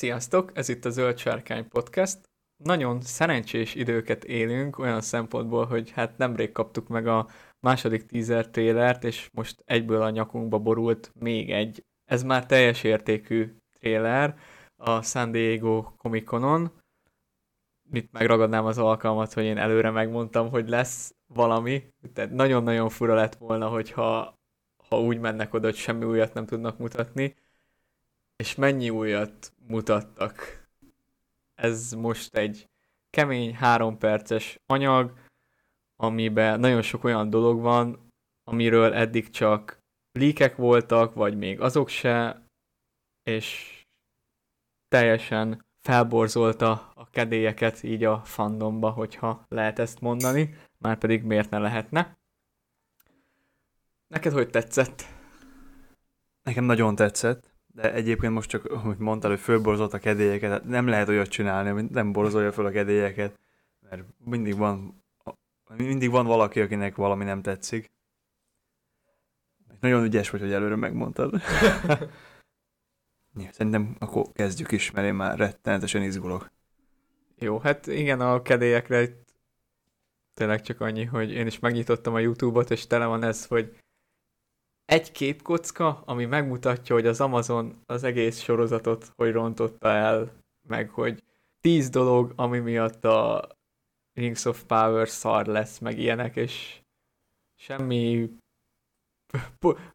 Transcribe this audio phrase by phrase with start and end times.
[0.00, 2.18] Sziasztok, ez itt a Zöld Sárkány Podcast.
[2.64, 7.28] Nagyon szerencsés időket élünk olyan szempontból, hogy hát nemrég kaptuk meg a
[7.66, 11.84] második teaser trailert, és most egyből a nyakunkba borult még egy.
[12.04, 14.38] Ez már teljes értékű trailer
[14.76, 16.72] a San Diego Comic Conon.
[17.90, 21.82] Mit megragadnám az alkalmat, hogy én előre megmondtam, hogy lesz valami.
[22.12, 24.34] Tehát nagyon-nagyon fura lett volna, hogyha
[24.88, 27.34] ha úgy mennek oda, hogy semmi újat nem tudnak mutatni
[28.40, 30.66] és mennyi újat mutattak.
[31.54, 32.68] Ez most egy
[33.10, 35.12] kemény, három perces anyag,
[35.96, 38.12] amiben nagyon sok olyan dolog van,
[38.44, 39.78] amiről eddig csak
[40.12, 42.44] líkek voltak, vagy még azok se,
[43.22, 43.78] és
[44.88, 51.58] teljesen felborzolta a kedélyeket így a fandomba, hogyha lehet ezt mondani, már pedig miért ne
[51.58, 52.18] lehetne.
[54.06, 55.04] Neked hogy tetszett?
[56.42, 57.49] Nekem nagyon tetszett.
[57.80, 61.70] De egyébként most csak, hogy mondtál, hogy fölborzolt a kedélyeket, hát nem lehet olyat csinálni,
[61.70, 63.38] hogy nem borzolja föl a kedélyeket,
[63.88, 65.04] mert mindig van,
[65.76, 67.90] mindig van valaki, akinek valami nem tetszik.
[69.80, 71.40] Nagyon ügyes vagy, hogy előre megmondtad.
[73.50, 76.50] Szerintem akkor kezdjük is, mert én már rettenetesen izgulok.
[77.38, 79.34] Jó, hát igen, a kedélyekre itt
[80.34, 83.76] tényleg csak annyi, hogy én is megnyitottam a YouTube-ot, és tele van ez, hogy
[84.90, 90.32] egy képkocka, ami megmutatja, hogy az Amazon az egész sorozatot hogy rontotta el,
[90.68, 91.22] meg hogy
[91.60, 93.48] tíz dolog, ami miatt a
[94.12, 96.82] Rings of Power szar lesz, meg ilyenek, és
[97.56, 98.30] semmi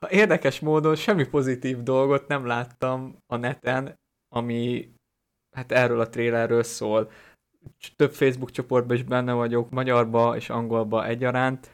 [0.10, 4.00] érdekes módon semmi pozitív dolgot nem láttam a neten,
[4.36, 4.92] ami
[5.56, 7.12] hát erről a trailerről szól.
[7.96, 11.72] Több Facebook csoportban is benne vagyok, magyarba és angolba egyaránt,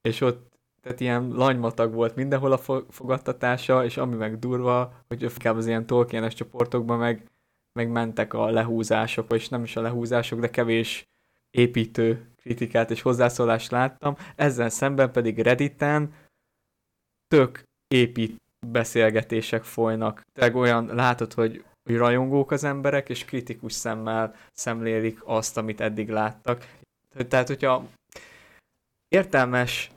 [0.00, 0.49] és ott
[0.80, 5.86] tehát ilyen lanymatag volt mindenhol a fogadtatása, és ami meg durva, hogy inkább az ilyen
[5.86, 7.30] Tolkienes csoportokban meg,
[7.72, 11.04] meg mentek a lehúzások, vagyis nem is a lehúzások, de kevés
[11.50, 14.16] építő kritikát és hozzászólást láttam.
[14.36, 16.14] Ezzel szemben pedig Redditen
[17.28, 18.36] tök épít
[18.66, 20.22] beszélgetések folynak.
[20.32, 26.08] Tehát olyan látod, hogy, hogy rajongók az emberek, és kritikus szemmel szemlélik azt, amit eddig
[26.08, 26.78] láttak.
[27.28, 27.88] Tehát, hogyha
[29.08, 29.90] értelmes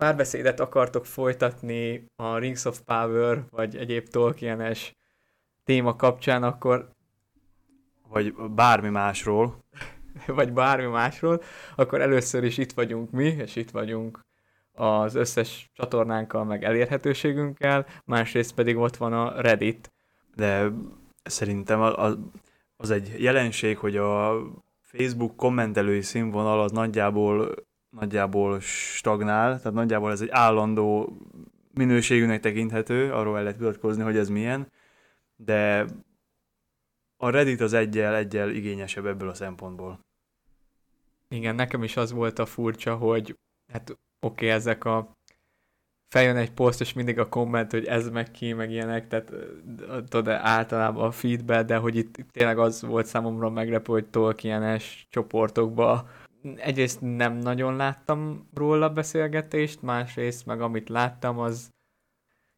[0.00, 4.96] párbeszédet akartok folytatni a Rings of Power, vagy egyéb Tolkienes
[5.64, 6.90] téma kapcsán, akkor
[8.08, 9.64] vagy bármi másról,
[10.38, 11.42] vagy bármi másról,
[11.76, 14.20] akkor először is itt vagyunk mi, és itt vagyunk
[14.72, 19.92] az összes csatornánkkal, meg elérhetőségünkkel, másrészt pedig ott van a Reddit.
[20.34, 20.72] De
[21.22, 22.18] szerintem az,
[22.76, 24.40] az egy jelenség, hogy a
[24.80, 27.54] Facebook kommentelői színvonal az nagyjából
[27.90, 31.16] nagyjából stagnál, tehát nagyjából ez egy állandó
[31.74, 34.72] minőségűnek tekinthető, arról el lehet vitatkozni, hogy ez milyen,
[35.36, 35.86] de
[37.16, 40.00] a Reddit az egyel, egyel igényesebb ebből a szempontból.
[41.28, 43.38] Igen, nekem is az volt a furcsa, hogy
[43.72, 45.16] hát oké, okay, ezek a
[46.08, 49.32] feljön egy poszt, és mindig a komment, hogy ez meg ki, meg ilyenek, tehát
[50.08, 56.08] tudod, általában a feedbe, de hogy itt tényleg az volt számomra meglepő, hogy Tolkienes csoportokba
[56.56, 61.70] egyrészt nem nagyon láttam róla beszélgetést, másrészt meg amit láttam, az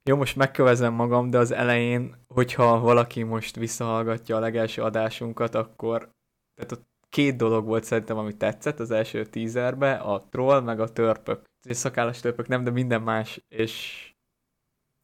[0.04, 6.10] jó, most megkövezem magam, de az elején, hogyha valaki most visszahallgatja a legelső adásunkat, akkor
[6.54, 10.92] tehát ott két dolog volt szerintem, ami tetszett az első teaserbe, a troll meg a
[10.92, 11.44] törpök.
[11.68, 14.06] És szakállas törpök nem, de minden más, és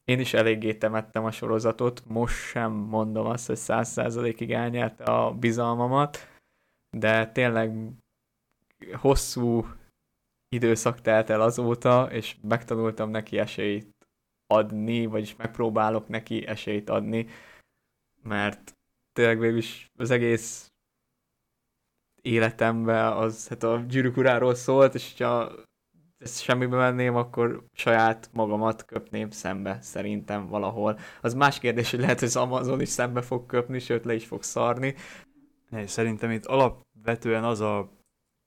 [0.03, 5.33] én is eléggé temettem a sorozatot, most sem mondom azt, hogy száz százalékig elnyerte a
[5.33, 6.17] bizalmamat,
[6.97, 7.91] de tényleg
[8.93, 9.65] hosszú
[10.49, 13.99] időszak telt el azóta, és megtanultam neki esélyt
[14.47, 17.27] adni, vagyis megpróbálok neki esélyt adni,
[18.23, 18.77] mert
[19.13, 20.71] tényleg végül is az egész
[22.21, 25.51] életemben az hát a gyűrűk szólt, és ha
[26.17, 30.99] ezt semmibe menném, akkor saját magamat köpném szembe, szerintem valahol.
[31.21, 34.25] Az más kérdés, hogy lehet, hogy az Amazon is szembe fog köpni, sőt le is
[34.25, 34.95] fog szarni.
[35.69, 37.98] Ne, szerintem itt alapvetően az a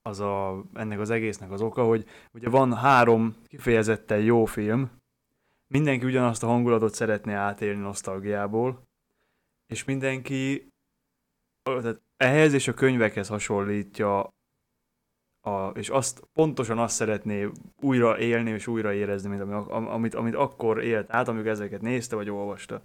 [0.03, 4.91] az a, ennek az egésznek az oka, hogy ugye van három kifejezetten jó film,
[5.67, 8.83] mindenki ugyanazt a hangulatot szeretné átélni nosztalgiából,
[9.67, 10.73] és mindenki
[11.63, 14.29] tehát ehhez és a könyvekhez hasonlítja,
[15.41, 17.49] a, és azt pontosan azt szeretné
[17.81, 22.17] újra élni és újra érezni, mint amit, amit, amit akkor élt át, amikor ezeket nézte
[22.17, 22.83] vagy olvasta.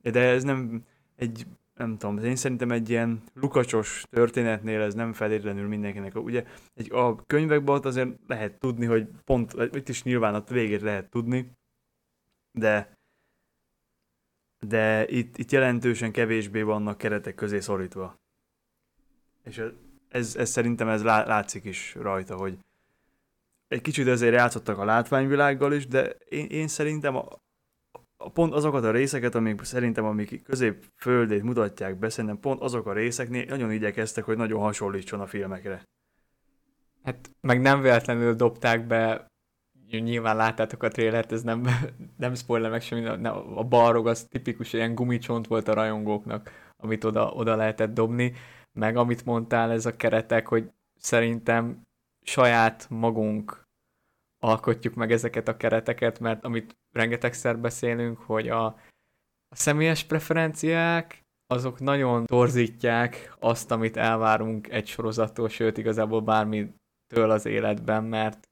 [0.00, 0.84] De ez nem
[1.16, 1.46] egy
[1.76, 6.14] nem tudom, én szerintem egy ilyen lukacsos történetnél ez nem feltétlenül mindenkinek.
[6.14, 6.44] Ugye
[6.74, 11.50] egy, a könyvekben azért lehet tudni, hogy pont, itt is nyilván a végét lehet tudni,
[12.52, 12.94] de
[14.66, 18.18] de itt, itt jelentősen kevésbé vannak keretek közé szorítva.
[19.44, 19.62] És
[20.08, 22.58] ez, ez szerintem ez látszik is rajta, hogy
[23.68, 27.28] egy kicsit azért játszottak a látványvilággal is, de én, én szerintem a,
[28.16, 32.92] a pont azokat a részeket, amik szerintem amik középföldét mutatják be, szerintem pont azok a
[32.92, 35.82] részeknél nagyon igyekeztek, hogy nagyon hasonlítson a filmekre.
[37.02, 39.26] Hát meg nem véletlenül dobták be,
[39.90, 41.62] nyilván láttátok a trélert, ez nem,
[42.16, 43.06] nem spoiler meg semmi,
[43.54, 48.32] a balrog az tipikus ilyen gumicsont volt a rajongóknak, amit oda, oda lehetett dobni,
[48.72, 51.82] meg amit mondtál, ez a keretek, hogy szerintem
[52.22, 53.65] saját magunk
[54.46, 58.64] alkotjuk meg ezeket a kereteket, mert amit rengetegszer beszélünk, hogy a,
[59.48, 67.46] a személyes preferenciák azok nagyon torzítják azt, amit elvárunk egy sorozattól, sőt igazából bármitől az
[67.46, 68.48] életben, mert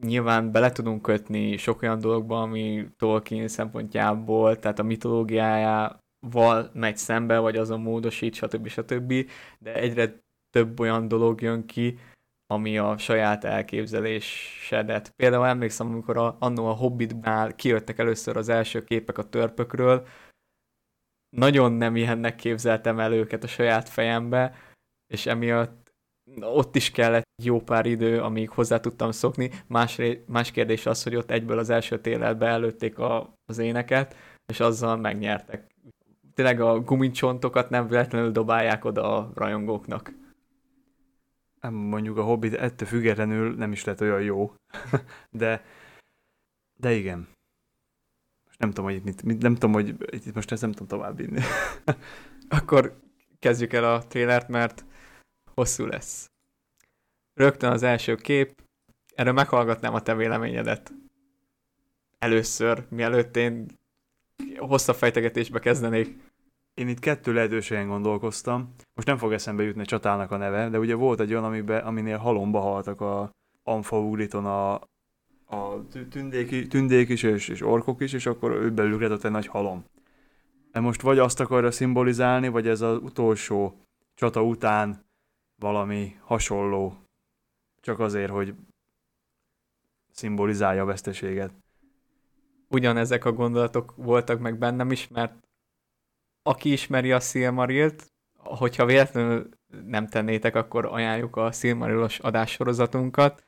[0.00, 7.38] nyilván bele tudunk kötni sok olyan dologba, ami Tolkien szempontjából, tehát a mitológiájával megy szembe,
[7.38, 8.68] vagy azon módosít, stb.
[8.68, 9.14] stb.
[9.58, 11.98] De egyre több olyan dolog jön ki,
[12.46, 15.12] ami a saját elképzelésedet.
[15.16, 20.06] Például emlékszem, amikor a, annó a Hobbitnál kijöttek először az első képek a törpökről,
[21.36, 24.54] nagyon nem ilyennek képzeltem el őket a saját fejembe,
[25.06, 25.94] és emiatt
[26.40, 29.50] ott is kellett jó pár idő, amíg hozzá tudtam szokni.
[29.66, 34.16] Más, más kérdés az, hogy ott egyből az első téletbe előtték a, az éneket,
[34.52, 35.66] és azzal megnyertek.
[36.34, 40.12] Tényleg a gumicsontokat nem véletlenül dobálják oda a rajongóknak
[41.70, 44.54] mondjuk a Hobbit ettől függetlenül nem is lett olyan jó,
[45.30, 45.64] de,
[46.76, 47.28] de igen.
[48.46, 51.16] Most nem tudom, hogy itt, mit, nem tudom, hogy itt most ezt nem tudom tovább
[51.16, 51.40] vinni.
[52.58, 53.00] Akkor
[53.38, 54.84] kezdjük el a trélert, mert
[55.54, 56.30] hosszú lesz.
[57.34, 58.62] Rögtön az első kép,
[59.14, 60.92] erről meghallgatnám a te véleményedet.
[62.18, 63.66] Először, mielőtt én
[64.56, 66.25] hosszabb fejtegetésbe kezdenék.
[66.76, 68.74] Én itt kettő lehetőségen gondolkoztam.
[68.94, 71.84] Most nem fog eszembe jutni a csatának a neve, de ugye volt egy olyan, amiben,
[71.84, 73.30] aminél halomba haltak a
[73.62, 74.74] Amfaugliton a,
[75.46, 79.84] a tündék, tündék is és, és orkok is, és akkor ő belül egy nagy halom.
[80.72, 83.80] De most vagy azt akarja szimbolizálni, vagy ez az utolsó
[84.14, 85.04] csata után
[85.60, 86.96] valami hasonló,
[87.80, 88.54] csak azért, hogy
[90.10, 91.52] szimbolizálja a veszteséget.
[92.68, 95.45] Ugyanezek a gondolatok voltak meg bennem is, mert
[96.46, 99.48] aki ismeri a Silmarilt, hogyha véletlenül
[99.86, 103.44] nem tennétek, akkor ajánljuk a Silmarilos adássorozatunkat,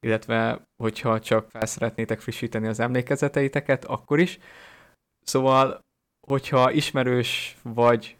[0.00, 4.38] illetve hogyha csak fel szeretnétek frissíteni az emlékezeteiteket, akkor is.
[5.20, 5.80] Szóval,
[6.26, 8.16] hogyha ismerős vagy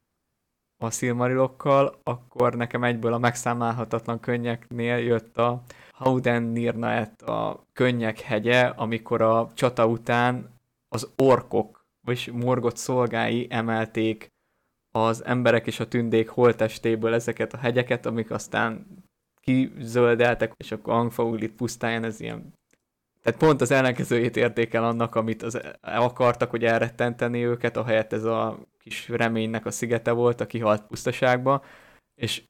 [0.77, 5.63] a Silmarilokkal, akkor nekem egyből a megszámálhatatlan könnyeknél jött a
[5.93, 10.55] Hauden Nirnaet, a könnyek hegye, amikor a csata után
[10.89, 11.78] az orkok
[12.09, 14.29] vagyis Morgot szolgái emelték
[14.91, 18.87] az emberek és a tündék holtestéből ezeket a hegyeket, amik aztán
[19.41, 22.53] kizöldeltek, és akkor Angfauglit pusztáján ez ilyen
[23.23, 28.59] tehát pont az ellenkezőjét értékel annak, amit az akartak, hogy elrettenteni őket, ahelyett ez a
[28.79, 31.65] kis reménynek a szigete volt, a kihalt pusztaságba,
[32.15, 32.43] és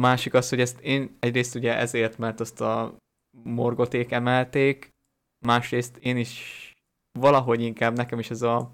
[0.00, 2.96] másik az, hogy ezt én egyrészt ugye ezért, mert azt a
[3.44, 4.88] morgoték emelték,
[5.46, 6.72] másrészt én is
[7.18, 8.70] valahogy inkább nekem is ez a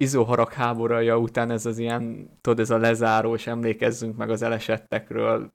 [0.00, 5.52] izóharag háborúja után ez az ilyen, tudod, ez a lezáró, és emlékezzünk meg az elesettekről,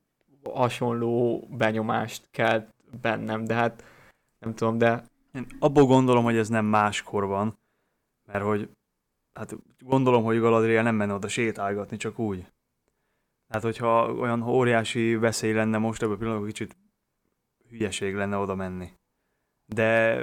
[0.53, 3.83] hasonló benyomást kelt bennem, de hát
[4.39, 5.03] nem tudom, de...
[5.33, 7.57] Én abból gondolom, hogy ez nem máskor van,
[8.25, 8.69] mert hogy
[9.33, 12.45] hát gondolom, hogy Galadriel nem menne oda sétálgatni, csak úgy.
[13.47, 16.77] Tehát, hogyha olyan óriási veszély lenne most, ebből pillanatban kicsit
[17.69, 18.91] hülyeség lenne oda menni.
[19.65, 20.19] De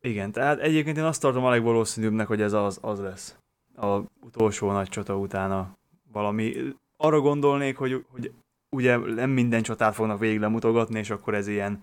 [0.00, 3.36] Igen, tehát egyébként én azt tartom a legvalószínűbbnek, hogy ez az, az lesz.
[3.76, 5.76] A utolsó nagy csata utána
[6.12, 6.54] valami.
[6.96, 8.32] Arra gondolnék, hogy, hogy
[8.76, 11.82] ugye nem minden csatát fognak végig lemutogatni, és akkor ez ilyen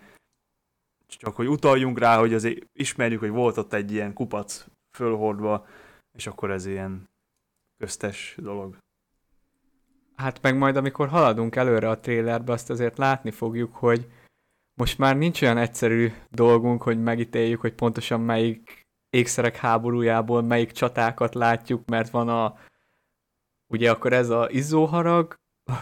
[1.07, 5.67] csak hogy utaljunk rá, hogy azért ismerjük, hogy volt ott egy ilyen kupac fölhordva,
[6.17, 7.09] és akkor ez ilyen
[7.77, 8.77] köztes dolog.
[10.15, 14.07] Hát meg majd amikor haladunk előre a trélerbe, azt azért látni fogjuk, hogy
[14.77, 21.35] most már nincs olyan egyszerű dolgunk, hogy megítéljük, hogy pontosan melyik ékszerek háborújából melyik csatákat
[21.35, 22.55] látjuk, mert van a
[23.73, 25.35] ugye akkor ez a izzóharag,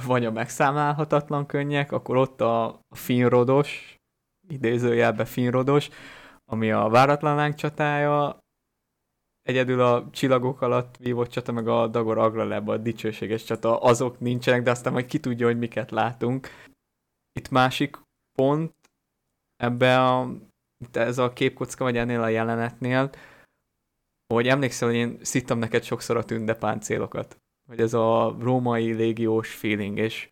[0.06, 3.98] vagy a megszámálhatatlan könnyek, akkor ott a, finrodos,
[4.48, 5.90] idézőjelbe finrodos,
[6.46, 8.40] ami a váratlan láng csatája,
[9.42, 14.62] egyedül a csillagok alatt vívott csata, meg a Dagor Agraleb, a dicsőséges csata, azok nincsenek,
[14.62, 16.48] de aztán majd ki tudja, hogy miket látunk.
[17.34, 18.00] Itt másik
[18.38, 18.74] pont,
[19.58, 20.32] ebbe a,
[20.92, 23.10] ez a képkocka, vagy ennél a jelenetnél,
[24.34, 27.40] hogy emlékszel, hogy én szittam neked sokszor a tündepáncélokat.
[27.68, 30.30] Hogy ez a római légiós feeling, és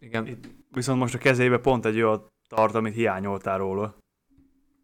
[0.00, 0.26] igen.
[0.26, 3.96] Itt viszont most a kezébe pont egy olyan tart, amit hiányoltál róla.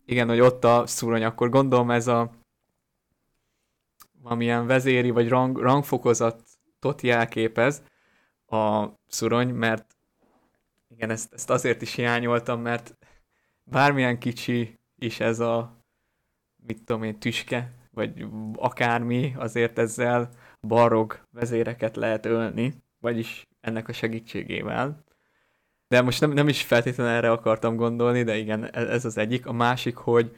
[0.05, 2.31] Igen, hogy ott a szurony, akkor gondolom ez a
[4.23, 7.83] valamilyen vezéri vagy rang, rangfokozatot jelképez
[8.47, 9.97] a szurony, mert
[10.89, 12.97] igen, ezt, ezt azért is hiányoltam, mert
[13.71, 15.77] bármilyen kicsi is ez a
[16.67, 20.31] mit tudom én, tüske, vagy akármi, azért ezzel
[20.61, 25.05] barog vezéreket lehet ölni, vagyis ennek a segítségével.
[25.89, 29.47] De most nem, nem is feltétlenül erre akartam gondolni, de igen, e, ez az egyik.
[29.47, 30.37] A másik, hogy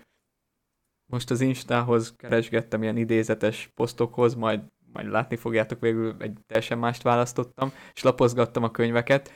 [1.10, 4.60] most az Instához keresgettem ilyen idézetes posztokhoz, majd,
[4.92, 9.32] majd látni fogjátok végül egy teljesen mást választottam, és lapozgattam a könyveket,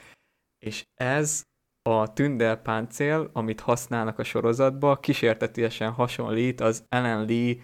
[0.57, 1.43] és ez
[1.83, 7.55] a tündelpáncél, amit használnak a sorozatba, kísértetiesen hasonlít az Ellen Lee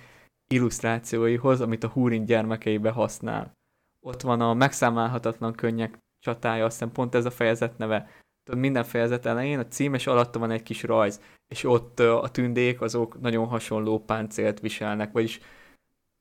[0.48, 3.52] illusztrációihoz, amit a Húrin gyermekeibe használ.
[4.00, 8.10] Ott van a megszámálhatatlan könnyek csatája, azt hiszem pont ez a fejezet neve.
[8.44, 12.30] Tudod, minden fejezet elején a cím, és alatta van egy kis rajz, és ott a
[12.32, 15.40] tündék azok nagyon hasonló páncélt viselnek, vagyis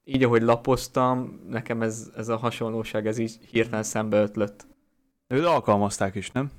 [0.04, 4.66] így, ahogy lapoztam, nekem ez, ez a hasonlóság, ez így hirtelen szembe ötlött.
[5.26, 6.50] Őt alkalmazták is, nem?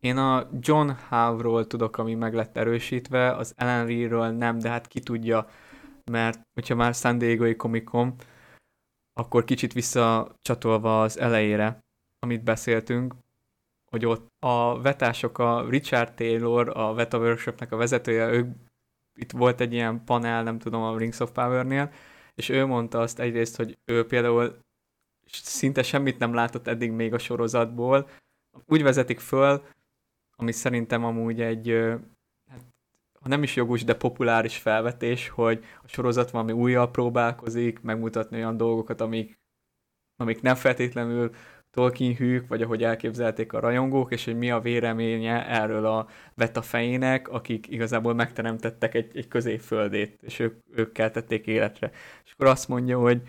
[0.00, 4.86] Én a John Howe-ról tudok, ami meg lett erősítve, az Ellen Lee-ről nem, de hát
[4.86, 5.48] ki tudja,
[6.10, 8.14] mert hogyha már San Diego-i Comic-Con,
[9.12, 11.78] akkor kicsit visszacsatolva az elejére,
[12.18, 13.14] amit beszéltünk,
[13.90, 18.54] hogy ott a vetások, a Richard Taylor, a Veta Workshopnek a vezetője, ő,
[19.14, 21.92] itt volt egy ilyen panel, nem tudom, a Rings of Power-nél,
[22.34, 24.58] és ő mondta azt egyrészt, hogy ő például
[25.30, 28.08] szinte semmit nem látott eddig még a sorozatból,
[28.66, 29.62] úgy vezetik föl,
[30.40, 31.68] ami szerintem amúgy egy,
[32.50, 32.66] hát,
[33.20, 38.56] ha nem is jogos, de populáris felvetés, hogy a sorozat valami újjal próbálkozik, megmutatni olyan
[38.56, 39.38] dolgokat, amik,
[40.16, 41.30] amik nem feltétlenül
[41.70, 46.62] Tolkien hűk, vagy ahogy elképzelték a rajongók, és hogy mi a véleménye erről a Veta
[46.62, 51.90] fejének, akik igazából megteremtettek egy, egy középföldét, és ők, ők keltették életre.
[52.24, 53.22] És akkor azt mondja, hogy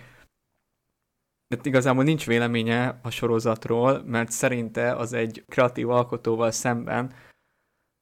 [1.50, 7.14] de igazából nincs véleménye a sorozatról, mert szerinte az egy kreatív alkotóval szemben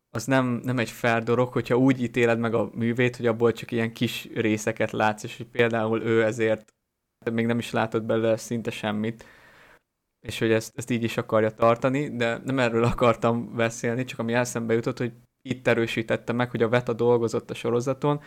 [0.10, 3.72] az nem, nem egy fair dolog, hogyha úgy ítéled meg a művét, hogy abból csak
[3.72, 6.74] ilyen kis részeket látsz, és hogy például ő ezért
[7.32, 9.26] még nem is látott belőle szinte semmit,
[10.26, 14.34] és hogy ezt, ezt így is akarja tartani, de nem erről akartam beszélni, csak ami
[14.34, 18.22] eszembe jutott, hogy itt erősítette meg, hogy a Veta dolgozott a sorozaton,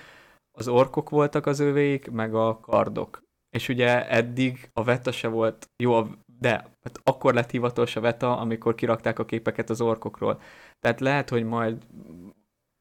[0.59, 5.71] az orkok voltak az övéik, meg a kardok és ugye eddig a Veta se volt
[5.83, 6.02] jó,
[6.38, 10.40] de hát akkor lett hivatalos a Veta, amikor kirakták a képeket az orkokról.
[10.80, 11.87] Tehát lehet, hogy majd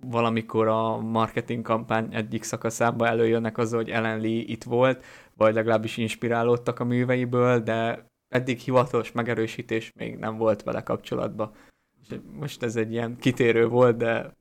[0.05, 5.97] valamikor a marketing kampány egyik szakaszában előjönnek azzal, hogy Ellen Lee itt volt, vagy legalábbis
[5.97, 11.51] inspirálódtak a műveiből, de eddig hivatalos megerősítés még nem volt vele kapcsolatban.
[12.01, 14.37] És most ez egy ilyen kitérő volt, de...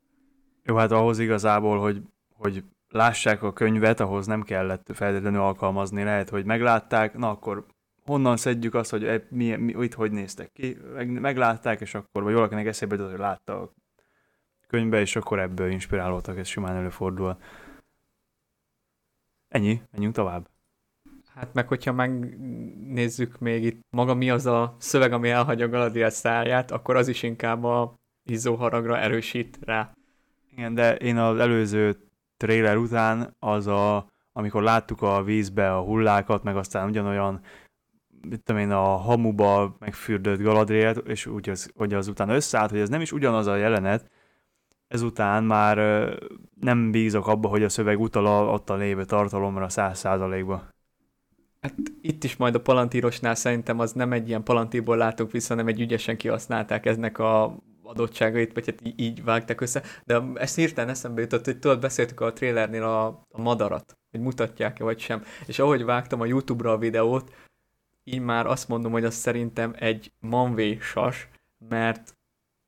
[0.65, 2.03] Jó, hát ahhoz igazából, hogy,
[2.35, 7.67] hogy lássák a könyvet, ahhoz nem kellett feltétlenül alkalmazni, lehet, hogy meglátták, na akkor
[8.05, 12.23] honnan szedjük azt, hogy e, mi, mi, itt hogy néztek ki, Meg, meglátták, és akkor,
[12.23, 13.73] vagy valakinek eszébe jutott, hogy látta a
[14.67, 17.37] könyvbe, és akkor ebből inspirálódtak, ez simán előfordul.
[19.49, 20.49] Ennyi, menjünk tovább.
[21.35, 26.71] Hát meg hogyha megnézzük még itt maga mi az a szöveg, ami elhagyja Galadriel száját,
[26.71, 29.93] akkor az is inkább a izzóharagra erősít rá.
[30.51, 32.08] Igen, de én az előző
[32.39, 37.41] trailer után az a, amikor láttuk a vízbe a hullákat, meg aztán ugyanolyan
[38.29, 42.89] mit tudom én, a hamuba megfürdött Galadriel, és úgy az, hogy azután összeállt, hogy ez
[42.89, 44.11] nem is ugyanaz a jelenet,
[44.89, 45.77] ezután már
[46.61, 50.69] nem bízok abba, hogy a szöveg utal a, ott a lévő tartalomra száz százalékba.
[51.61, 55.67] Hát itt is majd a palantírosnál szerintem az nem egy ilyen palantírból látunk vissza, hanem
[55.67, 59.83] egy ügyesen kihasználták eznek a adottságait, vagy hát így, vágták össze.
[60.05, 64.85] De ezt hirtelen eszembe jutott, hogy tudod, beszéltük a trailernél a, a madarat, hogy mutatják-e
[64.85, 65.23] vagy sem.
[65.47, 67.35] És ahogy vágtam a YouTube-ra a videót,
[68.05, 71.29] így már azt mondom, hogy az szerintem egy manvé sas,
[71.69, 72.17] mert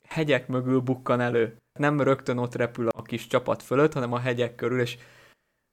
[0.08, 1.56] hegyek mögül bukkan elő.
[1.78, 4.98] Nem rögtön ott repül a kis csapat fölött, hanem a hegyek körül, és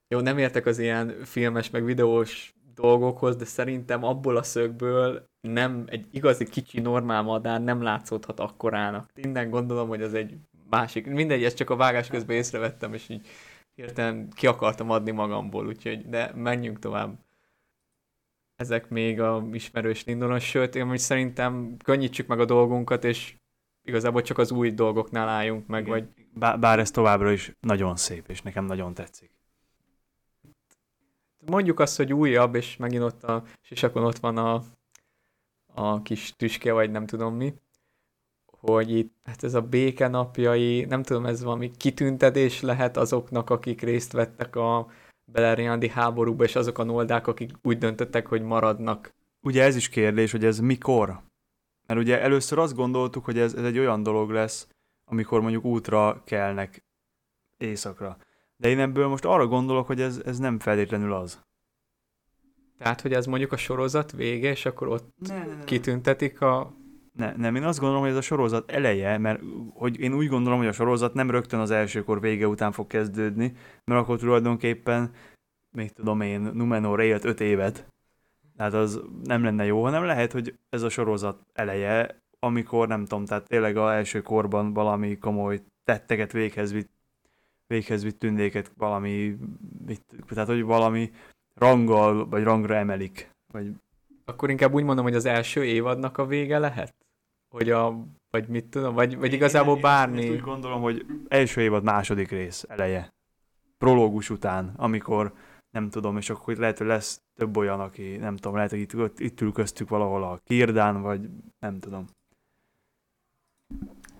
[0.08, 5.84] jó, nem értek az ilyen filmes, meg videós dolgokhoz, de szerintem abból a szögből nem
[5.86, 9.10] egy igazi kicsi normál madár nem látszódhat akkorának.
[9.14, 10.34] Minden gondolom, hogy az egy
[10.70, 13.26] másik, mindegy, ezt csak a vágás közben észrevettem, és így
[13.74, 17.18] hirtelen ki akartam adni magamból, úgyhogy, de menjünk tovább.
[18.56, 23.34] Ezek még a ismerős Lindonos, sőt, én most szerintem könnyítsük meg a dolgunkat, és
[23.82, 25.92] igazából csak az új dolgoknál álljunk meg, Igen.
[25.92, 26.08] vagy...
[26.34, 29.37] Bár, bár ez továbbra is nagyon szép, és nekem nagyon tetszik
[31.48, 34.62] mondjuk azt, hogy újabb, és megint ott a sisakon ott van a,
[35.74, 37.54] a kis tüske, vagy nem tudom mi,
[38.60, 43.80] hogy itt, hát ez a béke napjai, nem tudom, ez valami kitüntetés lehet azoknak, akik
[43.80, 44.86] részt vettek a
[45.32, 49.14] beleriandi háborúba, és azok a noldák, akik úgy döntöttek, hogy maradnak.
[49.40, 51.20] Ugye ez is kérdés, hogy ez mikor?
[51.86, 54.68] Mert ugye először azt gondoltuk, hogy ez, ez egy olyan dolog lesz,
[55.04, 56.84] amikor mondjuk útra kelnek
[57.56, 58.16] éjszakra.
[58.60, 61.40] De én ebből most arra gondolok, hogy ez, ez nem feltétlenül az.
[62.78, 65.64] Tehát, hogy ez mondjuk a sorozat vége, és akkor ott Ne, ne, ne.
[65.64, 66.76] kitüntetik a...
[67.12, 69.40] Ne, nem, én azt gondolom, hogy ez a sorozat eleje, mert
[69.74, 73.52] hogy én úgy gondolom, hogy a sorozat nem rögtön az elsőkor vége után fog kezdődni,
[73.84, 75.10] mert akkor tulajdonképpen,
[75.70, 77.88] még tudom én, Numenor élt öt évet,
[78.56, 83.24] tehát az nem lenne jó, hanem lehet, hogy ez a sorozat eleje, amikor nem tudom,
[83.24, 86.90] tehát tényleg a első korban valami komoly tetteket véghez vitt,
[87.68, 89.36] véghez vitt tündéket, valami,
[89.86, 91.10] mit, tehát hogy valami
[91.54, 93.72] ranggal, vagy rangra emelik, vagy
[94.24, 96.94] Akkor inkább úgy mondom, hogy az első évadnak a vége lehet?
[97.48, 98.06] Hogy a...
[98.30, 100.22] Vagy mit tudom, vagy, vagy igazából Én- én bármi...
[100.22, 103.08] Ezt úgy gondolom, hogy első évad második rész eleje.
[103.78, 105.32] Prológus után, amikor
[105.70, 108.92] nem tudom, és akkor lehet, hogy lesz több olyan, aki nem tudom, lehet, hogy itt,
[109.16, 112.06] itt ül köztük valahol a Kirdán, vagy nem tudom.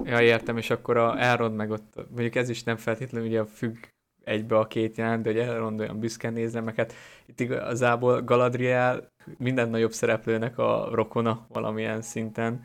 [0.05, 3.77] Ja, értem, és akkor a Elrond meg ott, mondjuk ez is nem feltétlenül ugye függ
[4.25, 6.93] egybe a két jelent, de hogy Elrond olyan büszken nézne, meg hát
[7.27, 12.65] itt igazából Galadriel minden nagyobb szereplőnek a rokona valamilyen szinten.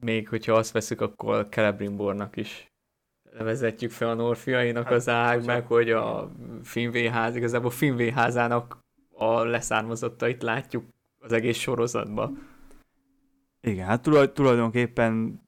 [0.00, 2.72] Még hogyha azt veszük, akkor Celebrimbornak is
[3.38, 6.30] vezetjük fel a Norfiainak Hát, az ág, meg hogy a
[6.62, 8.78] Finvéház, igazából Finvéházának
[9.10, 10.84] a leszármazottait látjuk
[11.18, 12.46] az egész sorozatban.
[13.60, 15.42] Igen, hát tulaj, tulajdonképpen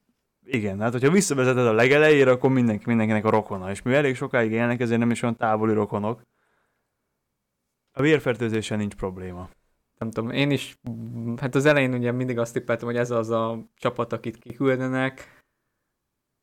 [0.54, 4.52] igen, hát hogyha visszavezeted a legelejére, akkor mindenki, mindenkinek a rokona, és mivel elég sokáig
[4.52, 6.22] élnek, ezért nem is olyan távoli rokonok.
[7.92, 9.50] A vérfertőzésen nincs probléma.
[9.98, 10.78] nem tudom, én is,
[11.36, 15.44] hát az elején ugye mindig azt tippeltem, hogy ez az a csapat, akit kiküldenek.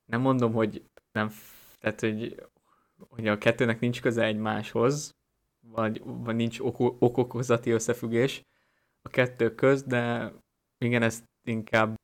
[0.06, 1.32] Nem mondom, hogy nem,
[1.80, 2.44] tehát, hogy,
[3.10, 5.16] hogy a kettőnek nincs köze egymáshoz,
[5.60, 8.44] vagy, vagy nincs oko- okokozati összefüggés
[9.02, 10.34] a kettő köz, de
[10.78, 11.96] igen, ezt inkább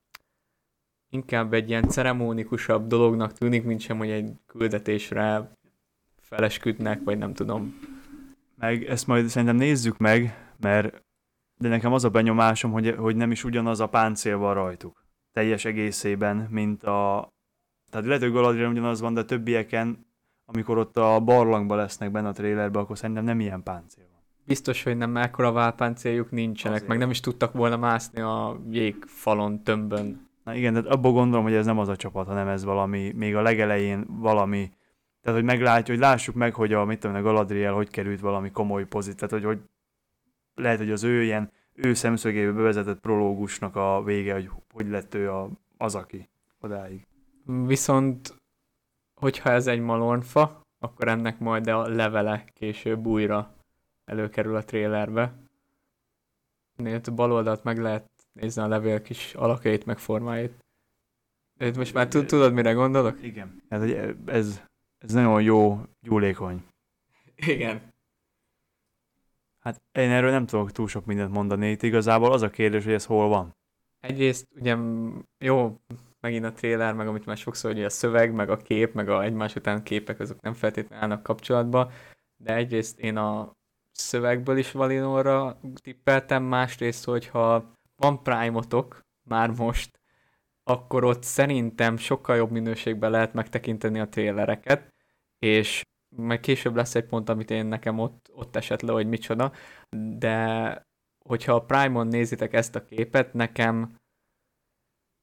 [1.14, 5.52] inkább egy ilyen ceremónikusabb dolognak tűnik, mint sem, hogy egy küldetésre
[6.22, 7.80] felesküdnek, vagy nem tudom.
[8.58, 11.04] Meg ezt majd szerintem nézzük meg, mert
[11.58, 15.06] de nekem az a benyomásom, hogy, hogy nem is ugyanaz a páncél van rajtuk.
[15.34, 17.30] Teljes egészében, mint a...
[17.92, 20.06] Tehát lehet, hogy Galadriel ugyanaz van, de a többieken,
[20.46, 24.22] amikor ott a barlangban lesznek benne a trailerben, akkor szerintem nem ilyen páncél van.
[24.46, 26.90] biztos, hogy nem mekkora válpáncéljuk nincsenek, Azért.
[26.90, 30.32] meg nem is tudtak volna mászni a jégfalon, tömbön.
[30.44, 33.36] Na igen, de abból gondolom, hogy ez nem az a csapat, hanem ez valami, még
[33.36, 34.72] a legelején valami,
[35.22, 38.52] tehát hogy meglátjuk, hogy lássuk meg, hogy a, mit tudom, a Galadriel hogy került valami
[38.52, 39.60] komoly pozit, tehát hogy, hogy
[40.56, 45.32] lehet, hogy az ő ilyen, ő szemszögéből bevezetett prológusnak a vége, hogy hogy lett ő
[45.32, 46.30] a, az, aki
[46.60, 47.08] odáig.
[47.46, 48.42] Viszont,
[49.14, 53.54] hogyha ez egy malornfa, akkor ennek majd a levele később újra
[54.06, 55.34] előkerül a trélerbe.
[56.78, 60.64] Itt bal oldalt meg lehet nézni a levél kis alakjait, meg formáit.
[61.58, 63.24] De itt most már tud- tudod, mire gondolok?
[63.24, 63.62] Igen.
[63.70, 64.62] Hogy ez,
[64.98, 66.64] ez nagyon jó, gyúlékony.
[67.36, 67.92] Igen.
[69.60, 72.94] Hát én erről nem tudok túl sok mindent mondani, itt igazából az a kérdés, hogy
[72.94, 73.56] ez hol van.
[74.00, 74.78] Egyrészt ugye
[75.38, 75.80] jó,
[76.20, 79.24] megint a trailer, meg amit már sokszor, hogy a szöveg, meg a kép, meg a
[79.24, 81.92] egymás után képek, azok nem feltétlenül állnak kapcsolatba,
[82.38, 83.52] de egyrészt én a
[83.92, 87.72] szövegből is Valinorra tippeltem, másrészt, hogyha
[88.04, 90.00] van Prime-otok már most,
[90.64, 94.94] akkor ott szerintem sokkal jobb minőségben lehet megtekinteni a trailereket,
[95.40, 95.82] és
[96.16, 99.52] majd később lesz egy pont, amit én nekem ott, ott esett le, hogy micsoda,
[100.18, 100.88] de
[101.26, 103.96] hogyha a Prime-on nézitek ezt a képet, nekem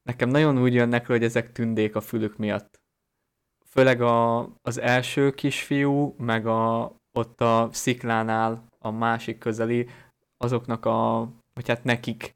[0.03, 2.81] nekem nagyon úgy jönnek le, hogy ezek tündék a fülük miatt.
[3.67, 9.89] Főleg a, az első kisfiú, meg a, ott a sziklánál a másik közeli,
[10.37, 12.35] azoknak a, vagy hát nekik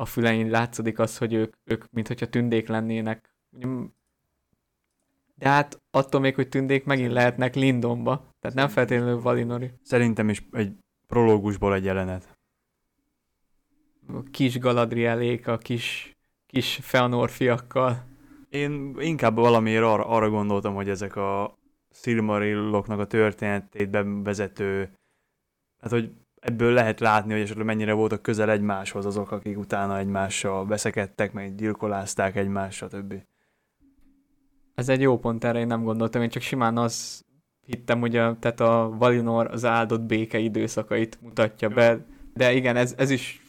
[0.00, 3.34] a fülein látszódik az, hogy ők, ők mint hogyha tündék lennének.
[5.34, 8.34] De hát attól még, hogy tündék megint lehetnek Lindonba.
[8.38, 9.70] Tehát nem feltétlenül Valinori.
[9.82, 10.72] Szerintem is egy
[11.06, 12.38] prológusból egy jelenet.
[14.06, 18.04] A kis Galadrielék, a kis, kis Feanor fiakkal.
[18.48, 21.58] Én inkább valamiért arra, arra gondoltam, hogy ezek a
[21.90, 24.98] Silmarilloknak a történetét bevezető,
[25.80, 30.66] hát hogy ebből lehet látni, hogy esetleg mennyire voltak közel egymáshoz azok, akik utána egymással
[30.66, 33.14] veszekedtek, meg gyilkolázták egymást, stb.
[34.74, 37.24] Ez egy jó pont, erre én nem gondoltam, én csak simán az
[37.66, 42.94] hittem, hogy a, tehát a Valinor az áldott béke időszakait mutatja be, de igen, ez,
[42.96, 43.40] ez is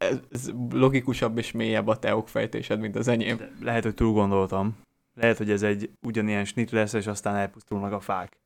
[0.00, 3.36] ez, ez logikusabb és mélyebb a teok fejtésed, mint az enyém.
[3.36, 4.76] De lehet, hogy túl gondoltam.
[5.14, 8.39] Lehet, hogy ez egy ugyanilyen snit lesz, és aztán elpusztulnak a fák.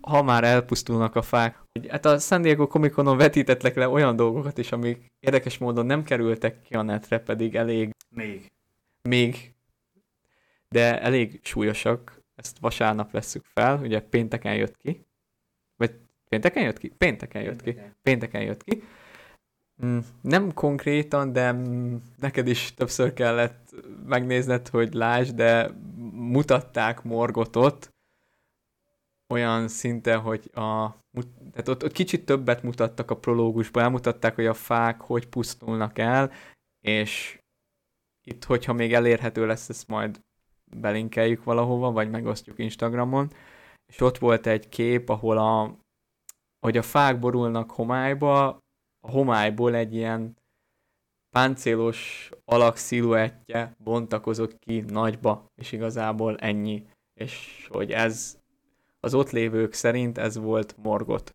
[0.00, 4.16] Ha már elpusztulnak a fák, hogy hát a San Diego Comic Conon vetítettek le olyan
[4.16, 7.94] dolgokat is, amik érdekes módon nem kerültek ki a netre, pedig elég...
[8.08, 8.52] Még.
[9.02, 9.54] Még.
[10.68, 12.22] De elég súlyosak.
[12.34, 15.06] Ezt vasárnap vesszük fel, ugye pénteken jött ki.
[15.76, 15.94] Vagy
[16.28, 16.88] pénteken jött ki?
[16.88, 17.76] Pénteken jött ki.
[18.02, 18.82] Pénteken jött ki.
[19.84, 21.56] Mm, nem konkrétan, de
[22.16, 23.74] neked is többször kellett
[24.06, 25.70] megnézned, hogy lásd, de
[26.12, 27.89] mutatták Morgotot
[29.30, 30.96] olyan szinten, hogy a,
[31.50, 36.32] tehát ott, ott kicsit többet mutattak a prológusban, elmutatták, hogy a fák hogy pusztulnak el,
[36.80, 37.40] és
[38.26, 40.20] itt, hogyha még elérhető lesz, ezt majd
[40.76, 43.32] belinkeljük valahova, vagy megosztjuk Instagramon,
[43.92, 45.78] és ott volt egy kép, ahol a,
[46.66, 48.48] hogy a fák borulnak homályba,
[49.00, 50.36] a homályból egy ilyen
[51.30, 56.86] páncélos alak sziluettje bontakozott ki nagyba, és igazából ennyi.
[57.20, 58.39] És hogy ez
[59.00, 61.34] az ott lévők szerint ez volt morgot.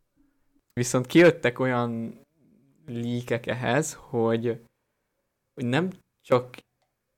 [0.73, 2.19] Viszont kijöttek olyan
[2.85, 4.61] líkek ehhez, hogy,
[5.53, 5.89] hogy nem
[6.21, 6.57] csak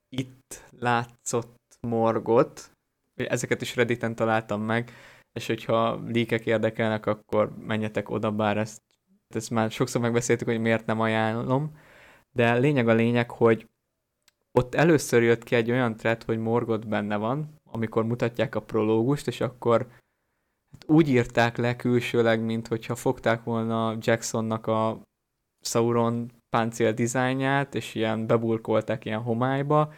[0.10, 2.72] itt látszott morgot,
[3.16, 4.92] ezeket is Redditen találtam meg,
[5.34, 8.82] és hogyha líkek érdekelnek, akkor menjetek oda, bár ezt
[9.36, 11.78] ezt már sokszor megbeszéltük, hogy miért nem ajánlom,
[12.32, 13.66] de lényeg a lényeg, hogy
[14.52, 19.28] ott először jött ki egy olyan thread, hogy Morgot benne van, amikor mutatják a prológust,
[19.28, 19.88] és akkor
[20.72, 25.02] hát úgy írták le külsőleg, mint hogyha fogták volna Jacksonnak a
[25.66, 29.94] Sauron páncél dizájnját, és ilyen bebulkolták ilyen homályba,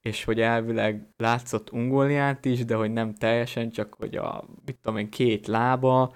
[0.00, 4.98] és hogy elvileg látszott ungóliát is, de hogy nem teljesen, csak hogy a, mit tudom
[4.98, 6.14] én, két lába,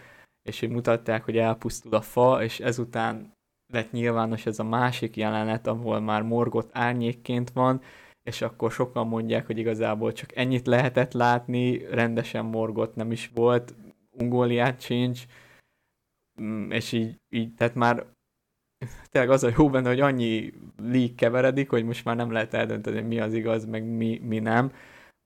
[0.48, 3.32] és hogy mutatták, hogy elpusztul a fa, és ezután
[3.72, 7.80] lett nyilvános ez a másik jelenet, ahol már morgott árnyékként van,
[8.22, 13.74] és akkor sokan mondják, hogy igazából csak ennyit lehetett látni, rendesen morgott nem is volt,
[14.10, 15.24] ungóliát sincs,
[16.40, 18.06] mm, és így, így, tehát már
[19.10, 23.00] tényleg az a jó benne, hogy annyi leak keveredik, hogy most már nem lehet eldönteni,
[23.00, 24.72] mi az igaz, meg mi, mi nem.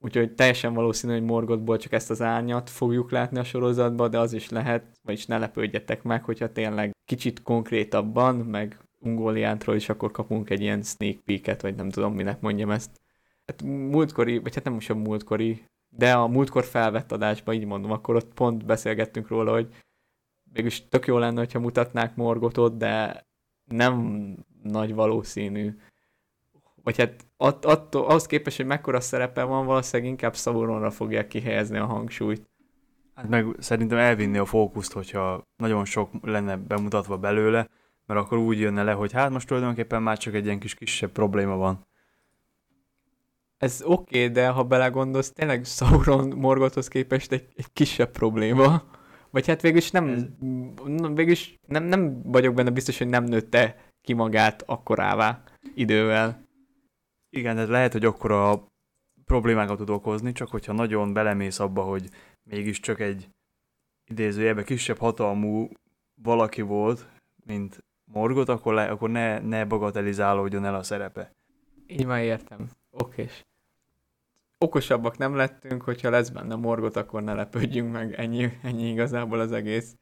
[0.04, 4.32] Úgyhogy teljesen valószínű, hogy Morgottból csak ezt az árnyat fogjuk látni a sorozatban, de az
[4.32, 10.50] is lehet, vagyis ne lepődjetek meg, hogyha tényleg kicsit konkrétabban, meg Ungoliántról is akkor kapunk
[10.50, 13.00] egy ilyen sneak peeket, vagy nem tudom, minek mondjam ezt.
[13.46, 15.64] Hát múltkori, vagy hát nem most a múltkori,
[15.96, 19.68] de a múltkor felvett adásban, így mondom, akkor ott pont beszélgettünk róla, hogy
[20.52, 23.26] mégis tök jó lenne, hogyha mutatnák Morgotot, de
[23.64, 24.24] nem
[24.62, 25.74] nagy valószínű
[26.84, 31.78] vagy hát att, attól, ahhoz képest, hogy mekkora szerepe van, valószínűleg inkább Sauronra fogják kihelyezni
[31.78, 32.50] a hangsúlyt.
[33.14, 37.68] Hát meg szerintem elvinni a fókuszt, hogyha nagyon sok lenne bemutatva belőle,
[38.06, 41.10] mert akkor úgy jönne le, hogy hát most tulajdonképpen már csak egy ilyen kis kisebb
[41.10, 41.86] probléma van.
[43.64, 48.82] Ez oké, okay, de ha belegondolsz, tényleg Sauron Morgothoz képest egy, egy kisebb probléma.
[49.30, 50.36] Vagy hát végülis nem,
[51.14, 55.42] végülis nem, nem vagyok benne biztos, hogy nem nőtte ki magát akkorává
[55.74, 56.46] idővel.
[57.30, 58.66] Igen, ez lehet, hogy akkor a
[59.24, 62.08] problémákat tud okozni, csak hogyha nagyon belemész abba, hogy
[62.50, 63.28] mégiscsak egy
[64.10, 65.68] idézőjelben kisebb hatalmú
[66.22, 67.08] valaki volt,
[67.44, 71.30] mint Morgot, akkor, le, akkor ne, ne bagatelizálódjon el a szerepe.
[71.86, 72.70] Így már értem.
[72.90, 73.42] Okés.
[74.58, 78.12] Okosabbak nem lettünk, hogyha lesz benne Morgot, akkor ne lepődjünk meg.
[78.12, 79.96] Ennyi, ennyi igazából az egész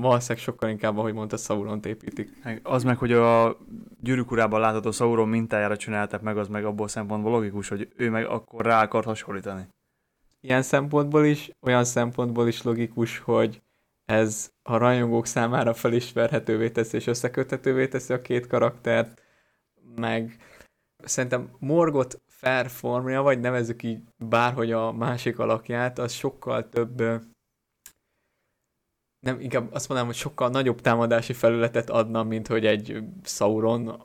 [0.00, 2.30] valószínűleg sokkal inkább, ahogy mondta, Sauron építik.
[2.62, 3.56] Az meg, hogy a
[4.00, 8.26] gyűrűk urában látható Sauron mintájára csinálták meg, az meg abból szempontból logikus, hogy ő meg
[8.26, 9.68] akkor rá akart hasonlítani.
[10.40, 13.62] Ilyen szempontból is, olyan szempontból is logikus, hogy
[14.04, 19.22] ez a rajongók számára felismerhetővé teszi és összeköthetővé teszi a két karaktert,
[19.96, 20.36] meg
[21.04, 27.02] szerintem Morgot fair formja, vagy nevezzük így bárhogy a másik alakját, az sokkal több
[29.20, 34.02] nem, inkább azt mondanám, hogy sokkal nagyobb támadási felületet adna, mint hogy egy Sauron,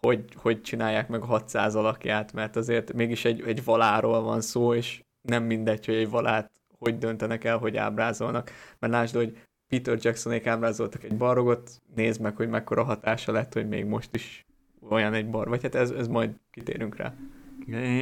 [0.00, 4.74] hogy, hogy csinálják meg a 600 alakját, mert azért mégis egy, egy valáról van szó,
[4.74, 8.50] és nem mindegy, hogy egy valát hogy döntenek el, hogy ábrázolnak.
[8.78, 9.38] Mert lásd, hogy
[9.68, 14.46] Peter Jacksonék ábrázoltak egy barrogot, nézd meg, hogy mekkora hatása lett, hogy még most is
[14.88, 17.14] olyan egy bar, vagy hát ez, ez majd kitérünk rá.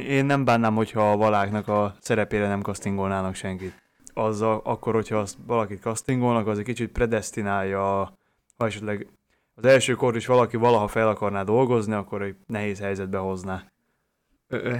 [0.07, 3.81] Én nem bánnám, hogyha a valáknak a szerepére nem kasztingolnának senkit
[4.13, 7.81] az a, akkor, hogyha azt valakit castingolnak, az egy kicsit predestinálja,
[8.57, 9.07] ha esetleg
[9.55, 13.71] az elsőkor is valaki valaha fel akarná dolgozni, akkor egy nehéz helyzetbe hozná.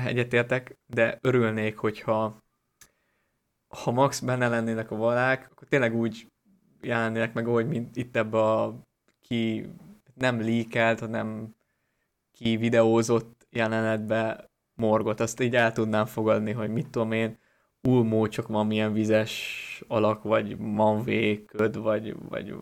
[0.05, 2.41] Egyetértek, de örülnék, hogyha
[3.67, 6.27] ha max benne lennének a valák, akkor tényleg úgy
[6.81, 8.79] jelennének meg, ahogy mint itt ebbe a
[9.21, 9.69] ki
[10.13, 11.55] nem líkelt, hanem
[12.31, 17.37] ki videózott jelenetbe morgot, azt így el tudnám fogadni, hogy mit tudom én,
[17.87, 22.55] ulmó csak van milyen vizes alak, vagy manvé, köd, vagy, vagy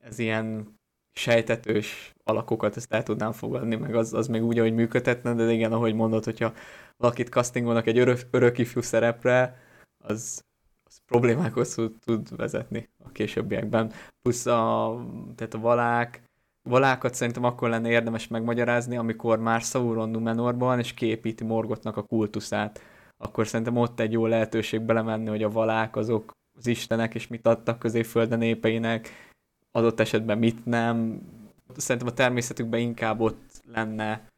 [0.00, 0.78] ez ilyen
[1.12, 5.72] sejtetős alakokat, ezt el tudnám fogadni, meg az, az még úgy, ahogy működhetne, de igen,
[5.72, 6.52] ahogy mondod, hogyha
[6.96, 9.58] valakit castingolnak egy örök, örök ifjú szerepre,
[9.98, 10.44] az,
[10.84, 13.92] az problémákhoz tud vezetni a későbbiekben.
[14.22, 14.94] Plusz a,
[15.36, 16.22] tehát a valák,
[16.70, 22.80] valákat szerintem akkor lenne érdemes megmagyarázni, amikor már Sauron Numenorban és képíti Morgotnak a kultuszát.
[23.18, 27.46] Akkor szerintem ott egy jó lehetőség belemenni, hogy a valák azok az istenek, és mit
[27.46, 29.08] adtak középfölde népeinek,
[29.72, 31.20] adott esetben mit nem.
[31.76, 34.28] Szerintem a természetükben inkább ott lenne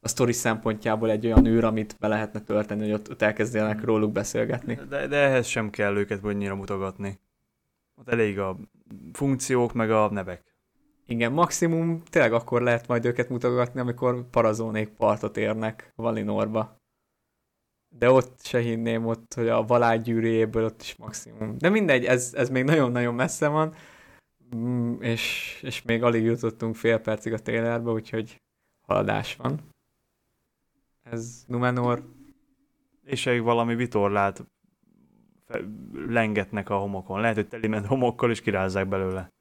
[0.00, 3.84] a sztori szempontjából egy olyan űr, amit be lehetne tölteni, hogy ott, ott elkezdjenek hmm.
[3.84, 4.78] róluk beszélgetni.
[4.88, 7.18] De, de ehhez sem kell őket annyira mutogatni.
[7.94, 8.56] Ott elég a
[9.12, 10.51] funkciók, meg a nevek.
[11.06, 16.80] Igen, maximum tényleg akkor lehet majd őket mutogatni, amikor parazónék partot érnek Valinorba.
[17.88, 21.58] De ott se hinném ott, hogy a valágyűrűjéből ott is maximum.
[21.58, 23.74] De mindegy, ez, ez még nagyon-nagyon messze van,
[24.56, 28.42] mm, és, és még alig jutottunk fél percig a trailerbe, úgyhogy
[28.80, 29.60] haladás van.
[31.02, 32.02] Ez Numenor.
[33.04, 34.44] És egy valami vitorlát
[36.06, 37.20] lengetnek a homokon.
[37.20, 39.32] Lehet, hogy teliment homokkal, és kirázzák belőle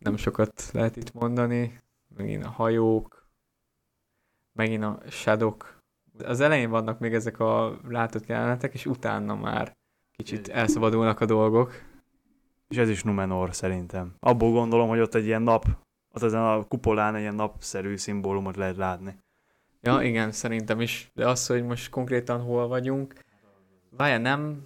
[0.00, 1.80] nem sokat lehet itt mondani.
[2.16, 3.26] Megint a hajók,
[4.52, 5.78] megint a shadok.
[6.24, 9.76] Az elején vannak még ezek a látott jelenetek, és utána már
[10.12, 11.72] kicsit elszabadulnak a dolgok.
[12.68, 14.14] És ez is Numenor szerintem.
[14.20, 15.64] Abból gondolom, hogy ott egy ilyen nap,
[16.12, 19.18] ott ezen a kupolán egy ilyen napszerű szimbólumot lehet látni.
[19.80, 21.10] Ja, igen, szerintem is.
[21.14, 23.14] De az, hogy most konkrétan hol vagyunk,
[23.90, 24.64] várja, nem,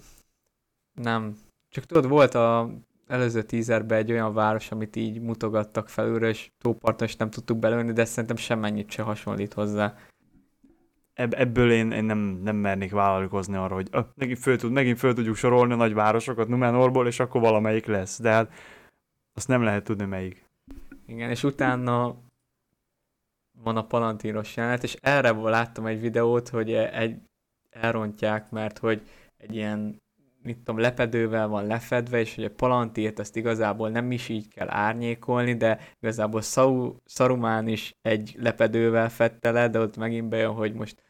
[0.93, 1.37] nem.
[1.69, 2.69] Csak tudod, volt a
[3.07, 7.91] előző tízerben egy olyan város, amit így mutogattak felülről, és tóparton is nem tudtuk belőni,
[7.91, 9.95] de szerintem semmennyit se hasonlít hozzá.
[11.13, 15.13] Ebb, ebből én, én nem, nem mernék vállalkozni arra, hogy megint, föl tud, megint föl
[15.13, 18.21] tudjuk sorolni a nagy városokat Numenorból, és akkor valamelyik lesz.
[18.21, 18.51] De hát
[19.33, 20.45] azt nem lehet tudni melyik.
[21.05, 22.15] Igen, és utána
[23.63, 27.17] van a palantíros jelenet, és erre láttam egy videót, hogy egy
[27.69, 29.01] elrontják, mert hogy
[29.37, 30.01] egy ilyen
[30.45, 34.69] mit tudom, lepedővel van lefedve, és hogy a palantírt ezt igazából nem is így kell
[34.69, 40.73] árnyékolni, de igazából Sau, Sarumán is egy lepedővel fedte le, de ott megint bejön, hogy
[40.73, 41.03] most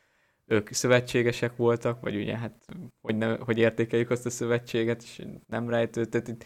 [0.45, 2.65] ők szövetségesek voltak, vagy ugye hát
[3.01, 6.45] hogy, ne, hogy értékeljük azt a szövetséget, és nem rejtő, tehát itt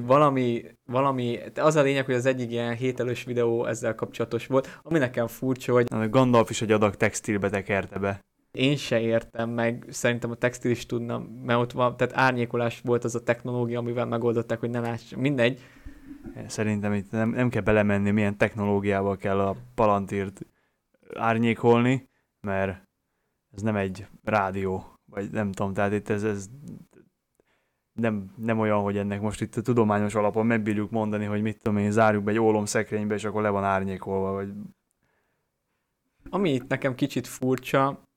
[0.00, 4.98] valami, valami, az a lényeg, hogy az egyik ilyen hételős videó ezzel kapcsolatos volt, ami
[4.98, 6.10] nekem furcsa, hogy...
[6.10, 8.20] Gandalf is egy adag textilbe tekerte be
[8.52, 13.04] én se értem meg, szerintem a textil is tudna, mert ott van, tehát árnyékolás volt
[13.04, 15.60] az a technológia, amivel megoldották, hogy ne láss, mindegy.
[16.46, 20.46] Szerintem itt nem, nem kell belemenni, milyen technológiával kell a palantírt
[21.14, 22.08] árnyékolni,
[22.40, 22.82] mert
[23.54, 26.48] ez nem egy rádió, vagy nem tudom, tehát itt ez, ez
[27.92, 31.78] nem, nem olyan, hogy ennek most itt a tudományos alapon megbírjuk mondani, hogy mit tudom
[31.78, 34.52] én, zárjuk be egy ólom szekrénybe, és akkor le van árnyékolva, vagy...
[36.30, 38.07] Ami itt nekem kicsit furcsa,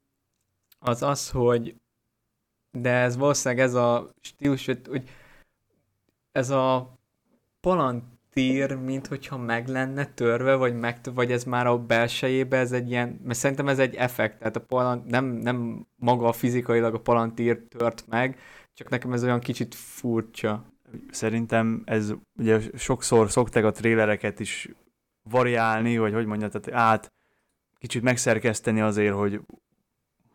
[0.82, 1.76] az az, hogy
[2.72, 5.10] de ez valószínűleg ez a stílus, hogy
[6.32, 6.98] ez a
[7.60, 12.89] palantír, mint hogyha meg lenne törve, vagy, meg, vagy ez már a belsejébe, ez egy
[12.89, 17.62] ilyen, mert szerintem ez egy effekt, tehát a palant, nem, nem maga fizikailag a palantír
[17.70, 18.39] tört meg,
[18.74, 20.65] csak nekem ez olyan kicsit furcsa.
[21.12, 24.70] Szerintem ez ugye sokszor szokták a trélereket is
[25.24, 27.13] variálni, vagy hogy mondja, tehát át
[27.78, 29.41] kicsit megszerkeszteni azért, hogy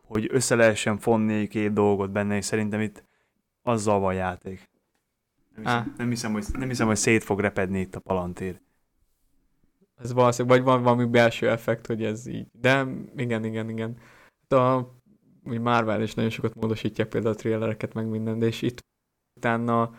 [0.06, 3.04] hogy össze lehessen fonni két dolgot benne, és szerintem itt
[3.62, 4.70] azzal van játék.
[5.54, 8.60] Nem hiszem, nem hiszem, hogy, nem hiszem, hogy szét fog repedni itt a palantér.
[9.96, 12.46] Ez valószínűleg, vagy van valami belső effekt, hogy ez így.
[12.52, 13.96] De igen, igen, igen.
[14.48, 14.94] Hát a
[15.44, 18.84] úgy Marvel is nagyon sokat módosítják például a trailereket, meg minden, de és itt
[19.36, 19.94] utána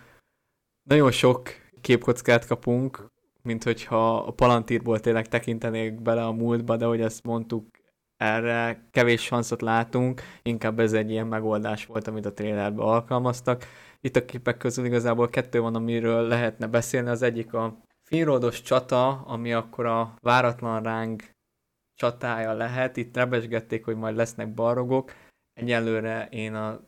[0.84, 1.50] nagyon sok
[1.82, 7.77] képkockát kapunk, mint hogyha a Palantírból tényleg tekintenék bele a múltba, de hogy ezt mondtuk,
[8.18, 13.66] erre kevés sanszot látunk, inkább ez egy ilyen megoldás volt, amit a trailerbe alkalmaztak.
[14.02, 17.10] Itt a képek közül igazából kettő van, amiről lehetne beszélni.
[17.10, 21.22] Az egyik a finródos csata, ami akkor a váratlan ráng
[21.96, 22.98] csatája lehet.
[22.98, 25.14] Itt rebesgették, hogy majd lesznek barogok.
[25.54, 26.80] Egyelőre én a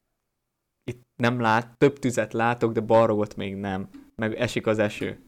[0.83, 3.89] itt nem lát, több tüzet látok, de barogot még nem.
[4.15, 5.19] Meg esik az eső.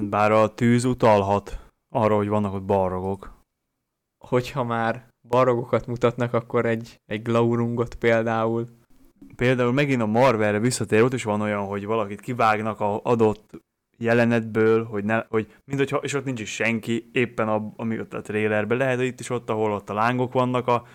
[0.00, 3.31] Bár a tűz utalhat arra, hogy vannak ott barogok
[4.28, 8.68] hogyha már barogokat mutatnak, akkor egy, egy glaurungot például.
[9.36, 13.50] például megint a Marvelre visszatér, ott is van olyan, hogy valakit kivágnak a adott
[13.98, 18.14] jelenetből, hogy, ne, hogy mint hogyha, és ott nincs is senki, éppen a, ami ott
[18.14, 20.86] a trailerben, lehet, hogy itt is ott, ahol ott a lángok vannak, a,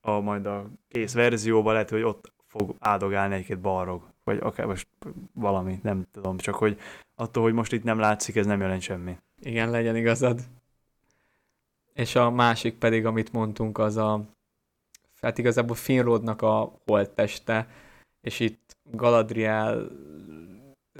[0.00, 4.88] a majd a kész verzióban lehet, hogy ott fog áldogálni egy-két balrog, vagy akár most
[5.32, 6.78] valami, nem tudom, csak hogy
[7.14, 9.16] attól, hogy most itt nem látszik, ez nem jelent semmi.
[9.40, 10.40] Igen, legyen igazad.
[11.98, 14.24] És a másik pedig, amit mondtunk, az a
[15.20, 17.68] hát igazából Finrodnak a holtteste,
[18.20, 19.88] és itt Galadriel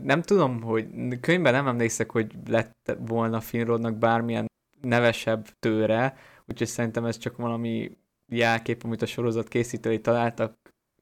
[0.03, 0.87] nem tudom, hogy
[1.21, 4.47] könyvben nem emlékszek, hogy lett volna Finrodnak bármilyen
[4.81, 7.97] nevesebb tőre, úgyhogy szerintem ez csak valami
[8.33, 10.55] jelkép, amit a sorozat készítői találtak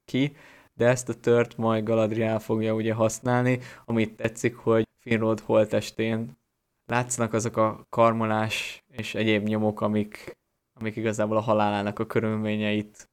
[0.04, 0.36] ki,
[0.74, 6.36] de ezt a tört majd Galadriel fogja ugye használni, amit tetszik, hogy Finrod holtestén
[6.86, 10.38] látszanak azok a karmolás és egyéb nyomok, amik,
[10.72, 13.10] amik igazából a halálának a körülményeit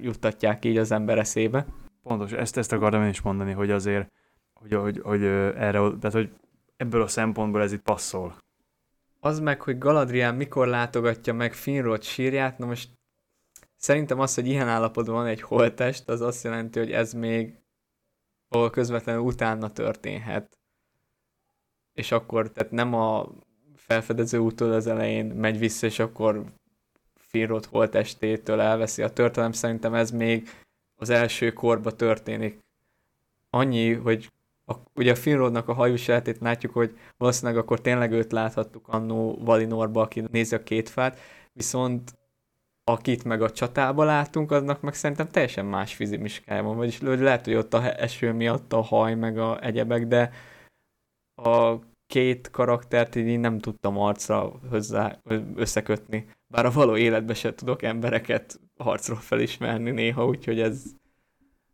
[0.00, 1.66] juttatják így az ember eszébe.
[2.02, 4.12] Pontos, ezt, ezt akartam én is mondani, hogy azért,
[4.52, 6.30] hogy, hogy, hogy erre, tehát hogy
[6.76, 8.34] ebből a szempontból ez itt passzol.
[9.20, 12.90] Az meg, hogy Galadriel mikor látogatja meg Finrod sírját, na most
[13.76, 17.62] szerintem az, hogy ilyen állapotban van egy holtest, az azt jelenti, hogy ez még
[18.52, 20.58] ahol közvetlenül utána történhet.
[21.94, 23.28] És akkor, tehát nem a
[23.76, 26.44] felfedező útól az elején megy vissza, és akkor
[27.14, 30.48] Finrod holtestétől elveszi a történelem, szerintem ez még
[30.96, 32.58] az első korba történik.
[33.50, 34.30] Annyi, hogy
[34.66, 40.00] a, ugye a Finrodnak a hajósátét látjuk, hogy valószínűleg akkor tényleg őt láthattuk annó Valinorba,
[40.00, 41.18] aki nézi a két fát,
[41.52, 42.14] viszont
[42.84, 47.54] akit meg a csatába látunk, aznak meg szerintem teljesen más fizimiskája van, vagyis lehet, hogy
[47.54, 50.32] ott a eső miatt a haj meg a egyebek, de
[51.34, 55.18] a két karaktert így nem tudtam arcra hozzá
[55.54, 56.26] összekötni.
[56.46, 60.84] Bár a való életben se tudok embereket harcról felismerni néha, úgyhogy ez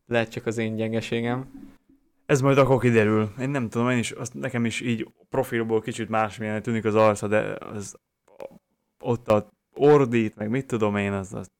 [0.07, 1.68] lehet csak az én gyengeségem.
[2.27, 3.33] Ez majd akkor kiderül.
[3.40, 7.29] Én nem tudom, én is, azt nekem is így profilból kicsit másmilyen tűnik az arca,
[7.29, 7.97] de az,
[8.99, 11.51] ott a ordít, meg mit tudom én, az, az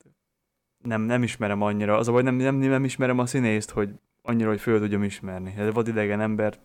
[0.85, 1.97] nem, nem ismerem annyira.
[1.97, 3.91] Az a baj, nem, nem, nem ismerem a színészt, hogy
[4.23, 5.55] annyira, hogy föl tudjam ismerni.
[5.57, 6.59] Ez vad idegen ember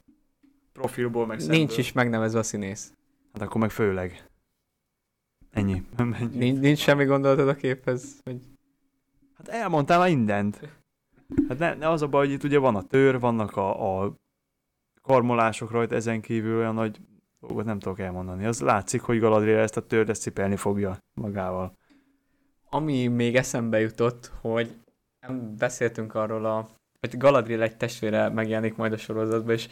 [0.73, 1.57] profilból meg szemből.
[1.57, 2.93] Nincs is megnevezve a színész.
[3.33, 4.29] Hát akkor meg főleg.
[5.51, 5.83] Ennyi.
[6.33, 8.19] Nincs, nincs semmi gondolatod a képhez?
[8.23, 8.41] Hogy...
[9.37, 10.59] Hát elmondtál már mindent.
[11.47, 14.15] Hát ne, ne az a baj, hogy itt ugye van a tör, vannak a, a
[15.01, 16.99] karmolások rajta, ezen kívül olyan nagy
[17.39, 18.45] dolgot nem tudok elmondani.
[18.45, 21.77] Az látszik, hogy Galadriel ezt a tört ezt cipelni fogja magával.
[22.69, 24.77] Ami még eszembe jutott, hogy
[25.57, 29.67] beszéltünk arról a, hogy Galadriel egy testvére megjelenik majd a sorozatban, és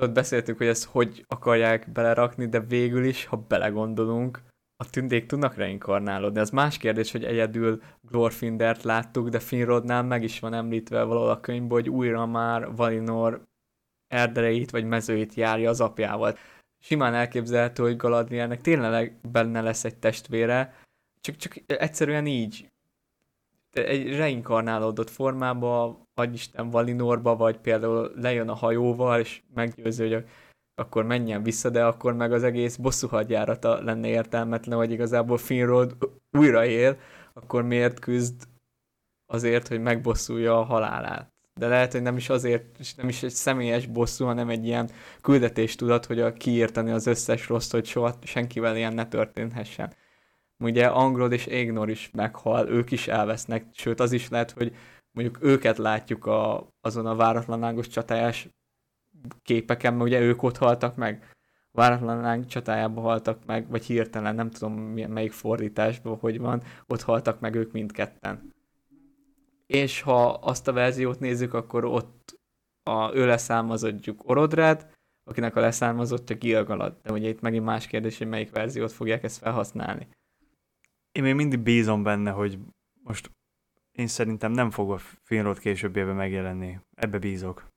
[0.00, 4.42] tudod, beszéltük, hogy ezt hogy akarják belerakni, de végül is, ha belegondolunk,
[4.76, 6.40] a tündék tudnak reinkarnálódni.
[6.40, 11.40] Az más kérdés, hogy egyedül Glorfindert láttuk, de Finrodnál meg is van említve valahol a
[11.40, 13.46] könyvben, hogy újra már Valinor
[14.06, 16.38] erdereit vagy mezőit járja az apjával.
[16.78, 20.74] Simán elképzelhető, hogy Galadrielnek tényleg benne lesz egy testvére,
[21.20, 22.68] csak, csak egyszerűen így
[23.70, 26.02] egy reinkarnálódott formába,
[26.32, 30.24] Isten Valinorba, vagy például lejön a hajóval, és meggyőző, hogy
[30.74, 35.96] akkor menjen vissza, de akkor meg az egész bosszúhadjárata lenne értelmetlen, hogy igazából Finrod
[36.30, 36.98] újra él,
[37.32, 38.48] akkor miért küzd
[39.26, 41.32] azért, hogy megbosszulja a halálát.
[41.54, 45.74] De lehet, hogy nem is azért, nem is egy személyes bosszú, hanem egy ilyen küldetés
[45.74, 49.94] tudat, hogy a kiírtani az összes rossz, hogy soha senkivel ilyen ne történhessen.
[50.58, 54.74] Ugye Angrod és Égnor is meghal, ők is elvesznek, sőt az is lehet, hogy
[55.12, 58.48] mondjuk őket látjuk a, azon a váratlanágos csatájás
[59.42, 61.34] képeken, mert ugye ők ott haltak meg,
[61.72, 67.54] váratlan csatájában haltak meg, vagy hirtelen, nem tudom melyik fordításban, hogy van, ott haltak meg
[67.54, 68.52] ők mindketten.
[69.66, 72.38] És ha azt a verziót nézzük, akkor ott
[72.82, 74.90] a, ő leszármazottjuk Orodred,
[75.24, 76.98] akinek a leszármazottja Gilgalad.
[77.02, 80.08] De ugye itt megint más kérdés, hogy melyik verziót fogják ezt felhasználni.
[81.12, 82.58] Én még mindig bízom benne, hogy
[83.02, 83.30] most
[84.00, 86.78] én szerintem nem fog a Finrod évben megjelenni.
[86.94, 87.68] Ebbe bízok.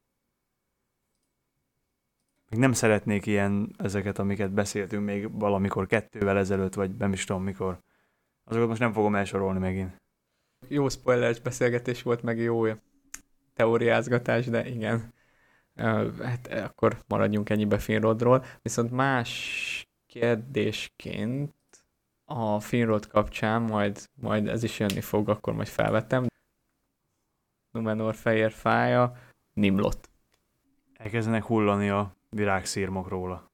[2.49, 7.43] Még nem szeretnék ilyen ezeket, amiket beszéltünk még valamikor kettővel ezelőtt, vagy nem is tudom
[7.43, 7.79] mikor.
[8.43, 10.01] Azokat most nem fogom elsorolni megint.
[10.67, 12.65] Jó spoileres beszélgetés volt, meg jó
[13.53, 15.13] teóriázgatás, de igen.
[15.75, 18.45] Hát akkor maradjunk ennyibe Finrodról.
[18.61, 21.53] Viszont más kérdésként
[22.25, 26.25] a Finrod kapcsán, majd, majd ez is jönni fog, akkor majd felvettem.
[27.71, 29.13] Numenor fehér fája,
[29.53, 30.09] Nimlot.
[30.93, 33.51] Elkezdenek hullani a virágszírmok róla.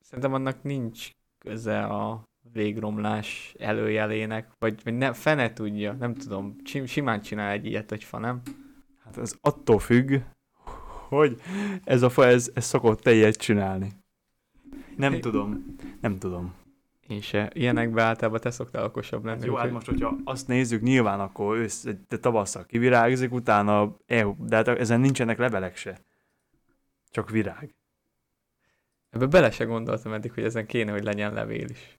[0.00, 6.86] Szerintem annak nincs köze a végromlás előjelének, vagy, vagy ne, fene tudja, nem tudom, sim,
[6.86, 8.42] simán csinál egy ilyet, hogy fa, nem?
[9.04, 10.20] Hát az attól függ,
[11.08, 11.40] hogy
[11.84, 13.92] ez a fa, ez, ez szokott te ilyet csinálni.
[14.96, 16.54] Nem tudom, nem tudom.
[17.08, 17.50] Én se.
[17.54, 19.38] Ilyenekben általában te szoktál okosabb lenni.
[19.38, 24.34] Hát jó, hát most, hogyha azt nézzük, nyilván akkor ősz, de tavasszal kivirágzik, utána, eh,
[24.38, 26.00] de hát ezen nincsenek levelek se.
[27.10, 27.74] Csak virág.
[29.10, 31.98] Ebbe bele se gondoltam eddig, hogy ezen kéne, hogy legyen levél is.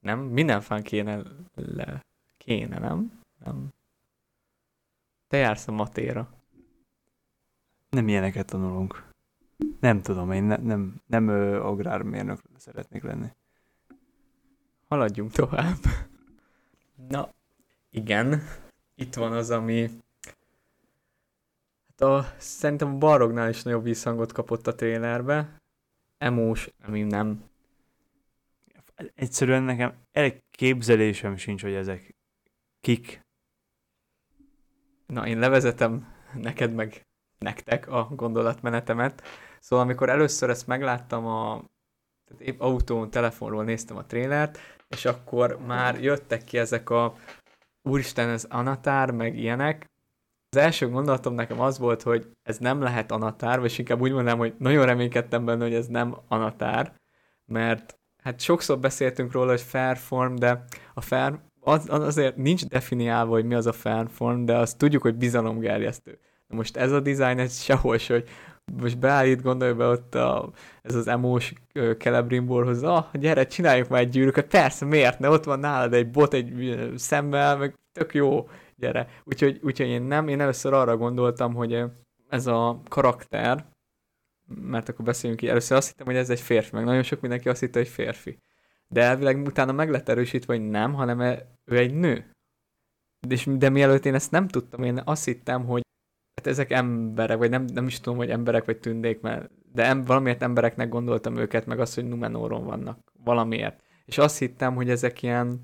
[0.00, 0.20] Nem?
[0.20, 1.22] Minden fán kéne
[1.54, 2.04] le...
[2.36, 3.20] Kéne, nem?
[3.44, 3.68] Nem.
[5.28, 6.34] Te jársz a matéra.
[7.88, 9.04] Nem ilyeneket tanulunk.
[9.80, 13.28] Nem tudom, én ne, nem, nem ö, agrármérnök szeretnék lenni.
[14.88, 15.78] Haladjunk tovább.
[17.08, 17.28] Na,
[17.90, 18.42] igen.
[18.94, 19.90] Itt van az, ami...
[21.88, 25.60] Hát a, szerintem a Balrognál is nagyobb visszhangot kapott a trailerbe.
[26.18, 27.44] Emós, ami nem.
[29.14, 32.14] Egyszerűen nekem elképzelésem sincs, hogy ezek
[32.80, 33.24] kik.
[35.06, 37.06] Na, én levezetem neked meg
[37.38, 39.22] nektek a gondolatmenetemet.
[39.60, 41.64] Szóval amikor először ezt megláttam a
[42.24, 44.58] tehát épp autón, telefonról néztem a trélert,
[44.88, 47.14] és akkor már jöttek ki ezek a
[47.82, 49.90] úristen, ez Anatár, meg ilyenek.
[50.50, 54.38] Az első gondolatom nekem az volt, hogy ez nem lehet Anatár, vagy inkább úgy mondanám,
[54.38, 56.92] hogy nagyon reménykedtem benne, hogy ez nem Anatár,
[57.44, 60.64] mert hát sokszor beszéltünk róla, hogy Fairform, de
[60.94, 65.02] a Fair az, az azért nincs definiálva, hogy mi az a Fairform, de azt tudjuk,
[65.02, 66.18] hogy bizalomgerjesztő.
[66.46, 68.28] Na most ez a design, ez sehol se, hogy
[68.72, 70.50] most beállít, gondolj be ott a,
[70.82, 71.52] ez az emós
[71.98, 76.34] Celebrimborhoz, ah, gyere, csináljuk már egy gyűrűket, persze, miért ne, ott van nálad egy bot
[76.34, 79.08] egy szemmel, meg tök jó, gyere.
[79.24, 81.84] Úgyhogy, úgyhogy én nem, én először arra gondoltam, hogy
[82.28, 83.66] ez a karakter,
[84.48, 87.48] mert akkor beszéljünk ki, először azt hittem, hogy ez egy férfi, meg nagyon sok mindenki
[87.48, 88.38] azt hitte, hogy férfi.
[88.88, 92.30] De elvileg utána meg lett erősítve, hogy nem, hanem e- ő egy nő.
[93.28, 95.82] De, de mielőtt én ezt nem tudtam, én azt hittem, hogy
[96.36, 100.04] hát ezek emberek, vagy nem, nem is tudom, hogy emberek vagy tündék, mert, de em,
[100.04, 102.98] valamiért embereknek gondoltam őket, meg azt, hogy Numenoron vannak.
[103.24, 103.80] Valamiért.
[104.04, 105.60] És azt hittem, hogy ezek ilyen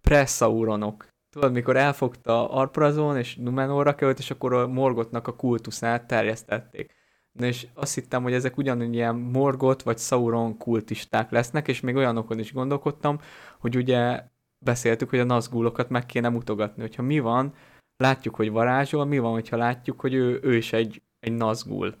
[0.00, 1.06] pressauronok.
[1.30, 6.94] Tudod, mikor elfogta Arprazon, és Numenorra került, és akkor a Morgotnak a kultuszát terjesztették.
[7.32, 11.96] Na és azt hittem, hogy ezek ugyanúgy ilyen Morgot vagy Sauron kultisták lesznek, és még
[11.96, 13.18] olyanokon is gondolkodtam,
[13.58, 14.22] hogy ugye
[14.58, 17.54] beszéltük, hogy a Nazgulokat meg kéne mutogatni, hogyha mi van,
[18.02, 21.94] látjuk, hogy varázsol, mi van, hogyha látjuk, hogy ő, ő is egy, egy Nazgul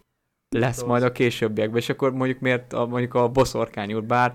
[0.54, 4.34] lesz majd a későbbiekben, és akkor mondjuk miért a, mondjuk a boszorkány úr, bár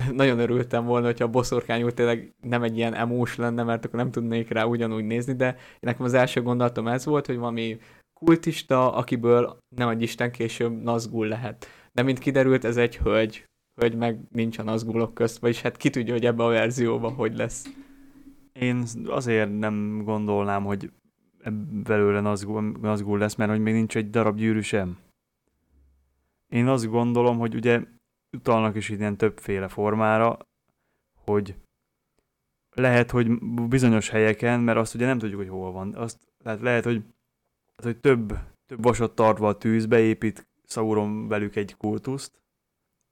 [0.12, 3.98] nagyon örültem volna, hogyha a boszorkány úr tényleg nem egy ilyen emós lenne, mert akkor
[3.98, 7.78] nem tudnék rá ugyanúgy nézni, de nekem az első gondolatom ez volt, hogy valami
[8.20, 11.66] kultista, akiből nem egy Isten később Nazgul lehet.
[11.92, 13.44] De mint kiderült, ez egy hölgy.
[13.80, 17.36] Hölgy meg nincs a Nazgulok közt, vagyis hát ki tudja, hogy ebbe a verzióban hogy
[17.36, 17.68] lesz.
[18.52, 20.90] Én azért nem gondolnám, hogy
[21.82, 24.98] belőle Nazgul, lesz, mert hogy még nincs egy darab gyűrű sem.
[26.48, 27.84] Én azt gondolom, hogy ugye
[28.36, 30.38] utalnak is ilyen többféle formára,
[31.24, 31.54] hogy
[32.74, 33.38] lehet, hogy
[33.68, 35.94] bizonyos helyeken, mert azt ugye nem tudjuk, hogy hol van.
[35.94, 37.02] Azt, tehát lehet, hogy,
[37.76, 42.40] tehát, hogy több, több vasat tartva a tűzbe épít Sauron velük egy kultuszt,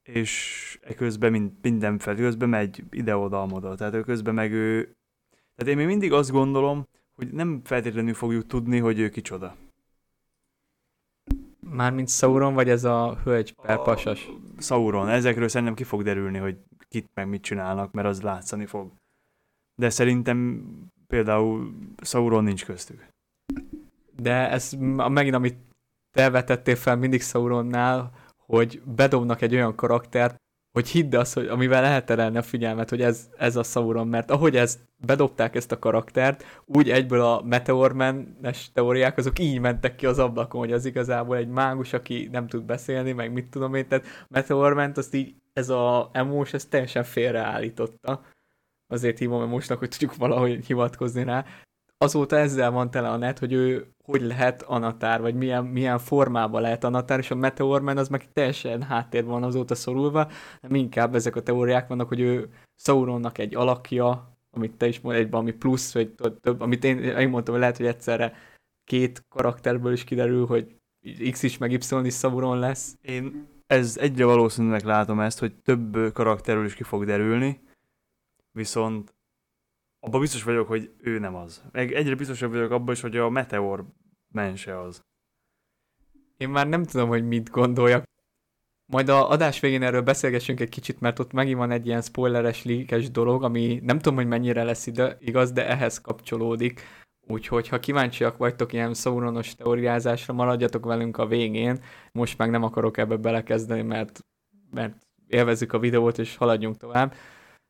[0.02, 3.74] és eközben mind, minden közben megy ide-oda, amoda.
[3.74, 4.96] Tehát ő közben meg ő...
[5.54, 6.86] Tehát én még mindig azt gondolom,
[7.18, 9.56] hogy nem feltétlenül fogjuk tudni, hogy ő kicsoda.
[11.60, 14.28] Mármint Sauron, vagy ez a hölgy per pasas?
[14.58, 15.08] Sauron.
[15.08, 16.56] Ezekről szerintem ki fog derülni, hogy
[16.88, 18.92] kit meg mit csinálnak, mert az látszani fog.
[19.74, 20.64] De szerintem
[21.06, 23.08] például Sauron nincs köztük.
[24.16, 24.72] De ez
[25.08, 25.56] megint, amit
[26.10, 30.36] te vetettél fel mindig Sauronnál, hogy bedobnak egy olyan karaktert,
[30.78, 34.30] hogy hidd azt, hogy amivel lehet terelni a figyelmet, hogy ez, ez a Sauron, mert
[34.30, 40.06] ahogy ezt bedobták ezt a karaktert, úgy egyből a Meteorman-es teóriák azok így mentek ki
[40.06, 43.88] az ablakon, hogy az igazából egy mágus, aki nem tud beszélni, meg mit tudom én,
[43.88, 48.22] tehát Meteorment azt így ez a emós, ez teljesen félreállította.
[48.86, 51.44] Azért hívom emósnak, hogy tudjuk valahogy hivatkozni rá.
[51.98, 56.60] Azóta ezzel van tele a net, hogy ő hogy lehet anatár, vagy milyen, milyen formában
[56.62, 60.30] lehet anatár, és a Meteorman az meg teljesen háttérben van azóta szorulva,
[60.60, 65.24] nem inkább ezek a teóriák vannak, hogy ő Sauronnak egy alakja, amit te is mondtad,
[65.24, 68.32] egy valami plusz, vagy több, amit én, én mondtam, hogy lehet, hogy egyszerre
[68.84, 70.76] két karakterből is kiderül, hogy
[71.30, 72.96] X is meg Y is Sauron lesz.
[73.02, 77.60] Én ez egyre valószínűleg látom ezt, hogy több ö, karakterről is ki fog derülni,
[78.52, 79.14] viszont
[80.00, 81.62] abban biztos vagyok, hogy ő nem az.
[81.72, 83.84] Meg egyre biztosabb vagyok abban is, hogy a Meteor
[84.28, 85.06] mense az.
[86.36, 88.06] Én már nem tudom, hogy mit gondoljak.
[88.86, 92.64] majd a adás végén erről beszélgessünk egy kicsit, mert ott megint van egy ilyen spoileres,
[92.64, 96.82] líkes dolog, ami nem tudom, hogy mennyire lesz ide, igaz, de ehhez kapcsolódik.
[97.26, 101.84] Úgyhogy, ha kíváncsiak vagytok ilyen Sauronos teóriázásra, maradjatok velünk a végén.
[102.12, 104.24] Most meg nem akarok ebbe belekezdeni, mert,
[104.70, 107.14] mert élvezzük a videót, és haladjunk tovább.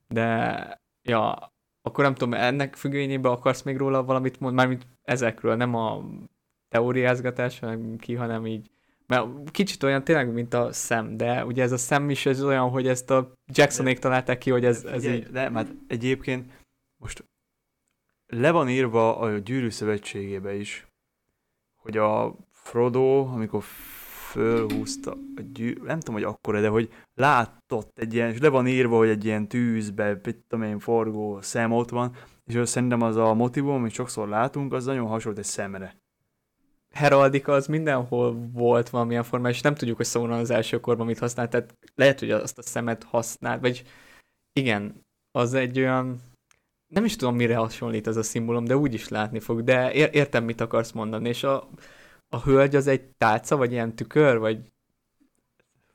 [0.09, 1.53] De, ja,
[1.89, 6.05] akkor nem tudom, ennek függvényében akarsz még róla valamit mondani, mármint ezekről, nem a
[6.69, 8.71] teóriázgatás, hanem ki, hanem így.
[9.07, 12.71] Mert kicsit olyan tényleg, mint a szem, de ugye ez a szem is ez olyan,
[12.71, 15.27] hogy ezt a Jacksonék találták ki, hogy ez, ez Ugye, így...
[15.27, 16.53] De, mert egyébként
[16.97, 17.25] most
[18.27, 20.87] le van írva a gyűrű szövetségébe is,
[21.77, 23.63] hogy a Frodo, amikor
[24.31, 28.67] fölhúzta a gyű, nem tudom, hogy akkor, de hogy látott egy ilyen, és le van
[28.67, 32.17] írva, hogy egy ilyen tűzbe, mit tudom én, forgó szem ott van,
[32.47, 35.97] és az szerintem az a motivum, amit sokszor látunk, az nagyon hasonlít egy szemre.
[36.95, 41.19] heraldika az mindenhol volt valamilyen formában, és nem tudjuk, hogy Sauron az első korban mit
[41.19, 43.85] használt, tehát lehet, hogy azt a szemet használt, vagy
[44.53, 46.21] igen, az egy olyan,
[46.95, 50.15] nem is tudom, mire hasonlít ez a szimbólum, de úgy is látni fog, de ér-
[50.15, 51.69] értem, mit akarsz mondani, és a,
[52.29, 54.73] a hölgy az egy tálca, vagy ilyen tükör, vagy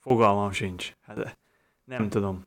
[0.04, 0.94] Fogalmam sincs.
[1.02, 1.38] Hát
[1.84, 2.46] nem tudom.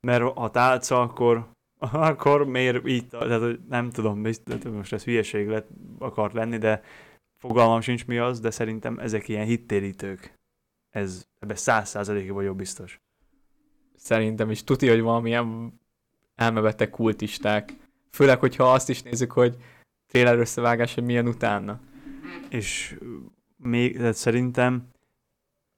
[0.00, 1.48] Mert ha tálca, akkor,
[1.92, 5.68] akkor miért így, tehát nem tudom, biztos, most ez hülyeség lett,
[5.98, 6.82] akart lenni, de
[7.36, 10.34] fogalmam sincs mi az, de szerintem ezek ilyen hittérítők.
[10.90, 13.00] Ez, ebben száz százalékig vagyok biztos.
[13.96, 15.72] szerintem is tuti, hogy valamilyen
[16.34, 17.72] elmebeteg kultisták.
[18.10, 19.56] Főleg, hogyha azt is nézzük, hogy
[20.06, 21.80] trailer összevágás, hogy milyen utána.
[22.48, 22.98] És
[23.56, 24.88] még, tehát szerintem,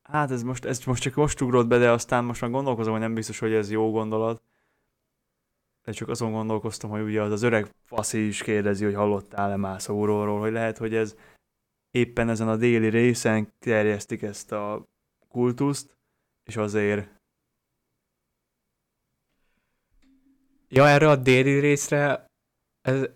[0.03, 3.01] hát ez most, ez most csak most ugrott be, de aztán most már gondolkozom, hogy
[3.01, 4.43] nem biztos, hogy ez jó gondolat.
[5.85, 9.81] De csak azon gondolkoztam, hogy ugye az, az öreg faszi is kérdezi, hogy hallottál-e már
[9.81, 11.17] Sauronról, hogy lehet, hogy ez
[11.91, 14.85] éppen ezen a déli részen terjesztik ezt a
[15.29, 15.97] kultuszt,
[16.45, 17.17] és azért
[20.71, 22.27] Ja, erre a déli részre
[22.81, 23.09] ez,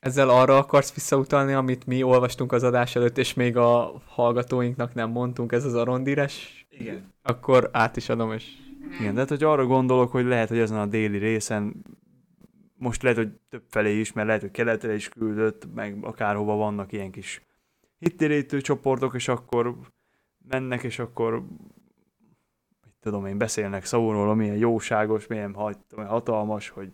[0.00, 5.10] ezzel arra akarsz visszautalni, amit mi olvastunk az adás előtt, és még a hallgatóinknak nem
[5.10, 6.66] mondtunk, ez az arondíres?
[6.70, 7.12] Igen.
[7.22, 8.46] Akkor át is adom, és
[9.00, 11.82] Igen, de hát, hogy arra gondolok, hogy lehet, hogy ezen a déli részen
[12.78, 16.92] most lehet, hogy több felé is, mert lehet, hogy keletre is küldött, meg akárhova vannak
[16.92, 17.42] ilyen kis
[17.98, 19.76] hittérítő csoportok, és akkor
[20.48, 21.32] mennek, és akkor
[22.84, 26.92] mit tudom én, beszélnek Sauronról, milyen jóságos, milyen hat- hatalmas, hogy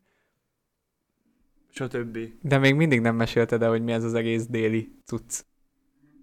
[1.75, 2.19] stb.
[2.41, 5.45] de még mindig nem mesélted el, hogy mi ez az egész déli cucc.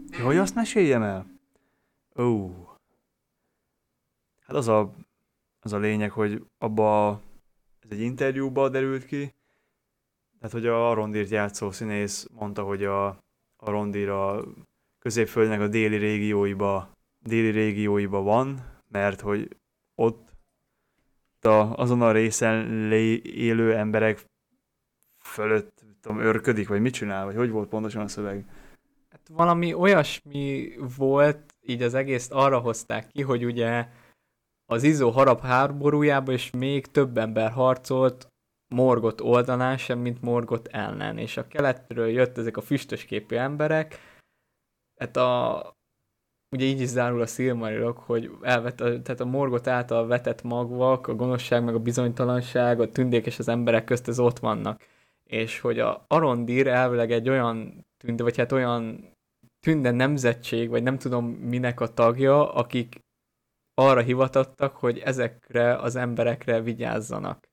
[0.10, 1.40] Ja, hogy azt meséljem el?
[2.16, 2.50] Ó.
[4.40, 4.94] Hát az a,
[5.60, 7.22] az a lényeg, hogy abba
[7.80, 9.34] ez egy interjúba derült ki,
[10.38, 13.08] tehát hogy a Rondirt játszó színész mondta, hogy a,
[13.56, 14.44] a Rondir a
[15.00, 19.58] középföldnek a déli régióiba, déli régióiba van, mert hogy
[19.96, 20.30] ott
[21.42, 24.30] a, azon a részen lé, élő emberek
[25.22, 28.46] fölött tudom, örködik, vagy mit csinál, vagy hogy volt pontosan a szöveg.
[29.10, 33.88] Hát valami olyasmi volt, így az egész arra hozták ki, hogy ugye
[34.66, 38.28] az Izó harap háborújában és még több ember harcolt
[38.68, 44.00] Morgot oldalán sem, mint Morgot ellen, és a keletről jött ezek a füstös képű emberek,
[45.00, 45.64] hát a,
[46.56, 51.16] ugye így is zárul a Silmarilok, hogy elvet, tehát a Morgot által vetett magvak, a
[51.16, 54.82] gonoszság, meg a bizonytalanság, a tündék és az emberek közt ez ott vannak.
[55.32, 59.14] És hogy a Arondir elvileg egy olyan tünde, vagy hát olyan
[59.60, 63.00] tünde nemzetség, vagy nem tudom minek a tagja, akik
[63.74, 67.48] arra hivatottak, hogy ezekre az emberekre vigyázzanak.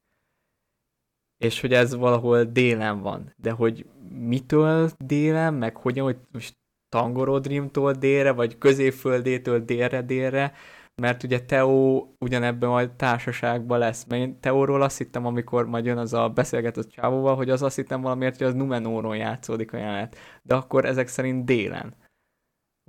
[1.37, 3.33] És hogy ez valahol délen van.
[3.37, 6.57] De hogy mitől délen, meg hogyan, hogy most
[6.89, 10.53] Tangorodrimtól délre, vagy középföldétől délre-délre,
[11.01, 14.05] mert ugye Teo ugyanebben a társaságban lesz.
[14.05, 17.77] Mert én Teóról azt hittem, amikor majd jön az a beszélgetett csávóval, hogy az azt
[17.77, 20.17] hittem valamiért, hogy az Numenóron játszódik a jelenet.
[20.43, 21.95] De akkor ezek szerint délen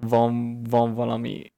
[0.02, 1.54] van, van valami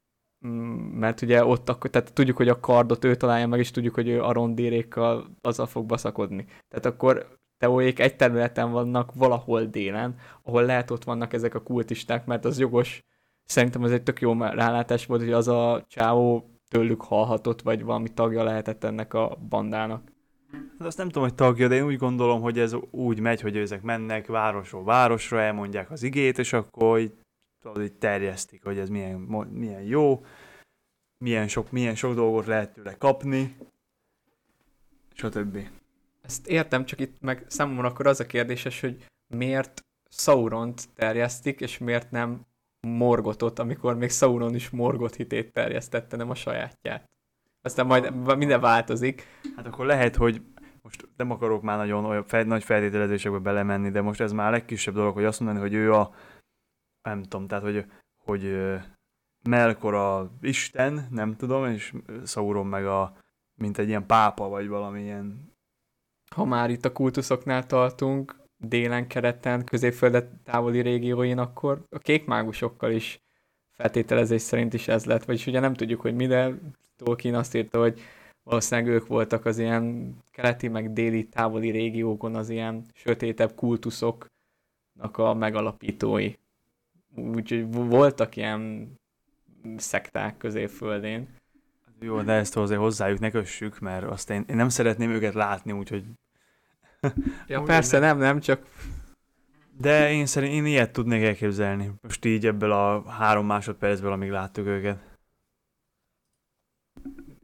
[0.48, 3.94] mm, mert ugye ott akkor, tehát tudjuk, hogy a kardot ő találja meg, és tudjuk,
[3.94, 6.46] hogy ő arondérékkal azzal fog baszakodni.
[6.46, 12.26] Tehát akkor teóék egy területen vannak valahol délen, ahol lehet ott vannak ezek a kultisták,
[12.26, 13.04] mert az jogos,
[13.52, 18.10] szerintem az egy tök jó rálátás volt, hogy az a csávó tőlük hallhatott, vagy valami
[18.10, 20.12] tagja lehetett ennek a bandának.
[20.52, 23.58] Hát azt nem tudom, hogy tagja, de én úgy gondolom, hogy ez úgy megy, hogy
[23.58, 27.14] ezek mennek városról városra, elmondják az igét, és akkor így,
[27.62, 29.20] tudod, így terjesztik, hogy ez milyen,
[29.52, 30.26] milyen jó,
[31.24, 33.56] milyen sok, milyen sok dolgot lehet tőle kapni,
[35.14, 35.58] stb.
[36.22, 41.78] Ezt értem, csak itt meg számomra akkor az a kérdéses, hogy miért Sauront terjesztik, és
[41.78, 42.46] miért nem
[42.88, 47.10] Morgotot, amikor még Sauron is Morgot hitét terjesztette, nem a sajátját.
[47.62, 49.28] Aztán majd minden változik.
[49.56, 50.42] Hát akkor lehet, hogy
[50.82, 54.52] most nem akarok már nagyon olyan fel, nagy feltételezésekbe belemenni, de most ez már a
[54.52, 56.14] legkisebb dolog, hogy azt mondani, hogy ő a,
[57.02, 57.86] nem tudom, tehát hogy,
[58.24, 58.58] hogy
[59.50, 61.94] Melkor a Isten, nem tudom, és
[62.26, 63.18] Sauron meg a,
[63.54, 65.54] mint egy ilyen pápa, vagy valamilyen.
[66.36, 72.92] Ha már itt a kultuszoknál tartunk, délen, kereten, középföldet távoli régióin, akkor a kék mágusokkal
[72.92, 73.22] is
[73.72, 76.54] feltételezés szerint is ez lett, vagyis ugye nem tudjuk, hogy mi, de
[76.98, 78.02] Tolkien azt írta, hogy
[78.44, 85.34] valószínűleg ők voltak az ilyen keleti, meg déli távoli régiókon az ilyen sötétebb kultuszoknak a
[85.34, 86.34] megalapítói.
[87.16, 88.94] Úgyhogy voltak ilyen
[89.78, 91.28] szekták középföldén.
[92.00, 95.72] Jó, de ezt azért hozzájuk ne kössük, mert azt én, én nem szeretném őket látni,
[95.72, 96.04] úgyhogy...
[97.48, 98.66] ja, persze nem, nem, csak...
[99.78, 101.92] De én szerint én ilyet tudnék elképzelni.
[102.02, 105.00] Most így ebből a három másodpercből, amíg láttuk őket.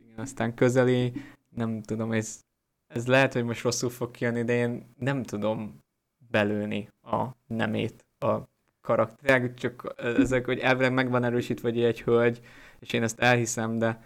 [0.05, 1.14] Igen, aztán közeli,
[1.49, 2.39] nem tudom, ez,
[2.88, 5.84] ez lehet, hogy most rosszul fog kijönni, de én nem tudom
[6.30, 8.36] belőni a nemét a
[8.82, 12.41] karakter, csak ezek, hogy elvileg meg van erősítve, hogy egy hölgy,
[12.80, 14.03] és én ezt elhiszem, de,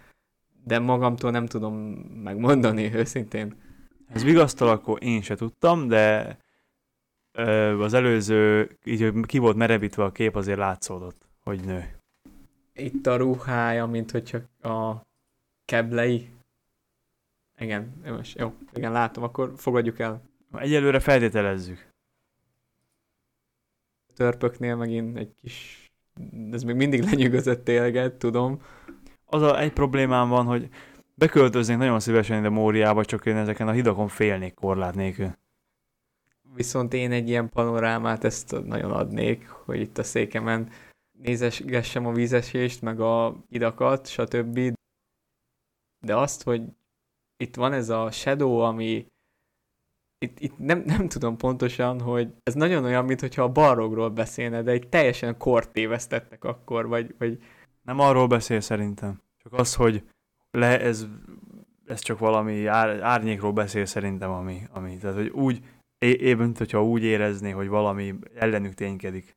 [0.64, 1.74] de magamtól nem tudom
[2.22, 3.54] megmondani őszintén.
[4.12, 6.36] Ez vigasztal, akkor én se tudtam, de
[7.32, 11.98] ö, az előző, így hogy ki volt merevítve a kép, azért látszódott, hogy nő.
[12.72, 15.02] Itt a ruhája, mint hogyha a
[15.64, 16.30] keblei.
[17.58, 17.92] Igen,
[18.34, 20.22] jó, igen, látom, akkor fogadjuk el.
[20.52, 21.92] Egyelőre feltételezzük
[24.14, 25.90] törpöknél megint egy kis,
[26.50, 28.62] ez még mindig lenyűgözött tényleg, tudom.
[29.24, 30.68] Az a, egy problémám van, hogy
[31.22, 35.36] beköltöznék nagyon szívesen ide Móriába, csak én ezeken a hidakon félnék korlát nélkül.
[36.54, 40.70] Viszont én egy ilyen panorámát ezt nagyon adnék, hogy itt a székemen
[41.18, 44.60] nézesgessem a vízesést, meg a idakat, stb.
[46.06, 46.62] De azt, hogy
[47.36, 49.06] itt van ez a shadow, ami
[50.18, 54.70] itt, itt nem, nem tudom pontosan, hogy ez nagyon olyan, mintha a barogról beszélne, de
[54.70, 57.42] egy teljesen kort tévesztettek akkor, vagy, vagy...
[57.82, 59.22] Nem arról beszél szerintem.
[59.42, 60.02] Csak az, hogy
[60.52, 61.06] le, ez,
[61.86, 65.64] ez csak valami ár, árnyékról beszél szerintem, ami, ami tehát, hogy úgy,
[65.98, 69.36] éppen, mint hogyha úgy érezné, hogy valami ellenük ténykedik.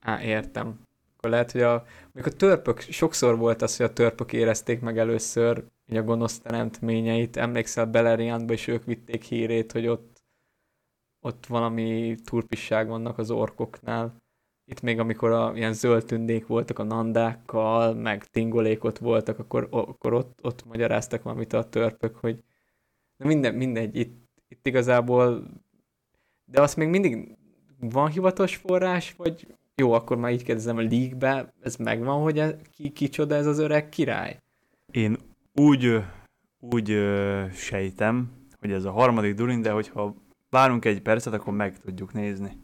[0.00, 0.80] Á, értem.
[1.16, 1.74] Akkor lehet, hogy a,
[2.14, 7.36] a törpök, sokszor volt az, hogy a törpök érezték meg először a gonosz teremtményeit.
[7.36, 10.22] Emlékszel Beleriandba, és ők vitték hírét, hogy ott,
[11.20, 14.16] ott valami turpisság vannak az orkoknál.
[14.72, 20.12] Itt még amikor a, ilyen zöld tündék voltak a nandákkal, meg tingolékot voltak, akkor, akkor
[20.12, 22.42] ott, ott magyaráztak valamit a törpök, hogy
[23.16, 25.46] de minden, mindegy, itt, itt igazából
[26.44, 27.36] de azt még mindig
[27.80, 32.54] van hivatalos forrás, vagy jó, akkor már így kérdezem, a league ez megvan, hogy ez,
[32.74, 34.38] ki, kicsoda ez az öreg király?
[34.90, 35.16] Én
[35.54, 36.02] úgy,
[36.60, 36.86] úgy
[37.52, 40.14] sejtem, hogy ez a harmadik Durin, de hogyha
[40.50, 42.56] várunk egy percet, akkor meg tudjuk nézni.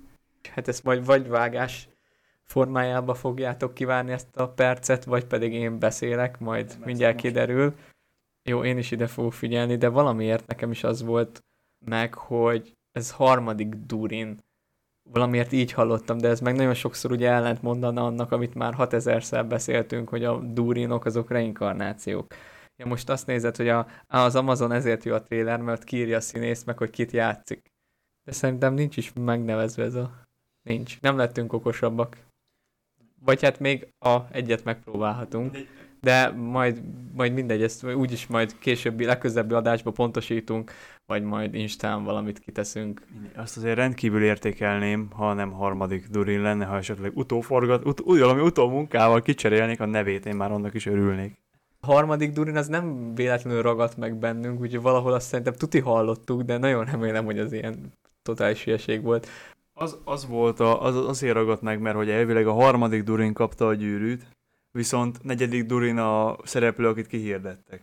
[0.51, 1.89] Hát ezt majd vagy vágás
[2.49, 7.27] formájába fogjátok kivárni ezt a percet, vagy pedig én beszélek, majd Beszél mindjárt most.
[7.27, 7.75] kiderül.
[8.49, 11.45] Jó, én is ide fogok figyelni, de valamiért nekem is az volt
[11.85, 14.39] meg, hogy ez harmadik Durin.
[15.11, 19.45] Valamiért így hallottam, de ez meg nagyon sokszor ugye ellent mondana annak, amit már 6000-szer
[19.49, 22.35] beszéltünk, hogy a Durinok azok reinkarnációk.
[22.77, 26.21] Ja, most azt nézed, hogy a, az Amazon ezért jó a trailer, mert kiírja a
[26.21, 27.73] színész meg, hogy kit játszik.
[28.25, 30.27] De szerintem nincs is megnevezve ez a...
[30.63, 31.01] Nincs.
[31.01, 32.17] Nem lettünk okosabbak.
[33.25, 35.57] Vagy hát még a egyet megpróbálhatunk.
[36.01, 36.83] De majd,
[37.15, 40.73] majd mindegy, ezt úgyis majd későbbi, legközelebbi adásba pontosítunk,
[41.07, 43.03] vagy majd Instán valamit kiteszünk.
[43.37, 48.41] Azt azért rendkívül értékelném, ha nem harmadik Durin lenne, ha esetleg utóforgat, ut- úgy valami
[48.41, 51.37] utómunkával kicserélnék a nevét, én már annak is örülnék
[51.81, 56.59] harmadik Durin az nem véletlenül ragadt meg bennünk, úgyhogy valahol azt szerintem tuti hallottuk, de
[56.59, 57.93] nagyon remélem, hogy az ilyen
[58.23, 59.29] totális hülyeség volt.
[59.79, 63.67] Az, az volt, a, az, azért ragadt meg, mert hogy elvileg a harmadik Durin kapta
[63.67, 64.27] a gyűrűt,
[64.71, 67.83] viszont negyedik Durin a szereplő, akit kihirdettek.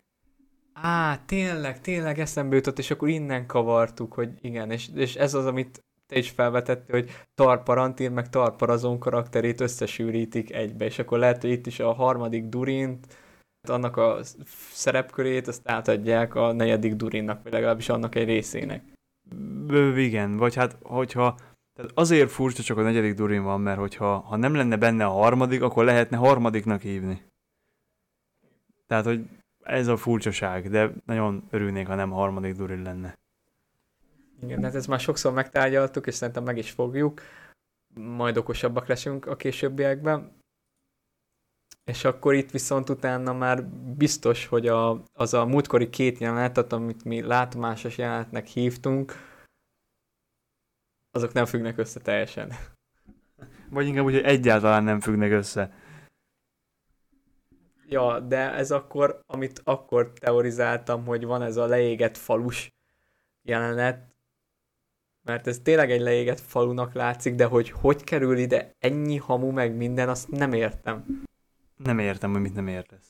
[0.74, 5.46] Á, tényleg, tényleg eszembe jutott, és akkor innen kavartuk, hogy igen, és, és ez az,
[5.46, 11.52] amit te is felvetette, hogy Tarparantin meg Tarparazon karakterét összesűrítik egybe, és akkor lehet, hogy
[11.52, 13.08] itt is a harmadik Durint
[13.70, 14.20] annak a
[14.72, 18.84] szerepkörét azt átadják a negyedik Durinnak, vagy legalábbis annak egy részének.
[19.68, 21.38] B- igen, vagy hát hogyha
[21.76, 25.10] tehát azért furcsa csak a negyedik Durin van, mert hogyha ha nem lenne benne a
[25.12, 27.22] harmadik, akkor lehetne harmadiknak hívni.
[28.88, 29.30] Tehát, hogy
[29.64, 33.18] ez a furcsaság, de nagyon örülnék, ha nem a harmadik Durin lenne.
[34.42, 37.22] Igen, hát ezt már sokszor megtárgyaltuk, és szerintem meg is fogjuk.
[37.94, 40.32] Majd okosabbak leszünk a későbbiekben.
[41.84, 43.64] és akkor itt viszont utána már
[43.98, 49.14] biztos, hogy a, az a múltkori két jelenetet, amit mi látomásos jelenetnek hívtunk,
[51.16, 52.52] azok nem függnek össze teljesen.
[53.70, 55.74] Vagy inkább úgy, hogy egyáltalán nem függnek össze.
[57.88, 62.74] Ja, de ez akkor, amit akkor teorizáltam, hogy van ez a leégett falus
[63.42, 64.16] jelenet,
[65.24, 69.76] mert ez tényleg egy leégett falunak látszik, de hogy hogy kerül ide ennyi hamu meg
[69.76, 71.24] minden, azt nem értem.
[71.76, 73.10] Nem értem, hogy mit nem értesz.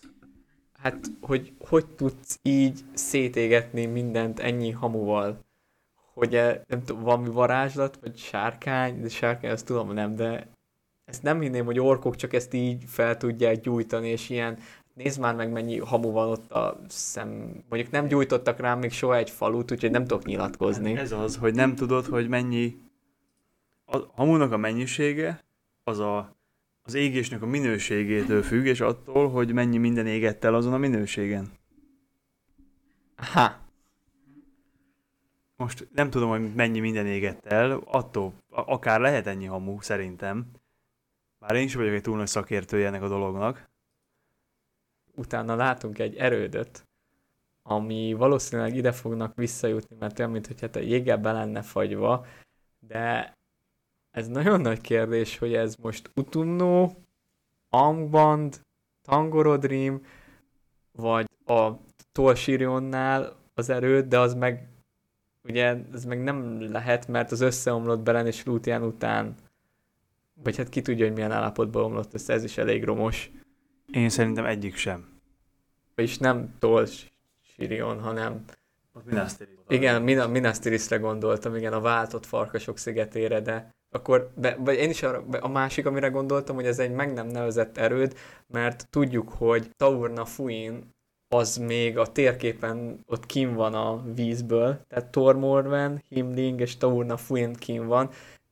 [0.73, 5.45] Hát, hogy hogy tudsz így szétégetni mindent ennyi hamuval?
[6.15, 10.47] Hogy e, nem tudom, valami varázslat, vagy sárkány, de sárkány azt tudom nem, de
[11.05, 14.57] ezt nem hinném, hogy orkok csak ezt így fel tudják gyújtani, és ilyen,
[14.93, 17.27] nézd már meg mennyi hamu van ott a szem,
[17.69, 20.97] mondjuk nem gyújtottak rám még soha egy falut, úgyhogy nem tudok nyilatkozni.
[20.97, 22.77] Ez az, hogy nem tudod, hogy mennyi
[23.85, 25.43] a hamunak a mennyisége,
[25.83, 26.35] az a,
[26.83, 31.51] az égésnek a minőségétől függ, és attól, hogy mennyi minden égett el azon a minőségen.
[33.15, 33.64] Ha.
[35.55, 40.51] Most nem tudom, hogy mennyi minden égett el, attól akár lehet ennyi hamu, szerintem.
[41.39, 43.69] Bár én is vagyok egy túl nagy szakértője ennek a dolognak.
[45.15, 46.87] Utána látunk egy erődöt,
[47.61, 52.25] ami valószínűleg ide fognak visszajutni, mert olyan, mintha hát a jéggel be lenne fagyva,
[52.79, 53.33] de
[54.11, 56.91] ez nagyon nagy kérdés, hogy ez most Utumno,
[57.69, 58.61] Angband,
[59.01, 60.05] Tangorodrim,
[60.91, 61.71] vagy a
[62.11, 64.74] Tolsirionnál az erőd, de az meg
[65.47, 69.35] ugye ez meg nem lehet, mert az összeomlott Belen és Lútián után
[70.43, 73.31] vagy hát ki tudja, hogy milyen állapotban omlott össze, ez is elég romos.
[73.91, 75.07] Én szerintem egyik sem.
[75.95, 76.87] Vagyis nem Tol
[77.41, 78.43] Sirion, hanem...
[79.05, 79.53] Minastiris.
[79.67, 85.03] Igen, Min- Minastirisre gondoltam, igen, a váltott farkasok szigetére, de akkor, de, vagy én is
[85.03, 88.17] arra, a másik, amire gondoltam, hogy ez egy meg nem nevezett erőd,
[88.47, 90.94] mert tudjuk, hogy Taurna Fuin
[91.29, 97.53] az még a térképen ott kim van a vízből, tehát Tormorven, Himling és Taurna Fuin
[97.53, 98.09] kim van,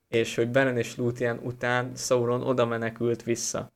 [0.08, 3.72] és hogy Beren és Lúthien után Sauron oda menekült vissza.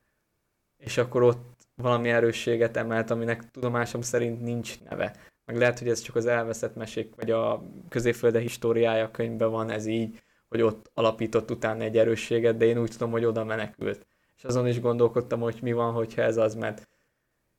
[0.77, 5.17] És akkor ott valami erősséget emelt, aminek tudomásom szerint nincs neve.
[5.45, 9.87] Meg lehet, hogy ez csak az elveszett mesék, vagy a középfölde históriája könyvben van ez
[9.87, 14.07] így, hogy ott alapított utána egy erősséget, de én úgy tudom, hogy oda menekült.
[14.37, 16.89] És azon is gondolkodtam, hogy mi van, hogyha ez az, mert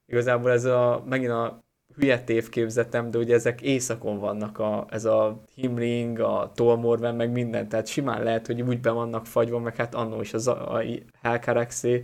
[0.10, 1.60] igazából ez a, megint a
[1.96, 7.70] hülye tévképzetem, de ugye ezek éjszakon vannak, a, ez a Himling, a Tolmorven, meg minden,
[7.70, 10.84] tehát simán lehet, hogy úgy be vannak fagyva, meg hát annó is az a, a
[11.22, 12.04] Helkarexé.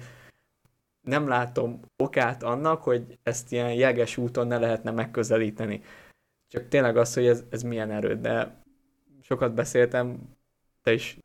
[1.02, 5.82] Nem látom okát annak, hogy ezt ilyen jeges úton ne lehetne megközelíteni.
[6.48, 8.64] Csak tényleg az, hogy ez, ez milyen erő, de
[9.22, 10.20] sokat beszéltem,
[10.84, 11.18] te is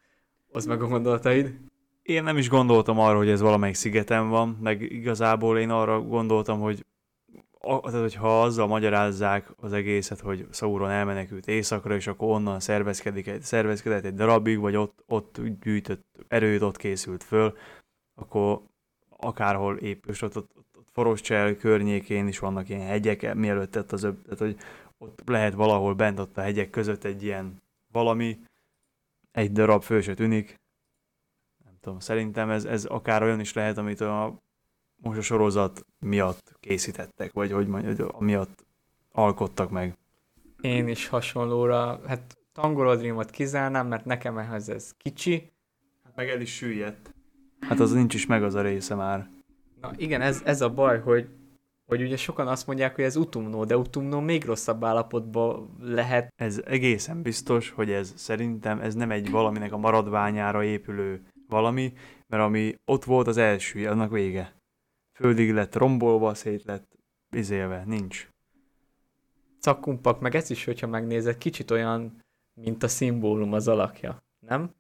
[0.53, 1.70] hozd meg a gondolataid.
[2.11, 6.61] Én nem is gondoltam arra, hogy ez valamelyik szigeten van, meg igazából én arra gondoltam,
[6.61, 6.85] hogy
[7.61, 13.43] tehát, hogyha azzal magyarázzák az egészet, hogy Sauron elmenekült éjszakra, és akkor onnan szervezkedik egy,
[13.43, 17.57] szervezkedett egy darabig, vagy ott, ott gyűjtött erőt, ott készült föl,
[18.15, 18.63] akkor
[19.17, 24.01] akárhol épül, és ott, ott, ott, Foroscsel környékén is vannak ilyen hegyek, mielőtt tett az
[24.01, 24.57] tehát hogy
[24.99, 28.39] ott lehet valahol bent ott a hegyek között egy ilyen valami,
[29.33, 30.60] egy darab föl se tűnik.
[31.81, 34.39] Tudom, szerintem ez, ez akár olyan is lehet, amit a
[35.03, 38.67] most a sorozat miatt készítettek, vagy hogy mondjuk, miatt
[39.13, 39.97] alkottak meg.
[40.61, 45.53] Én is hasonlóra, hát Tangorodrimot kizárnám, mert nekem ehhez ez kicsi.
[46.05, 47.15] Hát meg el is süllyedt.
[47.61, 49.29] Hát az nincs is meg az a része már.
[49.81, 51.29] Na igen, ez, ez a baj, hogy,
[51.87, 56.33] hogy ugye sokan azt mondják, hogy ez utumnó, de utumnó még rosszabb állapotban lehet.
[56.37, 61.93] Ez egészen biztos, hogy ez szerintem ez nem egy valaminek a maradványára épülő valami,
[62.27, 64.61] mert ami ott volt az első, annak vége
[65.21, 66.99] földig lett rombolva, szét lett
[67.29, 68.29] vizélve, nincs.
[69.61, 72.23] Cakkumpak, meg ez is, hogyha megnézed, kicsit olyan,
[72.55, 74.75] mint a szimbólum az alakja, nem?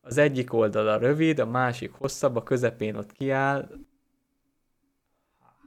[0.00, 3.70] Az egyik oldala rövid, a másik hosszabb, a közepén ott kiáll.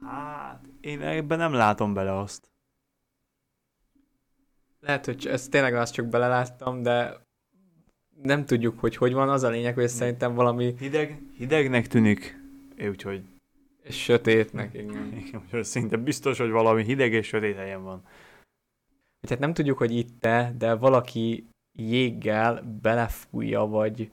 [0.00, 2.50] Hát, én ebben nem látom bele azt.
[4.80, 7.26] Lehet, hogy ezt tényleg azt csak beleláttam, de
[8.22, 9.28] nem tudjuk, hogy hogy van.
[9.28, 10.74] Az a lényeg, hogy szerintem valami...
[10.78, 12.40] Hideg, hidegnek tűnik,
[12.88, 13.22] úgyhogy
[13.82, 15.12] és sötétnek, igen.
[15.26, 18.02] igen szinte biztos, hogy valami hideg és sötét helyen van.
[19.28, 24.10] Hát nem tudjuk, hogy itt-e, de valaki jéggel belefújja, vagy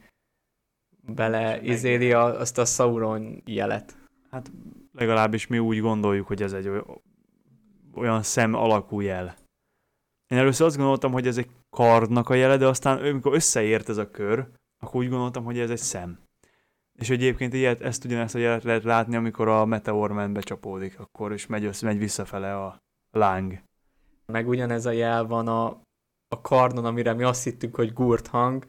[1.01, 3.97] beleizéli azt a Sauron jelet.
[4.29, 4.51] Hát
[4.93, 6.69] legalábbis mi úgy gondoljuk, hogy ez egy
[7.93, 9.35] olyan szem alakú jel.
[10.27, 13.97] Én először azt gondoltam, hogy ez egy kardnak a jele, de aztán amikor összeért ez
[13.97, 14.47] a kör,
[14.83, 16.19] akkor úgy gondoltam, hogy ez egy szem.
[16.99, 21.47] És egyébként ilyet, ezt ugyanezt a jelet lehet látni, amikor a Meteorman becsapódik, akkor is
[21.47, 22.77] megy, össze, megy visszafele a
[23.11, 23.61] láng.
[24.25, 25.65] Meg ugyanez a jel van a,
[26.27, 28.65] a kardon, amire mi azt hittük, hogy gurt hang,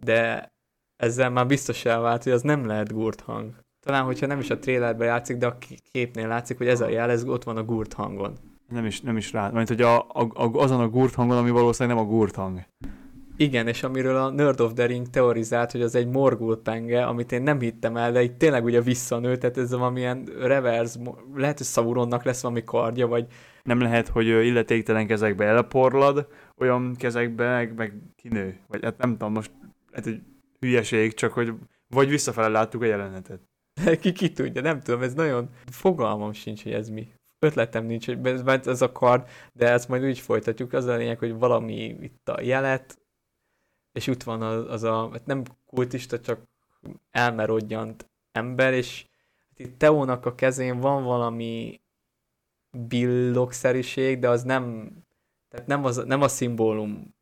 [0.00, 0.48] de
[0.96, 3.60] ezzel már biztos elvált, hogy az nem lehet gurt hang.
[3.86, 5.58] Talán, hogyha nem is a trailerben játszik, de a
[5.90, 8.47] képnél látszik, hogy ez a jel, ez ott van a gurt hangon.
[8.68, 11.50] Nem is, nem is rá, mert hogy a, a, a, azon a gurt hangon, ami
[11.50, 12.60] valószínűleg nem a gurt hang.
[13.40, 17.32] Igen, és amiről a Nerd of the Ring teorizált, hogy az egy morgul penge, amit
[17.32, 20.98] én nem hittem el, de itt tényleg ugye visszanő, tehát ez valamilyen reverse,
[21.34, 23.26] lehet, hogy Sauronnak lesz valami kardja, vagy...
[23.62, 28.58] Nem lehet, hogy illetéktelen kezekbe elporlad, olyan kezekbe meg, meg kinő.
[28.68, 29.50] Vagy hát nem tudom, most
[29.92, 30.20] hát egy
[30.60, 31.52] hülyeség, csak hogy
[31.88, 33.40] vagy visszafele láttuk a jelenetet.
[34.00, 37.08] ki, ki tudja, nem tudom, ez nagyon fogalmam sincs, hogy ez mi.
[37.38, 40.72] Ötletem nincs, hogy ez, a kard, de ezt majd úgy folytatjuk.
[40.72, 42.98] Az a lényeg, hogy valami itt a jelet,
[43.92, 46.40] és ott van az, az a, hát nem kultista, csak
[47.10, 49.06] elmerodjant ember, és
[49.48, 51.80] hát itt Teónak a kezén van valami
[52.70, 54.90] billogszerűség, de az nem,
[55.48, 57.16] tehát nem, az, nem a szimbólum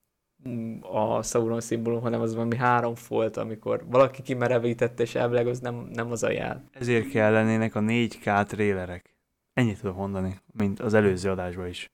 [0.81, 5.89] a Sauron szimbólum, hanem az valami három folt, amikor valaki kimerevítette, és elvileg az nem,
[5.93, 6.65] nem az a jel.
[6.73, 9.16] Ezért kellenének a 4K trélerek.
[9.57, 11.91] Ennyit tudok mondani, mint az előző adásban is.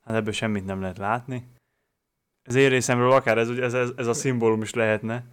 [0.00, 1.48] Hát ebből semmit nem lehet látni.
[2.44, 5.24] Az én részemről akár ez, ez, ez, ez a szimbólum is lehetne.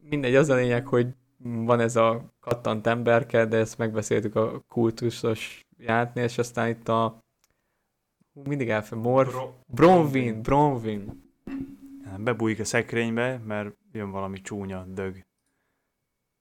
[0.00, 5.66] Mindegy, az a lényeg, hogy van ez a kattant emberke, de ezt megbeszéltük a kultusos
[5.78, 7.18] játni, és aztán itt a
[8.32, 11.24] mindig elfel, Morf, Bro- Bronwyn, Bronwyn.
[12.18, 15.24] Bebújik a szekrénybe, mert jön valami csúnya dög.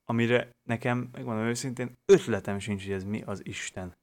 [0.05, 3.95] Amire nekem, megmondom őszintén, ötletem sincs, hogy ez mi az Isten.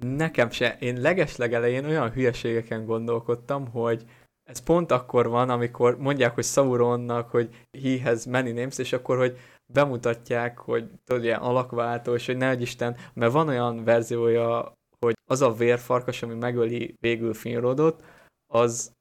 [0.00, 0.76] Nekem se.
[0.80, 4.04] Én legesleg elején olyan hülyeségeken gondolkodtam, hogy
[4.48, 9.16] ez pont akkor van, amikor mondják, hogy Sauronnak, hogy he has many names, és akkor,
[9.16, 9.38] hogy
[9.72, 15.42] bemutatják, hogy tudod, ilyen alakváltó, és hogy ne Isten, mert van olyan verziója, hogy az
[15.42, 18.04] a vérfarkas, ami megöli végül Finrodot,
[18.52, 18.92] az,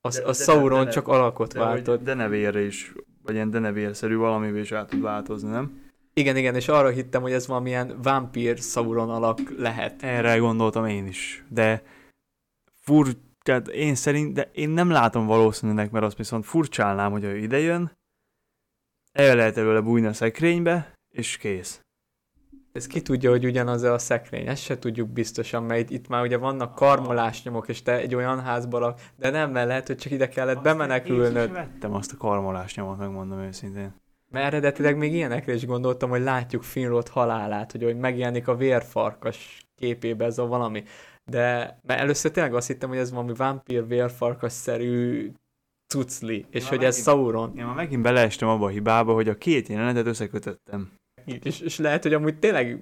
[0.00, 2.02] az, az Sauron de, csak alakot de, váltott.
[2.02, 2.94] De nevére is,
[3.26, 5.84] vagy ilyen denevérszerű valamivé is át tud változni, nem?
[6.14, 10.02] Igen, igen, és arra hittem, hogy ez valamilyen vámpír Sauron alak lehet.
[10.02, 11.82] Erre gondoltam én is, de
[12.74, 13.06] fur,
[13.42, 17.92] tehát én szerint, de én nem látom valószínűleg, mert azt viszont furcsálnám, hogy ő idejön,
[19.12, 21.85] el lehet előle bújni a szekrénybe, és kész.
[22.76, 26.36] Ez ki tudja, hogy ugyanaz a szekrény, ezt se tudjuk biztosan, mert itt már ugye
[26.36, 30.12] vannak karmolás nyomok, és te egy olyan házban lak, de nem, mert lehet, hogy csak
[30.12, 31.46] ide kellett azt bemenekülnöd.
[31.46, 33.94] Én vettem azt a karmolás nyomot, megmondom őszintén.
[34.30, 39.66] Mert eredetileg még ilyenekre is gondoltam, hogy látjuk Finrod halálát, hogy, hogy megjelenik a vérfarkas
[39.74, 40.82] képébe ez a valami.
[41.24, 45.32] De mert először tényleg azt hittem, hogy ez valami vámpír vérfarkas-szerű
[45.86, 47.56] cucli, és hogy megint, ez Sauron.
[47.56, 50.90] Én már megint beleestem abba a hibába, hogy a két jelenetet összekötöttem
[51.42, 52.80] és, és lehet, hogy amúgy tényleg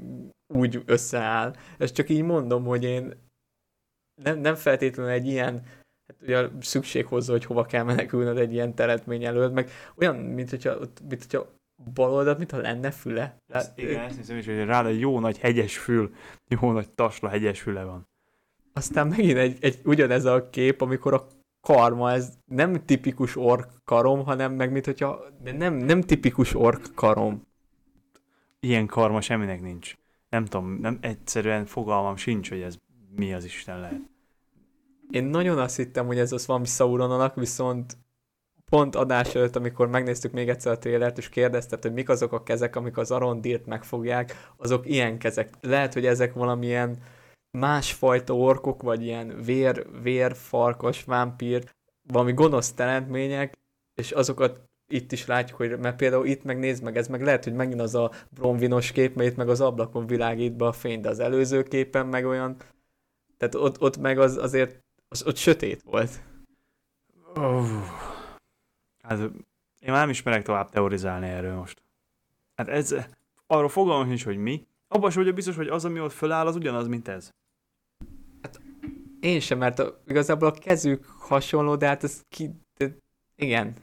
[0.55, 1.55] úgy összeáll.
[1.79, 3.13] Ezt csak így mondom, hogy én
[4.23, 5.63] nem, nem feltétlenül egy ilyen
[6.07, 10.51] hát ugye szükség hozzá, hogy hova kell menekülnöd egy ilyen teretmény előtt, meg olyan, mint
[10.51, 10.77] hogyha,
[11.09, 11.53] mint hogyha
[11.95, 13.37] bal oldalt, mintha lenne füle.
[13.53, 16.15] Ezt, igen, ezt hiszem is, hogy rád egy jó nagy hegyes fül,
[16.49, 18.09] jó nagy tasla hegyes füle van.
[18.73, 21.27] Aztán megint egy, egy ugyanez a kép, amikor a
[21.67, 26.95] karma, ez nem tipikus ork karom, hanem meg mint hogyha, de nem, nem tipikus ork
[26.95, 27.47] karom
[28.65, 29.97] ilyen karma semminek nincs.
[30.29, 32.77] Nem tudom, nem, egyszerűen fogalmam sincs, hogy ez
[33.17, 34.01] mi az Isten lehet.
[35.11, 37.97] Én nagyon azt hittem, hogy ez az valami Sauronanak, viszont
[38.65, 42.43] pont adás előtt, amikor megnéztük még egyszer a trélert, és kérdezted, hogy mik azok a
[42.43, 45.55] kezek, amik az Arondirt megfogják, azok ilyen kezek.
[45.61, 46.99] Lehet, hogy ezek valamilyen
[47.51, 53.59] másfajta orkok, vagy ilyen vér, vér, farkas, vámpír, valami gonosz teremtmények,
[53.95, 57.45] és azokat itt is látjuk, hogy mert például itt meg nézd meg, ez meg lehet,
[57.45, 61.01] hogy megint az a bronvinos kép, mert itt meg az ablakon világít be a fény,
[61.01, 62.57] de az előző képen meg olyan,
[63.37, 66.23] tehát ott, ott meg az azért, az, ott sötét volt.
[67.35, 67.67] Oh.
[69.03, 69.19] Hát
[69.81, 71.83] én már nem ismerek tovább teorizálni erről most.
[72.55, 72.95] Hát ez,
[73.47, 74.67] arról fogalmam is, hogy mi.
[74.89, 77.31] Abban sem vagyok biztos, hogy az, ami ott föláll, az ugyanaz, mint ez.
[78.43, 78.61] Hát
[79.21, 82.51] én sem, mert a, igazából a kezük hasonló, de hát ez ki...
[82.77, 82.97] De,
[83.37, 83.75] igen,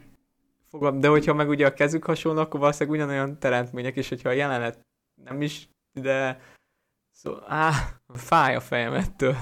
[0.72, 4.32] fogom, de hogyha meg ugye a kezük hasonló, akkor valószínűleg ugyanolyan teremtmények, és hogyha a
[4.32, 4.88] jelenet
[5.24, 6.42] nem is, de
[7.12, 7.72] szóval, á,
[8.08, 9.36] fáj a fejem ettől.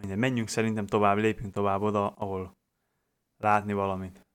[0.00, 2.56] Minden, menjünk szerintem tovább, lépjünk tovább oda, ahol
[3.36, 4.26] látni valamit.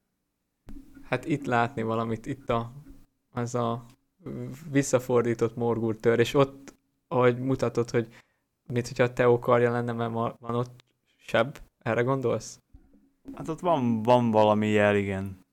[1.04, 2.72] Hát itt látni valamit, itt a,
[3.30, 3.86] az a
[4.70, 6.76] visszafordított morgurtör, és ott,
[7.08, 8.14] ahogy mutatod, hogy
[8.68, 10.84] mit, hogyha a Teo karja lenne, mert van ott
[11.18, 12.60] seb, erre gondolsz?
[13.34, 15.46] Hát ott van, van valami jel, igen.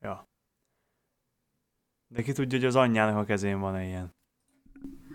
[0.00, 0.28] Ja.
[2.08, 4.16] De ki tudja, hogy az anyjának a kezén van ilyen.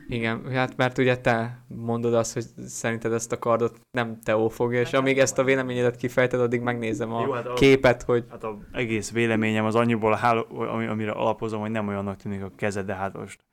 [0.08, 4.80] Igen, hát mert ugye te mondod azt, hogy szerinted ezt a kardot nem Teó fogja,
[4.80, 8.44] és amíg ezt a véleményedet kifejted, addig megnézem a Jó, hát a- képet, hogy Hát
[8.44, 10.14] az egész véleményem az annyiból
[10.50, 13.44] ami, amire alapozom, hogy nem olyannak tűnik a keze, de hát most.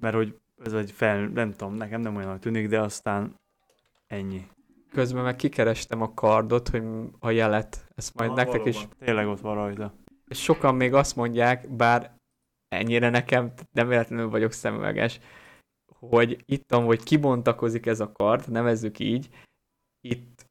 [0.00, 3.34] Mert hogy ez egy fel, nem tudom, nekem nem olyannak tűnik, de aztán
[4.06, 4.46] ennyi.
[4.96, 6.82] Közben meg kikerestem a kardot, hogy
[7.18, 8.96] a jelet, ezt majd Ah, nektek is valóban.
[8.98, 9.94] Tényleg ott van rajta.
[10.28, 12.16] És sokan még azt mondják, bár
[12.68, 15.20] ennyire nekem nem véletlenül vagyok szemüveges,
[15.98, 19.28] hogy itt, hogy kibontakozik ez a kard, nevezzük így,
[20.00, 20.46] itt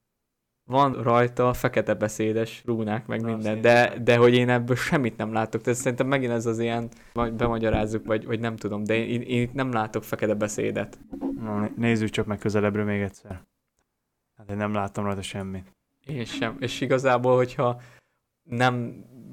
[0.72, 5.34] van rajta fekete beszédes rúnák, meg Na, minden, de, de hogy én ebből semmit nem
[5.34, 5.62] látok.
[5.62, 9.41] Tehát szerintem megint ez az ilyen, majd bemagyarázzuk, vagy, vagy nem tudom, de én, én
[9.41, 11.00] itt nem látok fekete beszédet.
[11.39, 13.41] Na, né- nézzük csak meg közelebbről még egyszer.
[14.38, 15.75] Hát én nem láttam rajta semmit.
[16.05, 16.57] Én sem.
[16.59, 17.81] És igazából, hogyha
[18.43, 18.73] nem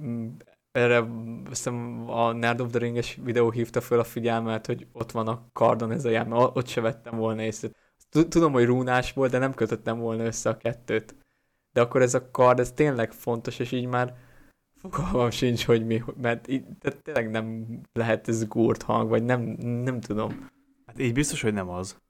[0.03, 0.29] mm,
[0.73, 1.05] erre
[1.49, 5.47] hiszem a Nerd of the Ringes videó hívta föl a figyelmet, hogy ott van a
[5.53, 7.69] kardon ez a jel, mert ott se vettem volna észre.
[8.09, 11.15] Tud- Tudom, hogy rúnás volt, de nem kötöttem volna össze a kettőt.
[11.73, 14.15] De akkor ez a kard, ez tényleg fontos, és így már
[14.75, 19.41] fogalmam sincs, hogy mi, mert így, tehát tényleg nem lehet ez gúrt hang, vagy nem,
[19.61, 20.49] nem tudom.
[20.87, 22.01] Hát így biztos, hogy nem az.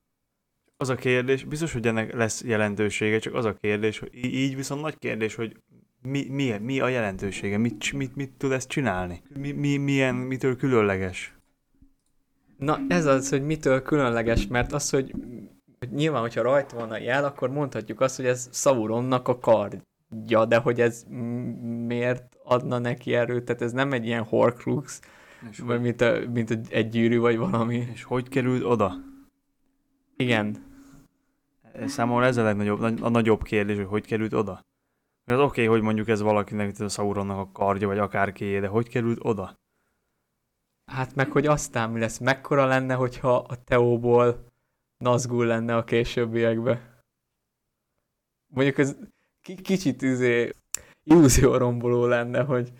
[0.82, 4.80] Az a kérdés, biztos, hogy ennek lesz jelentősége, csak az a kérdés, hogy így viszont
[4.80, 5.56] nagy kérdés, hogy
[6.02, 9.22] mi, mi, mi a jelentősége, mit, mit, mit tud ezt csinálni?
[9.36, 11.34] Mi, mi, milyen, mitől különleges?
[12.58, 15.14] Na ez az, hogy mitől különleges, mert az, hogy,
[15.78, 20.44] hogy nyilván, hogyha rajta van a jel, akkor mondhatjuk azt, hogy ez Sauronnak a kardja,
[20.48, 21.04] de hogy ez
[21.86, 25.00] miért adna neki erőt, tehát ez nem egy ilyen horcrux,
[25.50, 27.86] És vagy mint, a, mint egy, egy gyűrű, vagy valami.
[27.92, 29.10] és hogy került oda?
[30.16, 30.70] Igen.
[31.86, 34.60] Számomra ez a legnagyobb, nagy- a nagyobb kérdés, hogy hogy került oda.
[35.24, 38.88] Mert oké, okay, hogy mondjuk ez valakinek, a Sauronnak a kardja, vagy akárkié, de hogy
[38.88, 39.60] került oda?
[40.92, 44.46] Hát meg, hogy aztán mi lesz, mekkora lenne, hogyha a Teóból
[44.96, 47.02] Nazgul lenne a későbbiekbe.
[48.54, 48.96] Mondjuk ez
[49.40, 50.50] ki- kicsit izé,
[51.04, 52.72] illúzióromboló lenne, hogy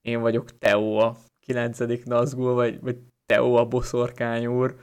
[0.00, 4.76] én vagyok Teó a kilencedik Nazgul, vagy, vagy Teó a boszorkány úr.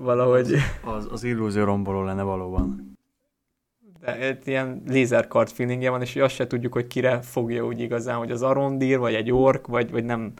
[0.00, 2.98] Valahogy, Az, az illúzió romboló lenne valóban.
[4.00, 8.30] de ilyen lézerkart feelingje van, és azt se tudjuk, hogy kire fogja úgy igazán, hogy
[8.30, 10.32] az Arondir, vagy egy ork, vagy, vagy nem.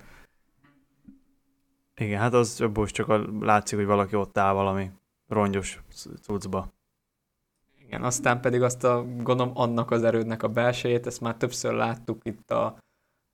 [1.96, 4.90] Igen, hát az abból is csak a, látszik, hogy valaki ott áll valami
[5.28, 5.82] rongyos
[6.22, 6.72] cuccba.
[7.86, 12.20] Igen, aztán pedig azt a, gondolom, annak az erődnek a belsejét, ezt már többször láttuk
[12.24, 12.78] itt a,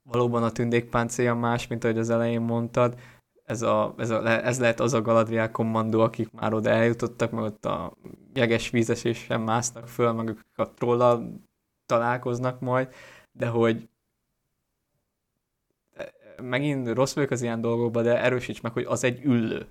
[0.02, 3.00] valóban a tündékpáncélja más, mint ahogy az elején mondtad.
[3.46, 7.44] Ez, a, ez, a, ez lehet az a Galadriel kommandó, akik már oda eljutottak, meg
[7.44, 7.96] ott a
[8.34, 11.40] jeges vízesésen másznak föl, meg ők a trollal
[11.86, 12.94] találkoznak majd,
[13.32, 13.88] de hogy
[16.42, 19.66] megint rossz vagyok az ilyen dolgokban, de erősíts meg, hogy az egy üllő,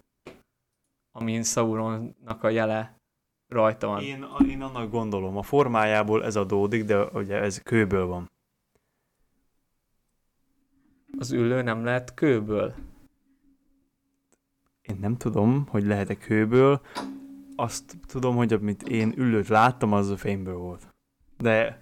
[1.11, 2.99] amin Sauronnak a jele
[3.47, 4.01] rajta van.
[4.01, 8.32] Én, én annak gondolom, a formájából ez adódik, de ugye ez kőből van.
[11.19, 12.76] Az üllő nem lehet kőből.
[14.88, 16.82] Én nem tudom, hogy lehet-e kőből,
[17.56, 20.96] azt tudom, hogy amit én ülőt láttam, az a fényből volt.
[21.38, 21.82] De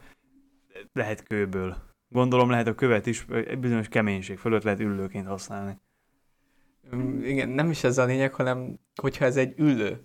[0.94, 1.78] lehet kőből.
[2.08, 3.26] Gondolom lehet a követ is,
[3.60, 5.80] bizonyos keménység fölött lehet üllőként használni.
[6.96, 10.04] Mm, Igen, nem is ez a lényeg, hanem hogyha ez egy üllő.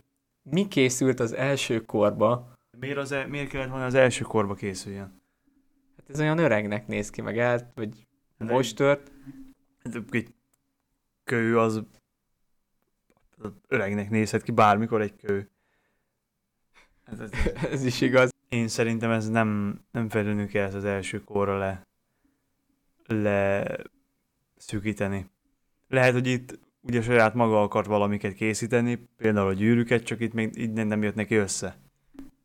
[0.51, 2.53] Mi készült az első korba?
[2.79, 5.23] Miért, az, e- miért kellett volna az első korba készüljön?
[5.97, 8.07] Hát ez olyan öregnek néz ki, meg el, vagy
[8.39, 9.13] most tört.
[9.85, 10.35] Hát Egy
[11.25, 11.83] kő az
[13.69, 15.51] öregnek nézhet ki bármikor egy kő.
[17.05, 17.31] Hát ez,
[17.73, 18.35] ez is igaz.
[18.49, 21.87] Én szerintem ez nem, nem felülnő kell ezt az első korra le,
[23.07, 23.67] le
[24.57, 25.31] szűkíteni.
[25.89, 30.59] Lehet, hogy itt ugye saját maga akart valamiket készíteni, például a gyűrűket, csak itt még
[30.59, 31.77] így nem jött neki össze.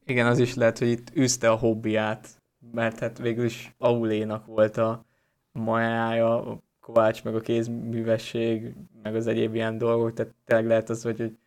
[0.05, 2.41] Igen, az is lehet, hogy itt űzte a hobbiát,
[2.71, 5.05] mert hát végül is Aulénak volt a
[5.51, 8.73] majája, kovács, meg a kézművesség,
[9.03, 11.37] meg az egyéb ilyen dolgok, tehát tényleg lehet az, hogy, hogy,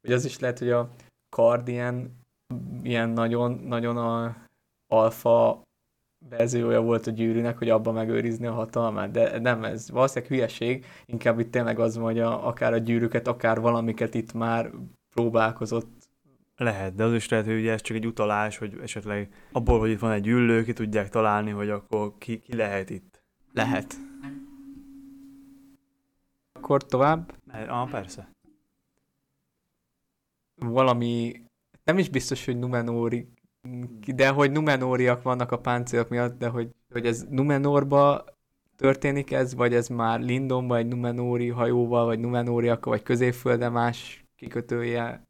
[0.00, 0.90] hogy az is lehet, hogy a
[1.28, 2.10] kard ilyen,
[2.82, 4.36] ilyen nagyon, nagyon a
[4.86, 5.62] alfa
[6.28, 9.90] verziója volt a gyűrűnek, hogy abba megőrizni a hatalmát, de nem ez.
[9.90, 14.32] Valószínűleg hülyeség, inkább itt tényleg az van, hogy a, akár a gyűrűket, akár valamiket itt
[14.32, 14.70] már
[15.14, 16.08] próbálkozott
[16.56, 19.90] Lehet, de az is lehet, hogy ugye ez csak egy utalás, hogy esetleg abból, hogy
[19.90, 23.22] itt van egy üllő, ki tudják találni, hogy akkor ki, ki lehet itt.
[23.52, 23.94] Lehet.
[26.60, 27.32] Akkor tovább.
[27.68, 28.28] Ah, persze.
[30.54, 31.42] Valami,
[31.84, 33.28] nem is biztos, hogy Numenóri,
[34.14, 38.24] de hogy Numenóriak vannak a páncélok miatt, de hogy, hogy ez Numenorba
[38.76, 45.26] történik ez, vagy ez már Lindonban egy Numenóri hajóval, vagy Numenóriak, vagy középfölde más kikötője?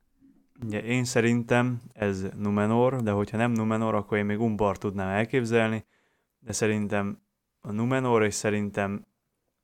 [0.64, 5.84] Ugye én szerintem ez Numenor, de hogyha nem Numenor, akkor én még Umbar tudnám elképzelni,
[6.38, 7.22] de szerintem
[7.60, 9.08] a Numenor, és szerintem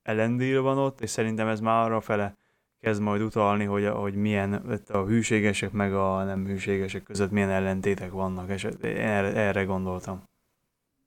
[0.06, 2.36] Elendil van ott, és szerintem ez már arra fele
[2.80, 8.10] kezd majd utalni, hogy, hogy milyen a hűségesek meg a nem hűségesek között milyen ellentétek
[8.10, 10.22] vannak, és erre, erre gondoltam.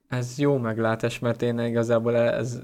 [0.07, 2.59] Ez jó meglátás, mert én igazából ez,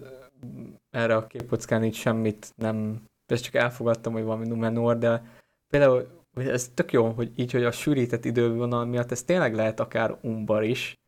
[0.90, 5.24] erre a képockán így semmit nem, ezt csak elfogadtam, hogy valami Numenor, de
[5.70, 10.18] például ez tök jó, hogy így, hogy a sűrített idővonal miatt ez tényleg lehet akár
[10.22, 11.00] Umbar is,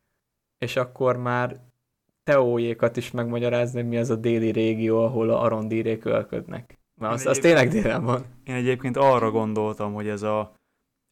[0.58, 1.60] és akkor már
[2.28, 6.78] teójékat is megmagyarázni, mi az a déli régió, ahol a arondírék ölködnek.
[7.00, 8.24] Mert az, az tényleg délen van.
[8.44, 10.52] Én egyébként arra gondoltam, hogy ez a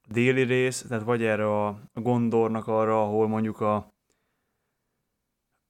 [0.09, 3.95] déli rész, tehát vagy erre a Gondornak arra, ahol mondjuk a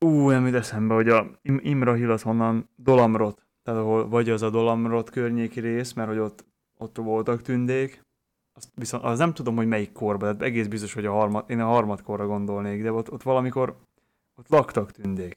[0.05, 4.43] Ú, nem jut eszembe, hogy a Im- Imrahil az honnan Dolamrot, tehát ahol vagy az
[4.43, 6.45] a Dolamrot környéki rész, mert hogy ott,
[6.79, 8.03] ott voltak tündék,
[8.57, 11.61] azt viszont az nem tudom, hogy melyik korban, tehát egész biztos, hogy a harmad, én
[11.61, 13.77] a harmadkorra gondolnék, de ott, ott valamikor
[14.37, 15.37] ott laktak tündék.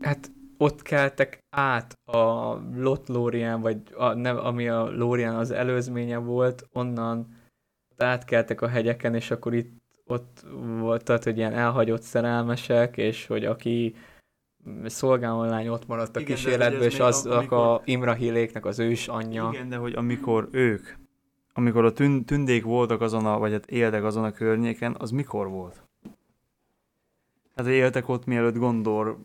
[0.00, 6.16] Hát ott keltek át a Lot Lórien, vagy a, nem, ami a Lórien az előzménye
[6.16, 7.40] volt, onnan
[7.96, 10.44] átkeltek a hegyeken, és akkor itt ott
[10.78, 13.94] volt, tehát, hogy ilyen elhagyott szerelmesek, és hogy aki
[14.84, 17.58] szolgáló lány ott maradt a Igen, kísérletből, és az amikor...
[17.58, 19.50] a Imrahiléknek az ős anyja.
[19.52, 20.88] Igen, de hogy amikor ők,
[21.52, 25.48] amikor a tün- tündék voltak azon a, vagy hát éltek azon a környéken, az mikor
[25.48, 25.82] volt?
[27.54, 29.18] Hát éltek ott, mielőtt Gondor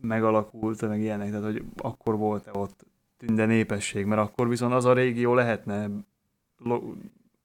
[0.00, 4.92] megalakult, meg ilyenek, tehát hogy akkor volt-e ott tünde népesség, mert akkor viszont az a
[4.92, 5.90] régió lehetne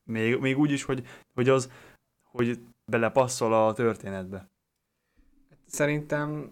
[0.03, 1.71] még, még úgy is, hogy, hogy az,
[2.23, 4.49] hogy belepasszol a történetbe.
[5.65, 6.51] Szerintem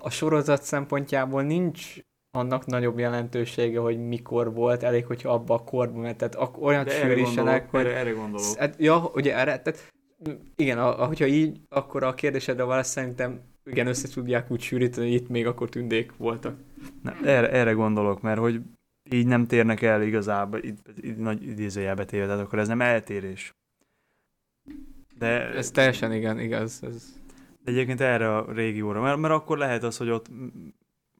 [0.00, 1.96] a sorozat szempontjából nincs
[2.30, 7.70] annak nagyobb jelentősége, hogy mikor volt, elég, hogyha abba a korban mert tehát olyan sűrísenek,
[7.70, 7.80] hogy...
[7.80, 8.56] Erre, erre gondolok.
[8.56, 9.92] Hát, ja, ugye erre, tehát
[10.56, 15.20] igen, a, hogyha így, akkor a kérdésedre válasz szerintem igen, össze tudják úgy sűríteni, hogy
[15.20, 16.56] itt még akkor tündék voltak.
[17.02, 18.60] Na, erre, erre gondolok, mert hogy
[19.10, 23.54] így nem térnek el igazából, így, így nagy idézőjelbe téve, tehát akkor ez nem eltérés.
[25.18, 26.82] De, ez teljesen igen, igaz.
[26.82, 27.20] Ez...
[27.64, 30.30] De egyébként erre a régióra, mert, mert akkor lehet az, hogy ott,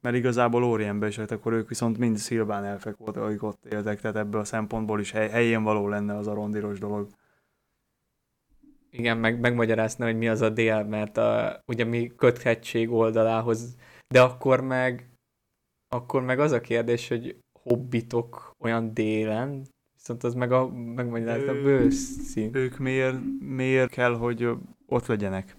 [0.00, 4.16] mert igazából Órienbe is, akkor ők viszont mind Szilván elfek voltak, akik ott éltek, tehát
[4.16, 7.08] ebből a szempontból is hely, helyén való lenne az a rondiros dolog.
[8.96, 13.76] Igen, meg megmagyarázna, hogy mi az a dél, mert a, ugye mi köthetség oldalához,
[14.08, 15.12] de akkor meg
[15.92, 21.62] akkor meg az a kérdés, hogy hobbitok olyan délen, viszont az meg a, megmagyarázta a
[21.62, 22.50] bőszín.
[22.52, 24.48] Ők miért, miért kell, hogy
[24.86, 25.56] ott legyenek?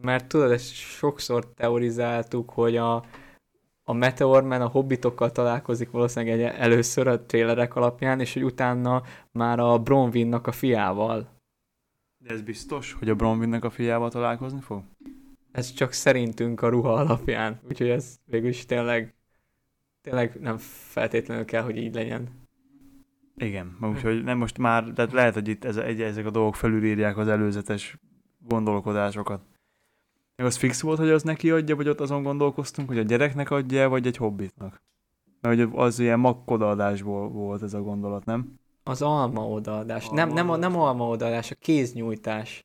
[0.00, 3.04] Mert tudod, ezt sokszor teorizáltuk, hogy a,
[3.84, 9.02] a Meteorman a hobbitokkal találkozik valószínűleg egy, először a trélerek alapján, és hogy utána
[9.32, 11.39] már a Bronwynnak a fiával.
[12.30, 14.82] Ez biztos, hogy a Bronwynnak a fiával találkozni fog?
[15.52, 19.14] Ez csak szerintünk a ruha alapján, úgyhogy ez végül is tényleg,
[20.02, 22.28] tényleg nem feltétlenül kell, hogy így legyen.
[23.36, 27.16] Igen, úgyhogy nem most már, tehát lehet, hogy itt ez, egy, ezek a dolgok felülírják
[27.16, 27.98] az előzetes
[28.38, 29.42] gondolkodásokat.
[30.36, 33.50] Meg az fix volt, hogy az neki adja, vagy ott azon gondolkoztunk, hogy a gyereknek
[33.50, 34.82] adja, vagy egy hobbitnak?
[35.40, 38.58] Mert hogy az ilyen makkodaadásból volt ez a gondolat, nem?
[38.90, 40.04] Az alma odaadás.
[40.04, 42.64] Alma nem, nem, a, nem alma odaadás, a kéznyújtás.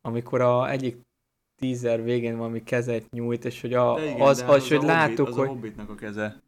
[0.00, 1.00] Amikor a egyik
[1.56, 5.34] tízer végén valami kezet nyújt, és hogy a, igen, az, az, az, hogy láttuk, az
[5.34, 5.46] hogy...
[5.46, 6.42] a hobbitnak a keze.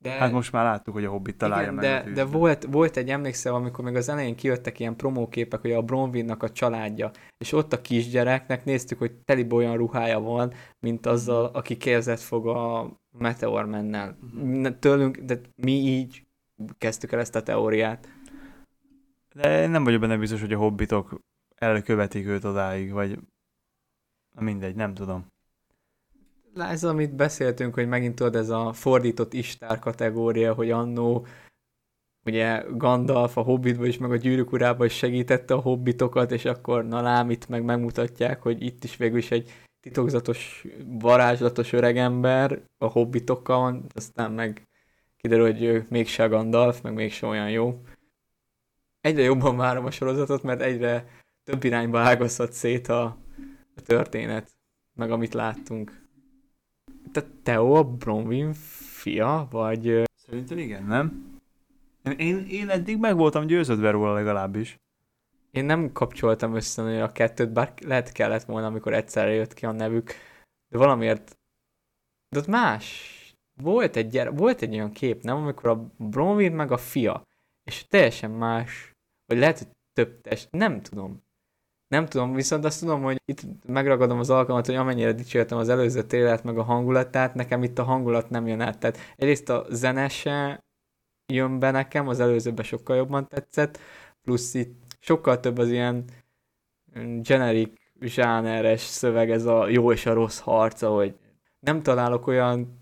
[0.00, 0.10] De...
[0.10, 3.10] Hát most már láttuk, hogy a Hobbit találja Igen, meg de, de volt, volt egy,
[3.10, 7.72] emlékszel, amikor még az elején kijöttek ilyen promóképek, hogy a Bronwynnak a családja, és ott
[7.72, 13.64] a kisgyereknek néztük, hogy teli olyan ruhája van, mint azzal, aki kezet fog a Meteor
[13.66, 14.18] mennel.
[14.34, 14.78] Uh-huh.
[14.78, 16.27] Tőlünk, de mi így
[16.78, 18.08] kezdtük el ezt a teóriát.
[19.34, 21.20] De nem vagyok benne biztos, hogy a hobbitok
[21.54, 23.18] elkövetik őt odáig, vagy
[24.34, 25.26] mindegy, nem tudom
[26.60, 31.26] ez amit beszéltünk, hogy megint tudod, ez a fordított istár kategória, hogy annó
[32.26, 36.84] ugye Gandalf a Hobbitba is, meg a Gyűrűk Urába is segítette a hobbitokat, és akkor
[36.84, 42.86] na lám, itt meg megmutatják, hogy itt is végül is egy titokzatos, varázslatos öregember a
[42.86, 44.67] hobbitokkal van, aztán meg
[45.28, 47.82] kiderül, hogy ő mégse a Gandalf, meg mégse olyan jó.
[49.00, 51.08] Egyre jobban várom a sorozatot, mert egyre
[51.44, 53.04] több irányba ágazhat szét a,
[53.76, 54.50] a történet,
[54.94, 56.06] meg amit láttunk.
[57.12, 60.02] Te Theo a Bronwyn fia, vagy...
[60.14, 61.36] Szerintem igen, nem?
[62.16, 64.76] Én, én eddig meg voltam győződve róla legalábbis.
[65.50, 69.72] Én nem kapcsoltam össze a kettőt, bár lehet kellett volna, amikor egyszerre jött ki a
[69.72, 70.12] nevük,
[70.68, 71.38] de valamiért
[72.28, 73.17] De ott más.
[73.62, 75.36] Volt egy, gyere, volt egy olyan kép, nem?
[75.36, 77.22] Amikor a Bronwyn meg a fia.
[77.64, 78.96] És teljesen más.
[79.26, 80.48] Vagy lehet, hogy több test.
[80.50, 81.26] Nem tudom.
[81.88, 86.02] Nem tudom, viszont azt tudom, hogy itt megragadom az alkalmat, hogy amennyire dicsértem az előző
[86.02, 88.78] télert meg a hangulatát, nekem itt a hangulat nem jön át.
[88.78, 90.08] Tehát egyrészt a zene
[91.32, 93.78] jön be nekem, az előzőben sokkal jobban tetszett,
[94.22, 96.04] plusz itt sokkal több az ilyen
[97.22, 101.14] generic, zsáneres szöveg, ez a jó és a rossz harca, hogy
[101.60, 102.78] nem találok olyan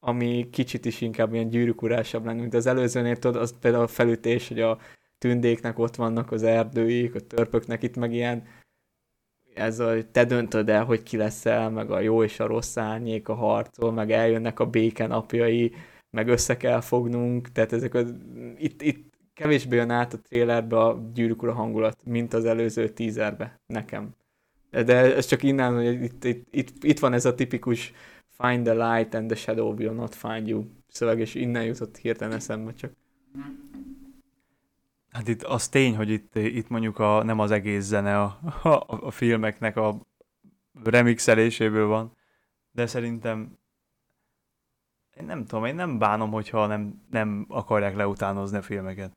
[0.00, 4.48] ami kicsit is inkább ilyen gyűrűkurásabb lenne, mint az előzőnél, tudod, az például a felütés,
[4.48, 4.78] hogy a
[5.18, 8.44] tündéknek ott vannak az erdőik, a törpöknek itt meg ilyen
[9.54, 13.28] ez a, te döntöd el, hogy ki leszel, meg a jó és a rossz árnyék
[13.28, 15.72] a harcol, meg eljönnek a béke napjai,
[16.10, 18.00] meg össze kell fognunk, tehát ezek a,
[18.58, 24.14] itt, itt kevésbé jön át a trailerbe a gyűrűk hangulat, mint az előző tízerbe, nekem.
[24.70, 27.92] De ez csak innen, hogy itt, itt, itt, itt van ez a tipikus
[28.40, 32.34] find the light and the shadow will not find you szöveg, és innen jutott hirtelen
[32.34, 32.92] eszembe csak.
[35.10, 38.84] Hát itt az tény, hogy itt, itt mondjuk a, nem az egész zene a, a,
[38.86, 40.06] a filmeknek a
[40.84, 42.16] remixeléséből van,
[42.72, 43.58] de szerintem
[45.16, 49.16] én nem tudom, én nem bánom, hogyha nem, nem akarják leutánozni a filmeket.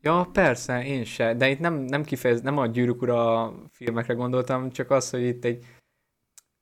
[0.00, 4.70] Ja, persze, én se, de itt nem, nem kifejez, nem a gyűrűk ura filmekre gondoltam,
[4.70, 5.64] csak az, hogy itt egy,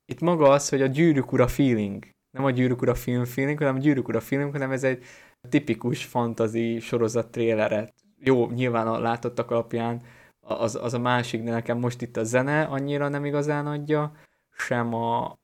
[0.05, 3.75] itt maga az, hogy a gyűrűk ura feeling, nem a gyűrűk ura film feeling, hanem
[3.75, 5.03] a gyűrűk ura film, hanem ez egy
[5.49, 7.93] tipikus fantasy sorozat tréleret.
[8.19, 10.01] Jó, nyilván a látottak alapján
[10.39, 14.11] az, az a másik, de nekem most itt a zene annyira nem igazán adja,
[14.51, 15.37] sem a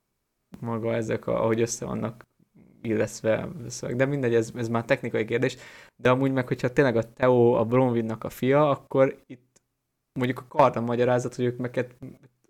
[0.60, 2.26] maga ezek, a, ahogy össze vannak
[2.82, 3.96] illeszve szöveg.
[3.96, 5.56] De mindegy, ez, ez már technikai kérdés.
[5.96, 9.60] De amúgy meg, hogyha tényleg a Theo a Bronwynnak a fia, akkor itt
[10.12, 11.96] mondjuk a kardan magyarázat, hogy ők meket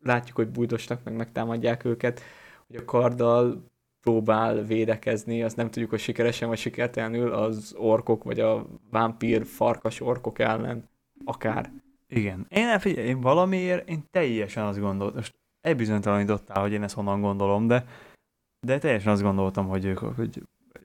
[0.02, 2.20] látjuk, hogy bújdosnak, meg megtámadják őket,
[2.66, 3.64] hogy a karddal
[4.00, 10.00] próbál védekezni, azt nem tudjuk, hogy sikeresen vagy sikertelenül az orkok, vagy a vámpír farkas
[10.00, 10.88] orkok ellen,
[11.24, 11.72] akár.
[12.06, 12.46] Igen.
[12.48, 17.66] Én, figyelj, én valamiért, én teljesen azt gondoltam, most elbizonytalanítottál, hogy én ezt honnan gondolom,
[17.66, 17.84] de
[18.66, 20.42] de teljesen azt gondoltam, hogy ők hogy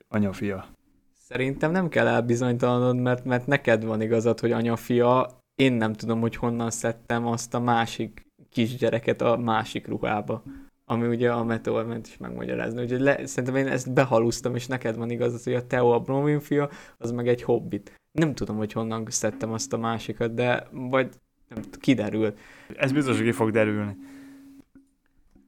[0.08, 0.66] anya-fia.
[1.12, 5.28] Szerintem nem kell elbizonytalanod, mert, mert neked van igazad, hogy anya-fia.
[5.54, 8.25] Én nem tudom, hogy honnan szedtem azt a másik
[8.56, 10.42] kisgyereket a másik ruhába.
[10.84, 12.82] Ami ugye a Meteorment is megmagyarázni.
[12.82, 16.40] Úgyhogy le, szerintem én ezt behalusztam, és neked van igazad, hogy a Theo a Bromwyn
[16.40, 18.00] fia, az meg egy hobbit.
[18.12, 21.08] Nem tudom, hogy honnan szedtem azt a másikat, de vagy
[21.48, 22.34] nem, kiderül.
[22.76, 23.96] Ez biztos, hogy ki fog derülni.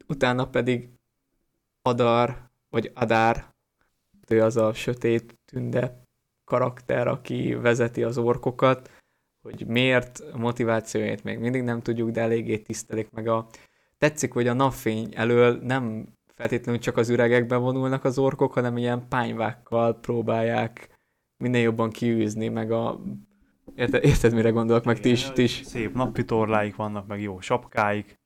[0.09, 0.89] Utána pedig
[1.82, 2.36] Adar,
[2.70, 3.44] vagy Adár,
[4.28, 6.02] ő az a sötét tünde
[6.44, 8.90] karakter, aki vezeti az orkokat,
[9.50, 13.46] hogy miért, a motivációját még mindig nem tudjuk, de eléggé tisztelik meg a...
[13.98, 19.08] Tetszik, hogy a napfény elől nem feltétlenül csak az üregekbe vonulnak az orkok, hanem ilyen
[19.08, 20.98] pányvákkal próbálják
[21.36, 23.00] minél jobban kiűzni, meg a...
[23.74, 25.60] Érted, érted mire gondolok, meg ti is, ti is.
[25.64, 28.18] Szép napi torláik vannak, meg jó sapkáik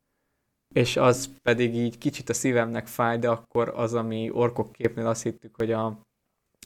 [0.73, 5.23] és az pedig így kicsit a szívemnek fáj, de akkor az, ami orkok képnél azt
[5.23, 6.01] hittük, hogy a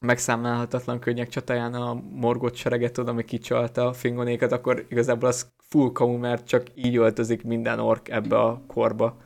[0.02, 5.92] megszámlálhatatlan könnyek csatáján a morgott sereget tudod, ami kicsalta a fingonékat, akkor igazából az full
[5.92, 9.16] kamu, mert csak így öltözik minden ork ebbe a korba.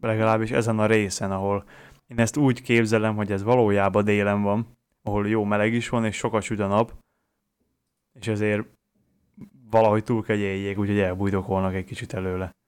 [0.00, 1.64] Legalábbis ezen a részen, ahol
[2.06, 6.16] én ezt úgy képzelem, hogy ez valójában délen van, ahol jó meleg is van, és
[6.16, 6.94] sokat a nap,
[8.20, 8.66] és ezért
[9.70, 12.58] valahogy túl kegyeljék, úgyhogy elbújdokolnak egy kicsit előle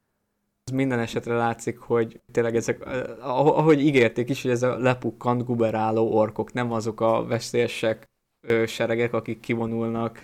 [0.73, 2.87] minden esetre látszik, hogy tényleg ezek,
[3.21, 8.09] ahogy ígérték is, hogy ez a lepukkant, guberáló orkok, nem azok a veszélyesek
[8.67, 10.19] seregek, akik kivonulnak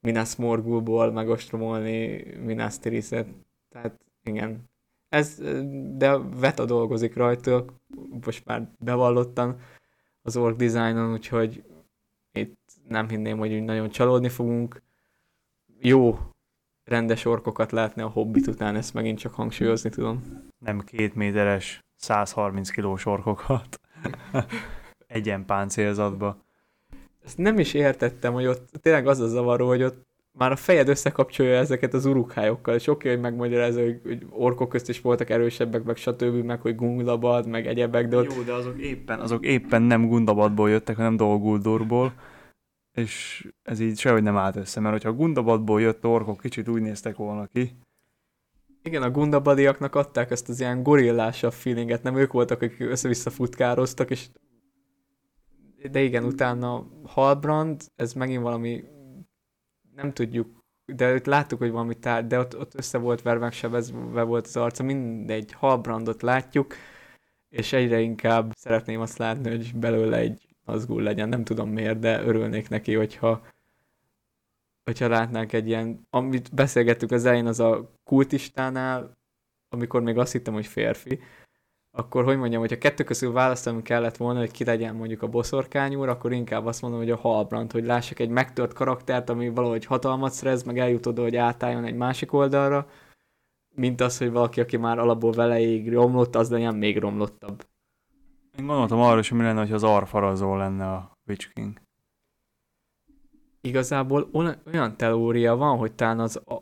[0.00, 3.26] Minas Morgulból megostromolni Minas Tirith-et.
[3.68, 4.70] Tehát igen.
[5.08, 5.42] Ez,
[5.96, 7.64] de Veta dolgozik rajta,
[8.24, 9.60] most már bevallottan
[10.22, 11.64] az ork designon, úgyhogy
[12.32, 12.56] itt
[12.88, 14.82] nem hinném, hogy nagyon csalódni fogunk.
[15.80, 16.18] Jó
[16.84, 20.22] rendes orkokat látni a hobbit után, ezt megint csak hangsúlyozni tudom.
[20.58, 23.80] Nem két méteres, 130 kilós orkokat.
[25.06, 26.36] Egyen páncélzatba.
[27.24, 30.06] Ezt nem is értettem, hogy ott tényleg az a zavaró, hogy ott
[30.38, 34.88] már a fejed összekapcsolja ezeket az urukhályokkal, és oké, hogy megmagyarázza, hogy, hogy orkok közt
[34.88, 38.34] is voltak erősebbek, meg stb., meg hogy gundabad, meg egyebek, de ott...
[38.34, 42.12] Jó, de azok éppen, azok éppen nem gundabadból jöttek, hanem dolguldurból
[42.92, 47.16] és ez így sehogy nem állt össze, mert hogyha Gundabadból jött orkok, kicsit úgy néztek
[47.16, 47.76] volna ki.
[48.82, 54.10] Igen, a Gundabadiaknak adták ezt az ilyen gorillásabb feelinget, nem ők voltak, akik össze-vissza futkároztak,
[54.10, 54.28] és
[55.90, 58.84] de igen, utána Halbrand, ez megint valami,
[59.94, 64.22] nem tudjuk, de ott láttuk, hogy valami tár, de ott, ott össze volt verve, sebezve
[64.22, 66.74] volt az arca, mindegy, Halbrandot látjuk,
[67.48, 71.28] és egyre inkább szeretném azt látni, hogy belőle egy Nazgul legyen.
[71.28, 73.42] Nem tudom miért, de örülnék neki, hogyha
[74.84, 79.16] hogyha látnánk egy ilyen, amit beszélgettük az elején, az a kultistánál,
[79.68, 81.20] amikor még azt hittem, hogy férfi,
[81.90, 86.08] akkor hogy mondjam, hogyha kettő közül választani kellett volna, hogy ki legyen mondjuk a boszorkányúr,
[86.08, 90.32] akkor inkább azt mondom, hogy a Halbrand, hogy lássak egy megtört karaktert, ami valahogy hatalmat
[90.32, 92.88] szerez, meg eljut oda, hogy átálljon egy másik oldalra,
[93.74, 97.64] mint az, hogy valaki, aki már alapból veleig romlott, az legyen még romlottabb.
[98.58, 101.80] Én gondoltam arra hogy mi lenne, hogy az Arfarazó lenne a Witch King.
[103.60, 104.30] Igazából
[104.66, 106.60] olyan teória van, hogy talán az a,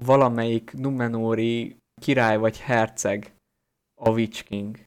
[0.00, 3.34] valamelyik Numenóri király vagy herceg
[3.94, 4.78] a Witch King.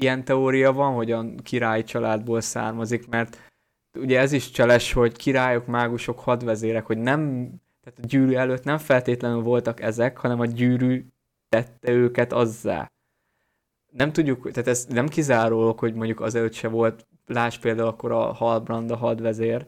[0.00, 3.38] Ilyen teória van, hogy a király családból származik, mert
[3.98, 7.50] ugye ez is cseles, hogy királyok, mágusok, hadvezérek, hogy nem,
[7.80, 11.06] tehát a gyűrű előtt nem feltétlenül voltak ezek, hanem a gyűrű
[11.48, 12.90] tette őket azzá.
[13.98, 18.32] Nem tudjuk, tehát ez nem kizárólag, hogy mondjuk azelőtt se volt, láss például akkor a
[18.32, 19.66] Halbrand a hadvezér,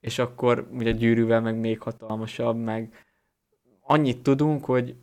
[0.00, 3.06] és akkor ugye gyűrűvel meg még hatalmasabb, meg
[3.80, 4.96] annyit tudunk, hogy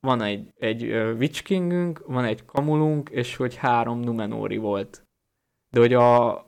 [0.00, 5.06] van egy, egy Witch Kingünk, van egy Kamulunk, és hogy három Numenóri volt.
[5.70, 6.38] De hogy a,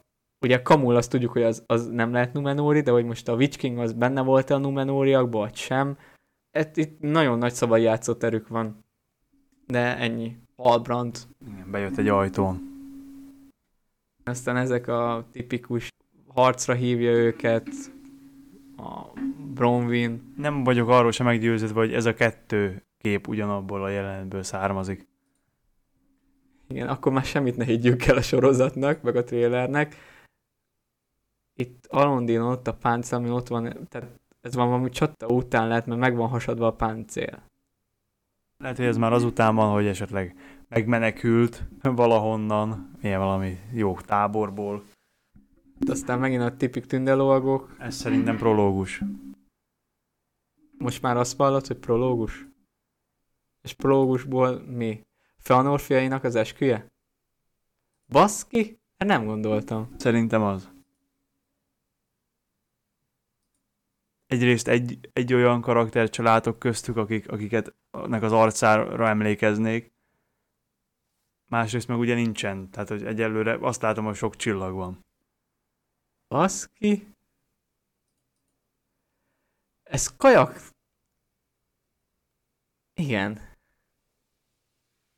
[0.41, 3.59] ugye Kamul azt tudjuk, hogy az, az nem lehet Numenóri, de hogy most a Witch
[3.59, 5.99] King az benne volt a Numenóriakban, vagy sem.
[6.51, 8.85] Et, itt nagyon nagy szabad játszott erük van.
[9.67, 10.46] De ennyi.
[10.57, 11.19] Halbrand.
[11.49, 12.75] Igen, bejött egy ajtón.
[14.25, 15.89] Aztán ezek a tipikus
[16.27, 17.69] harcra hívja őket,
[18.77, 19.21] a
[19.55, 20.33] Bronwyn.
[20.37, 25.07] Nem vagyok arról sem meggyőződve, hogy ez a kettő kép ugyanabból a jelenetből származik.
[26.69, 29.97] Igen, akkor már semmit ne higgyük el a sorozatnak, meg a trélernek.
[31.55, 34.09] Itt Alondin ott a páncél, ami ott van, tehát
[34.41, 37.43] ez van valami csata után lehet, mert meg van hasadva a páncél.
[38.59, 40.37] Lehet, hogy ez már azután van, hogy esetleg
[40.69, 44.85] megmenekült valahonnan, ilyen valami jó táborból.
[45.79, 47.77] De aztán megint a tipik tündelóagok.
[47.79, 49.03] Ez szerintem prológus.
[50.79, 52.47] Most már azt vallod, hogy prológus?
[53.63, 55.01] És prológusból mi?
[55.39, 56.87] Feanor fiainak az esküje?
[58.09, 58.79] Baszki?
[58.99, 59.95] Hát nem gondoltam.
[59.97, 60.76] Szerintem az.
[64.27, 69.93] Egyrészt egy, egy olyan karaktert látok köztük, akik, akiket nek az arcára emlékeznék.
[71.49, 72.71] Másrészt meg ugye nincsen.
[72.71, 75.05] Tehát, hogy egyelőre azt látom, hogy sok csillag van.
[76.29, 77.15] Baszki?
[79.83, 80.75] Ez kajak...
[82.95, 83.41] Igen.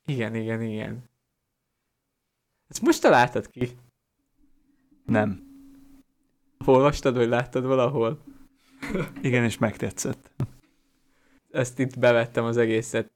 [0.05, 1.10] Igen, igen, igen.
[2.66, 3.78] Ezt most találtad ki?
[5.05, 5.47] Nem.
[6.64, 8.22] Olvastad, vagy láttad valahol?
[9.23, 10.31] Igen, és megtetszett.
[11.51, 13.13] Ezt itt bevettem az egészet.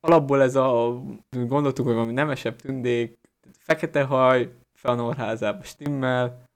[0.00, 3.18] Alapból ez a, gondoltuk, hogy valami nemesebb tündék,
[3.58, 6.48] fekete haj, Feanorházába stimmel,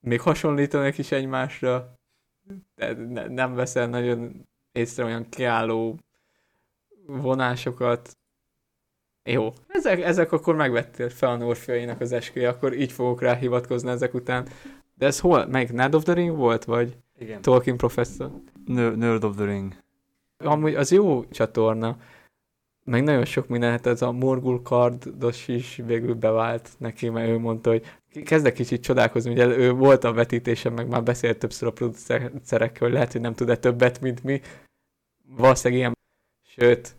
[0.00, 1.98] még hasonlítanak is egymásra,
[2.74, 5.98] de ne, nem veszel nagyon észre olyan kiálló
[7.06, 8.16] vonásokat.
[9.24, 13.90] Jó, ezek, ezek akkor megvettél fel a Norfiainak az esküje, akkor így fogok rá hivatkozni
[13.90, 14.48] ezek után.
[14.94, 15.46] De ez hol?
[15.46, 16.96] Meg Nerd of the Ring volt, vagy?
[17.22, 17.42] Igen.
[17.42, 18.30] Tolkien professzor?
[18.66, 19.76] Nerd of the Ring.
[20.38, 21.96] Amúgy az jó csatorna.
[22.84, 27.38] Meg nagyon sok minden, hát ez a Morgul kardos is végül bevált neki, mert ő
[27.38, 27.84] mondta, hogy
[28.24, 32.92] kezdek kicsit csodálkozni, ugye ő volt a vetítésen, meg már beszélt többször a producerekkel, hogy
[32.92, 34.40] lehet, hogy nem tud-e többet, mint mi.
[35.36, 35.96] Valószínűleg ilyen,
[36.46, 36.96] sőt,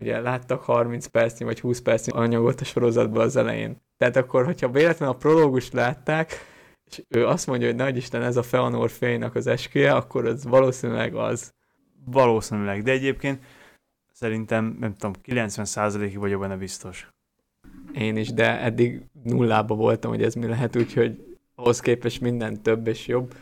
[0.00, 3.76] ugye láttak 30 percnyi vagy 20 percnyi anyagot a sorozatban az elején.
[3.96, 6.32] Tehát akkor, hogyha véletlenül a prológust látták,
[6.90, 10.44] és ő azt mondja, hogy nagy Isten, ez a Feanor fénynek az esküje, akkor ez
[10.44, 11.54] valószínűleg az.
[12.04, 13.44] Valószínűleg, de egyébként
[14.12, 17.08] szerintem, nem tudom, 90%-ig vagyok benne biztos.
[17.92, 22.86] Én is, de eddig nullába voltam, hogy ez mi lehet, úgyhogy ahhoz képest minden több
[22.86, 23.34] és jobb.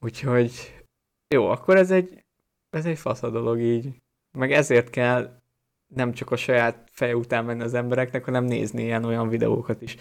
[0.00, 0.84] Úgyhogy
[1.28, 2.24] jó, akkor ez egy,
[2.70, 3.88] ez egy fasz a dolog így.
[4.32, 5.40] Meg ezért kell
[5.86, 9.96] nem csak a saját feje után menni az embereknek, hanem nézni ilyen olyan videókat is.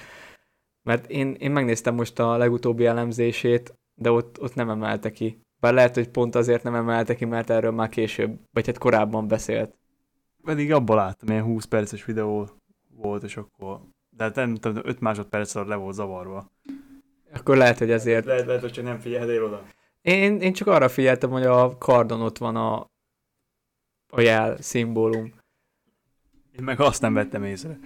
[0.83, 5.41] Mert én, én megnéztem most a legutóbbi elemzését, de ott, ott nem emelte ki.
[5.59, 9.27] Bár lehet, hogy pont azért nem emelte ki, mert erről már később, vagy hát korábban
[9.27, 9.75] beszélt.
[10.43, 12.49] Pedig abból láttam, ilyen 20 perces videó
[12.95, 13.81] volt, és akkor...
[14.09, 16.51] De hát nem tudom, 5 másodperc alatt le volt zavarva.
[17.33, 18.25] Akkor lehet, hogy ezért...
[18.25, 19.63] Lehet, lehet hogy csak nem figyeltél oda.
[20.01, 22.87] Én, én csak arra figyeltem, hogy a kardon ott van a,
[24.09, 25.33] a jel szimbólum.
[26.51, 27.79] Én meg azt nem vettem észre.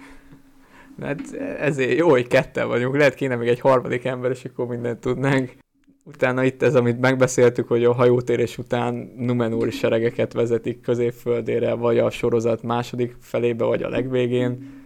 [1.00, 2.96] Hát ezért jó, hogy ketten vagyunk.
[2.96, 5.56] Lehet kéne még egy harmadik ember, és akkor mindent tudnánk.
[6.04, 12.10] utána itt ez, amit megbeszéltük, hogy a hajótérés után Numenóri seregeket vezetik középföldére, vagy a
[12.10, 14.82] sorozat második felébe, vagy a legvégén.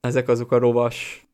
[0.00, 1.26] Ezek azok a rovas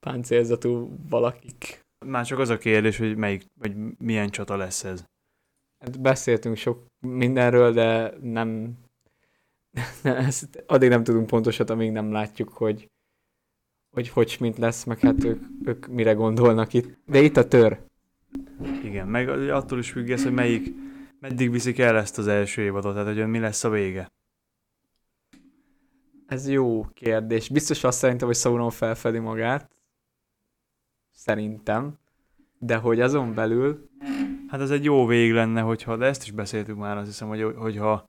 [0.00, 1.84] páncélzatú valakik.
[2.06, 5.04] Már csak az a kérdés, hogy melyik, vagy milyen csata lesz ez.
[5.78, 8.78] Hát beszéltünk sok mindenről, de nem,
[10.02, 12.90] nem ezt addig nem tudunk pontosat, amíg nem látjuk, hogy
[13.90, 16.98] hogy hogy mint lesz, meg hát ők, ők mire gondolnak itt.
[17.06, 17.80] De itt a tör.
[18.84, 20.74] Igen, meg attól is függ ez, hogy melyik,
[21.20, 24.12] meddig viszik el ezt az első évadot, tehát hogy mi lesz a vége.
[26.26, 27.48] Ez jó kérdés.
[27.48, 29.70] Biztos azt szerintem, hogy Sauron felfedi magát.
[31.10, 31.98] Szerintem.
[32.58, 33.90] De hogy azon belül...
[34.48, 37.42] Hát ez egy jó vég lenne, hogyha, de ezt is beszéltük már, azt hiszem, hogy,
[37.56, 38.08] hogyha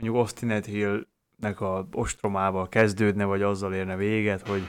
[0.00, 4.62] mondjuk Austin Hill-nek a ostromával kezdődne, vagy azzal érne véget, hogy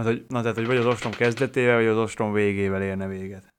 [0.00, 3.54] Hát, hogy, na tehát, hogy vagy az ostrom kezdetével, vagy az ostrom végével érne véget.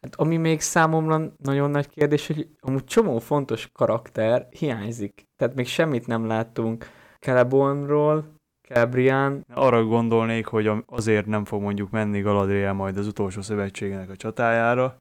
[0.00, 5.24] Hát ami még számomra nagyon nagy kérdés, hogy amúgy csomó fontos karakter hiányzik.
[5.36, 6.86] Tehát még semmit nem láttunk
[7.20, 8.34] Celebornról,
[8.68, 9.44] Cabrian.
[9.54, 14.96] Arra gondolnék, hogy azért nem fog mondjuk menni Galadriel majd az utolsó szövetségének a csatájára,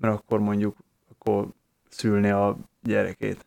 [0.00, 0.76] mert akkor mondjuk
[1.10, 1.48] akkor
[1.88, 3.45] szülni a gyerekét.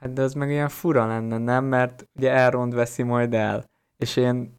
[0.00, 1.64] Hát de az meg ilyen fura lenne, nem?
[1.64, 3.64] Mert ugye Elrond veszi majd el.
[3.96, 4.58] És én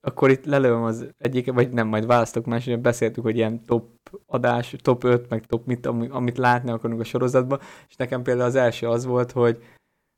[0.00, 3.88] akkor itt lelőm az egyik, vagy nem, majd választok más, hogy beszéltük, hogy ilyen top
[4.26, 8.54] adás, top 5, meg top mit, amit látni akarunk a sorozatban, és nekem például az
[8.54, 9.62] első az volt, hogy,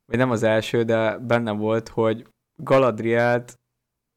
[0.06, 2.26] vagy nem az első, de benne volt, hogy
[2.62, 3.59] Galadrielt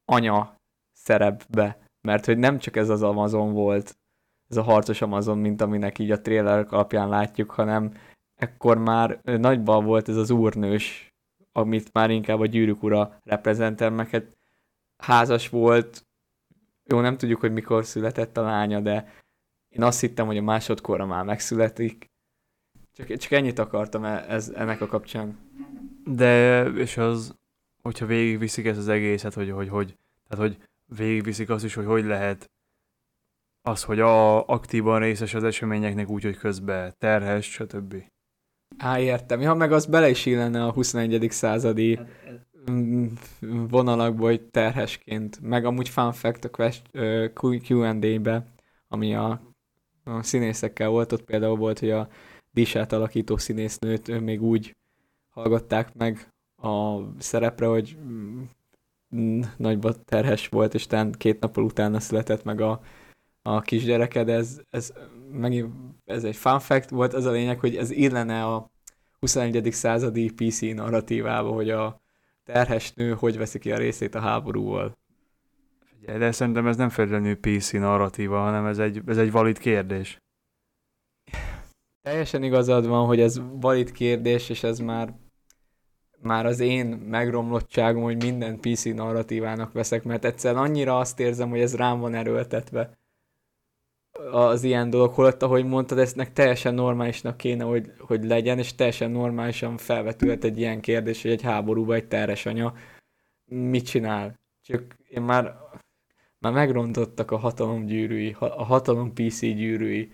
[0.05, 0.55] anya
[0.93, 3.97] szerepbe, mert hogy nem csak ez az Amazon volt,
[4.49, 7.93] ez a harcos Amazon, mint aminek így a trailer alapján látjuk, hanem
[8.37, 11.13] ekkor már nagyban volt ez az úrnős,
[11.51, 14.37] amit már inkább a gyűrűk ura reprezentál, meg hát
[14.97, 16.07] házas volt,
[16.83, 19.13] jó, nem tudjuk, hogy mikor született a lánya, de
[19.69, 22.11] én azt hittem, hogy a másodkorra már megszületik.
[22.93, 25.37] Csak, csak ennyit akartam e, ez, ennek a kapcsán.
[26.03, 27.35] De, és az,
[27.81, 29.97] hogyha végigviszik ezt az egészet, hogy, hogy, hogy
[30.27, 32.51] tehát, hogy végigviszik azt is, hogy hogy lehet
[33.61, 37.95] az, hogy a, aktívan részes az eseményeknek úgy, hogy közben terhes, stb.
[38.77, 39.41] Á, értem.
[39.41, 41.27] Ja, meg az bele is illene a 21.
[41.29, 42.07] századi hát
[43.69, 46.71] vonalakból, hogy terhesként, meg amúgy fun fact a
[47.67, 48.45] Q&A-be,
[48.87, 49.41] ami a,
[50.03, 52.07] a színészekkel volt, ott például volt, hogy a
[52.51, 54.75] Disát alakító színésznőt ő még úgy
[55.29, 57.97] hallgatták meg a szerepre, hogy
[59.15, 62.81] mm, nagyban terhes volt, és talán két nappal utána született meg a,
[63.41, 64.93] a kisgyereked, ez, ez
[65.31, 65.73] megint
[66.05, 68.71] ez egy fun fact volt, az a lényeg, hogy ez illene a
[69.19, 69.71] 21.
[69.71, 72.01] századi PC narratívába, hogy a,
[72.47, 74.97] terhes nő hogy veszi ki a részét a háborúval?
[76.05, 80.17] De szerintem ez nem feltétlenül PC narratíva, hanem ez egy, ez egy valid kérdés.
[82.01, 85.13] Teljesen igazad van, hogy ez valid kérdés, és ez már
[86.21, 91.59] már az én megromlottságom, hogy minden PC narratívának veszek, mert egyszerűen annyira azt érzem, hogy
[91.59, 92.97] ez rám van erőltetve
[94.31, 99.11] az ilyen dolog, holott, ahogy mondtad, eznek teljesen normálisnak kéne, hogy, hogy legyen, és teljesen
[99.11, 102.73] normálisan felvetülhet egy ilyen kérdés, hogy egy háborúban egy teres anya
[103.45, 104.39] mit csinál.
[104.61, 105.57] Csak én már,
[106.39, 110.11] már megrontottak a hatalom gyűrűi, a hatalom PC gyűrűi.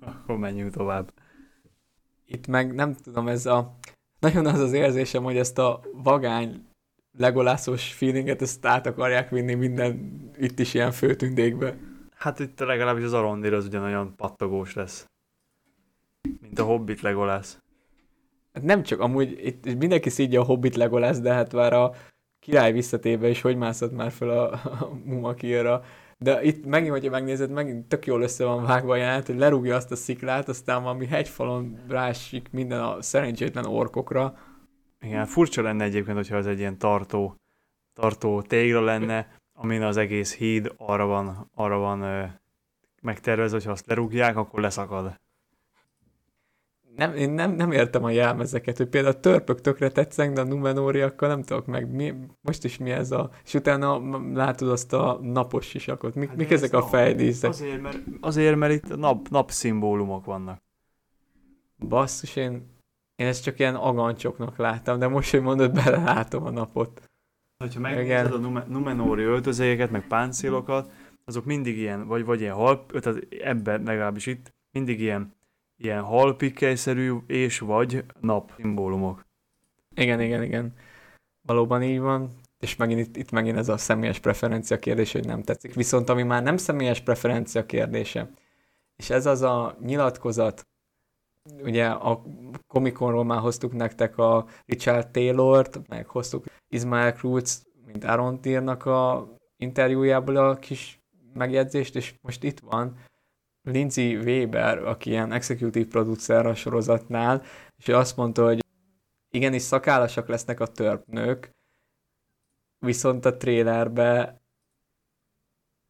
[0.00, 1.12] Akkor menjünk tovább.
[2.26, 3.76] Itt meg nem tudom, ez a
[4.20, 6.66] nagyon az az érzésem, hogy ezt a vagány
[7.18, 11.76] legolászos feelinget, ezt át akarják vinni minden itt is ilyen főtündékbe.
[12.22, 15.06] Hát itt legalábbis az Arondir az ugyanolyan pattogós lesz.
[16.40, 17.58] Mint a Hobbit legolász.
[18.52, 21.92] Hát nem csak, amúgy itt mindenki szídja a Hobbit legolász, de hát már a
[22.40, 25.82] király visszatéve is hogy mászott már fel a, a Mumakilra.
[26.18, 29.76] De itt megint, hogyha megnézed, megint tök jól össze van vágva a jelenet, hogy lerúgja
[29.76, 34.38] azt a sziklát, aztán valami hegyfalon rásik minden a szerencsétlen orkokra.
[35.00, 37.34] Igen, furcsa lenne egyébként, hogyha ez egy ilyen tartó,
[37.92, 42.30] tartó tégla lenne, amin az egész híd arra van, arra van
[43.02, 45.20] megtervezve, hogy ha azt lerúgják, akkor leszakad.
[46.96, 50.44] Nem, én nem, nem értem a jelmezeket, hogy például a törpök tökre tetszenek, de a
[50.44, 51.90] numenóriakkal nem tudok meg.
[51.90, 53.30] Mi, most is mi ez a...
[53.44, 56.14] És utána látod azt a napos sisakot.
[56.14, 57.50] Mi, hát mik ezek a fejdíszek?
[57.50, 60.62] Azért mert, azért, mert itt nap, napszimbólumok vannak.
[61.78, 62.76] Basszus, én,
[63.16, 67.10] én ezt csak ilyen agancsoknak láttam, de most, hogy mondod, belelátom a napot.
[67.70, 70.90] Ha megnézed a Numenóri öltözéket, meg páncélokat,
[71.24, 75.34] azok mindig ilyen, vagy, vagy ilyen hal, tehát ebben legalábbis itt, mindig ilyen,
[75.76, 79.26] ilyen halpikkelyszerű és vagy nap szimbólumok.
[79.94, 80.74] Igen, igen, igen.
[81.46, 82.30] Valóban így van.
[82.60, 85.74] és megint itt, itt megint ez a személyes preferencia kérdés, hogy nem tetszik.
[85.74, 88.30] Viszont ami már nem személyes preferencia kérdése,
[88.96, 90.66] és ez az a nyilatkozat,
[91.62, 92.22] ugye a
[92.66, 99.28] komikonról már hoztuk nektek a Richard Taylor-t, meg hoztuk Ismael Cruz, mint Aaron Tírnak a
[99.56, 101.00] interjújából a kis
[101.32, 102.96] megjegyzést, és most itt van
[103.62, 107.42] Lindsay Weber, aki ilyen executive producer a sorozatnál,
[107.76, 108.64] és ő azt mondta, hogy
[109.30, 111.50] igenis szakállasak lesznek a törpnők,
[112.78, 114.40] viszont a trélerbe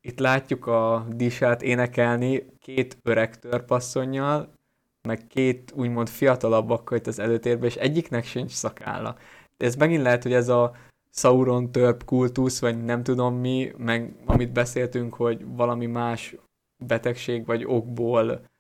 [0.00, 4.60] itt látjuk a disát énekelni két öreg törpasszonyjal,
[5.02, 9.16] meg két úgymond fiatalabbakkal itt az előtérben, és egyiknek sincs szakálla.
[9.56, 10.74] Ez megint lehet, hogy ez a
[11.10, 16.36] Sauron törp kultusz, vagy nem tudom mi, meg amit beszéltünk, hogy valami más
[16.76, 18.50] betegség vagy okból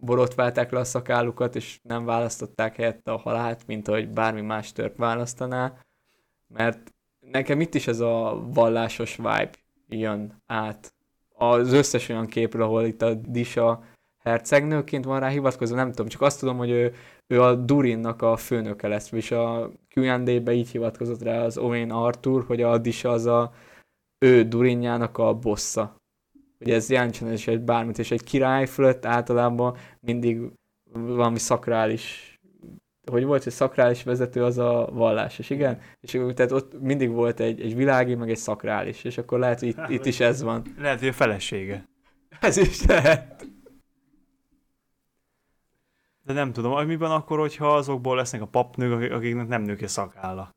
[0.00, 4.96] borotválták le a szakállukat, és nem választották helyette a halált, mint ahogy bármi más törp
[4.96, 5.78] választaná.
[6.46, 9.50] Mert nekem itt is ez a vallásos vibe
[9.88, 10.94] jön át.
[11.34, 13.84] Az összes olyan képről, ahol itt a Disa
[14.24, 16.94] hercegnőként van rá hivatkozva, nem tudom, csak azt tudom, hogy ő,
[17.26, 22.44] ő a Durinnak a főnöke lesz, és a Q&A-be így hivatkozott rá az Owen Arthur,
[22.46, 23.52] hogy a Disha az a
[24.18, 25.96] ő Durinjának a bossa.
[26.58, 30.40] Hogy ez jelentsen is egy bármit, és egy király fölött általában mindig
[30.92, 32.34] valami szakrális
[33.10, 35.80] hogy volt, hogy szakrális vezető az a vallásos, igen?
[36.00, 39.68] És tehát ott mindig volt egy, egy világi, meg egy szakrális, és akkor lehet, hogy
[39.68, 40.62] itt, itt is ez van.
[40.78, 41.88] Lehet, hogy a felesége.
[42.40, 43.33] Ez is lehet.
[46.24, 49.82] De nem tudom, hogy mi van akkor, hogyha azokból lesznek a papnők, akiknek nem nők
[49.82, 50.50] a szakálla.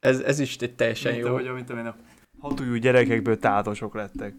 [0.00, 1.30] Ez, ez is egy teljesen Mint jó.
[1.30, 1.96] ahogy, amit én a
[2.38, 4.34] hatújú gyerekekből tátosok lettek.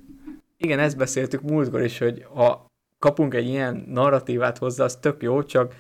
[0.58, 2.66] Igen, ezt beszéltük múltkor is, hogy ha
[3.00, 5.76] kapunk egy ilyen narratívát hozzá, az tök jó, csak,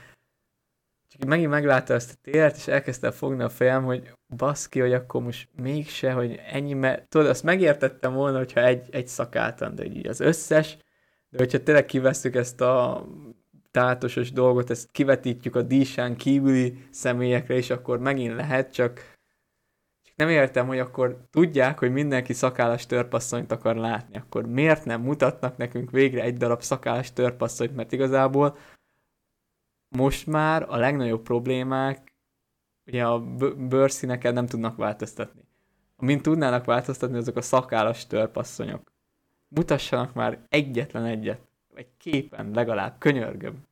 [1.07, 5.21] csak megint meglátta ezt a télet, és elkezdte fogni a fejem, hogy baszki, hogy akkor
[5.21, 10.07] most mégse, hogy ennyi, mert tudod, azt megértettem volna, hogyha egy, egy szakáltan, de így
[10.07, 10.77] az összes,
[11.29, 13.05] de hogyha tényleg kivesszük ezt a
[13.75, 18.93] tátosos dolgot, ezt kivetítjük a dísán kívüli személyekre, és akkor megint lehet, csak,
[20.03, 25.01] csak nem értem, hogy akkor tudják, hogy mindenki szakállas törpasszonyt akar látni, akkor miért nem
[25.01, 28.57] mutatnak nekünk végre egy darab szakállas törpasszonyt, mert igazából
[29.95, 32.13] most már a legnagyobb problémák
[32.85, 33.19] ugye a
[33.55, 35.41] bőrszíneken nem tudnak változtatni.
[35.95, 38.91] Amint tudnának változtatni, azok a szakállas törpasszonyok.
[39.47, 43.63] Mutassanak már egyetlen egyet egy képen legalább, könyörgöm.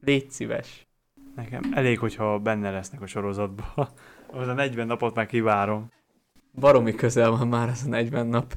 [0.00, 0.86] Légy szíves.
[1.34, 3.66] Nekem elég, hogyha benne lesznek a sorozatban.
[4.26, 5.90] Az a 40 napot már kivárom.
[6.54, 8.54] Baromi közel van már az a 40 nap.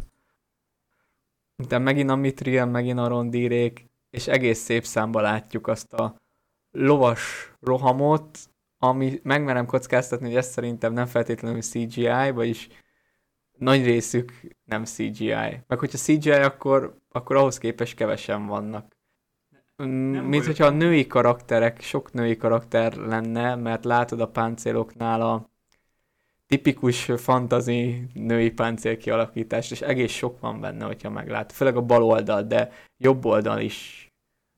[1.68, 6.16] De megint a Mitriel, megint a rondírék, és egész szép számba látjuk azt a
[6.72, 8.40] lovas rohamot,
[8.78, 12.68] ami megmerem kockáztatni, hogy ez szerintem nem feltétlenül CGI, vagyis
[13.58, 14.32] nagy részük
[14.66, 15.34] nem CGI.
[15.68, 18.96] Meg hogyha CGI, akkor, akkor ahhoz képest kevesen vannak.
[19.76, 25.50] Nem Mint hogyha a női karakterek, sok női karakter lenne, mert látod a páncéloknál a
[26.48, 31.52] tipikus fantazi női páncél kialakítást, és egész sok van benne, hogyha meglát.
[31.52, 34.10] Főleg a bal oldal, de jobb oldal is.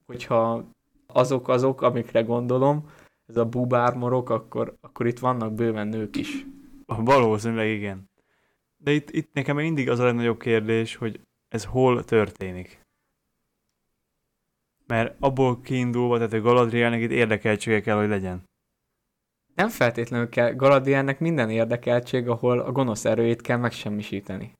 [0.05, 0.63] Hogyha
[1.07, 2.89] azok azok, amikre gondolom,
[3.25, 6.45] ez a bubármorok, akkor, akkor itt vannak bőven nők is.
[6.85, 8.09] Valószínűleg igen.
[8.77, 12.85] De itt, itt nekem mindig az a legnagyobb kérdés, hogy ez hol történik.
[14.85, 18.43] Mert abból kiindulva, tehát a Galadrielnek itt érdekeltsége kell, hogy legyen.
[19.55, 20.53] Nem feltétlenül kell.
[20.53, 24.53] Galadrielnek minden érdekeltség, ahol a gonosz erőit kell megsemmisíteni.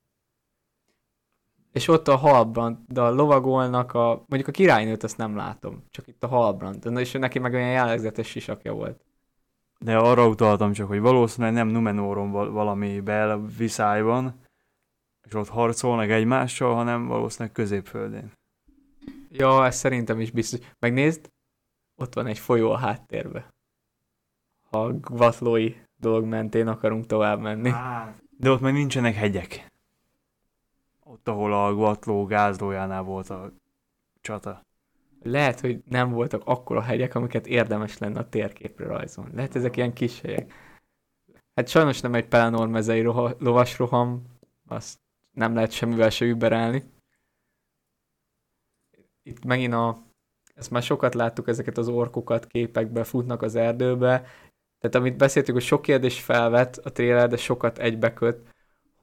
[1.72, 4.07] És ott a halbrand, a lovagolnak a...
[4.27, 6.98] Mondjuk a királynőt azt nem látom, csak itt a halbrand.
[6.98, 9.06] És neki meg olyan jellegzetes sisakja volt.
[9.80, 14.40] De arra utaltam csak, hogy valószínűleg nem Numenoron valami bel viszályban,
[15.26, 18.32] és ott harcolnak egymással, hanem valószínűleg középföldén.
[19.32, 20.60] Ja, ez szerintem is biztos.
[20.80, 21.32] Megnézd,
[21.95, 23.54] ott van egy folyó a háttérbe.
[24.70, 27.72] Ha gvatlói dolog mentén akarunk tovább menni.
[28.38, 29.72] De ott meg nincsenek hegyek.
[31.04, 33.52] Ott, ahol a Gvatló gázlójánál volt a
[34.22, 34.62] csata.
[35.22, 39.35] Lehet, hogy nem voltak akkora hegyek, amiket érdemes lenne a térképre rajzolni.
[39.35, 40.53] Lehet ezek ilyen kis helyek.
[41.56, 44.23] Hát sajnos nem egy Pelanor mezei roha, lovas roham,
[44.68, 44.99] azt
[45.31, 46.84] nem lehet semmivel se überelni
[49.27, 50.06] itt megint a,
[50.53, 54.22] ezt már sokat láttuk, ezeket az orkokat képekbe futnak az erdőbe,
[54.80, 58.56] tehát amit beszéltük, hogy sok kérdés felvet a trailer, de sokat egybeköt,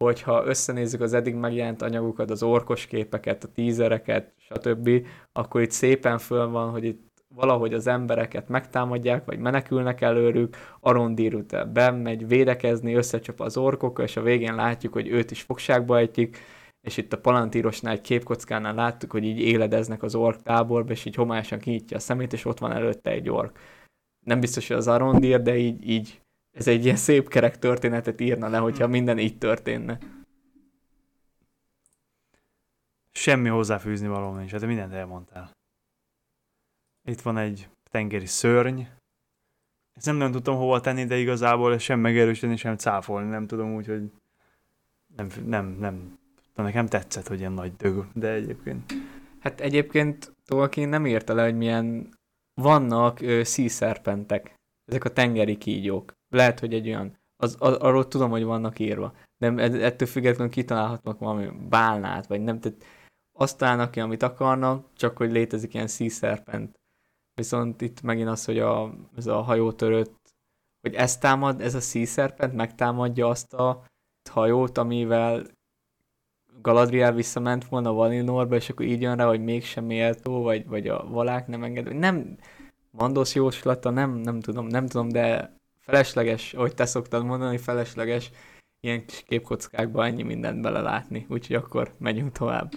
[0.04, 6.18] hogyha összenézzük az eddig megjelent anyagokat, az orkos képeket, a tízereket, stb., akkor itt szépen
[6.18, 13.40] föl van, hogy itt valahogy az embereket megtámadják, vagy menekülnek előrük, Arondir bemegy védekezni, összecsap
[13.40, 16.38] az orkokkal, és a végén látjuk, hogy őt is fogságba ejtik,
[16.80, 21.14] és itt a Palantírosnál egy képkockánál láttuk, hogy így éledeznek az ork táborba, és így
[21.14, 23.58] homályosan kinyitja a szemét, és ott van előtte egy ork.
[24.26, 26.20] Nem biztos, hogy az Arondir, de így, így
[26.54, 29.98] ez egy ilyen szép kerek történetet írna le, hogyha minden így történne.
[33.12, 35.50] Semmi hozzáfűzni való nincs, hát mindent elmondtál.
[37.04, 38.80] Itt van egy tengeri szörny.
[39.94, 43.86] Ezt nem, nem tudtam hova tenni, de igazából sem megerősíteni, sem cáfolni, nem tudom úgy,
[43.86, 44.10] hogy
[45.16, 46.18] nem, nem, nem.
[46.54, 48.92] De nekem tetszett, hogy ilyen nagy dög, de egyébként.
[49.38, 52.08] Hát egyébként Tolkien nem írta le, hogy milyen
[52.54, 54.54] vannak ö, szíszerpentek,
[54.84, 56.12] ezek a tengeri kígyók.
[56.34, 59.52] Lehet, hogy egy olyan, az, az, arról tudom, hogy vannak írva, de
[59.84, 62.84] ettől függetlenül kitalálhatnak valami bálnát, vagy nem, tehát
[63.38, 66.78] azt találnak ki, amit akarnak, csak hogy létezik ilyen szíszerpent.
[67.34, 70.34] Viszont itt megint az, hogy a, ez a hajótörött,
[70.80, 73.84] hogy ez támad, ez a szíszerpent megtámadja azt a
[74.30, 75.46] hajót, amivel
[76.60, 81.06] Galadriel visszament volna Valinorba, és akkor így jön rá, hogy mégsem méltó, vagy, vagy a
[81.08, 81.94] valák nem enged.
[81.94, 82.36] Nem,
[82.90, 85.53] Mandos jóslata, nem, nem tudom, nem tudom, de
[85.84, 88.30] felesleges, ahogy te szoktad mondani, felesleges
[88.80, 92.72] ilyen kis képkockákba ennyi mindent belelátni, úgyhogy akkor megyünk tovább.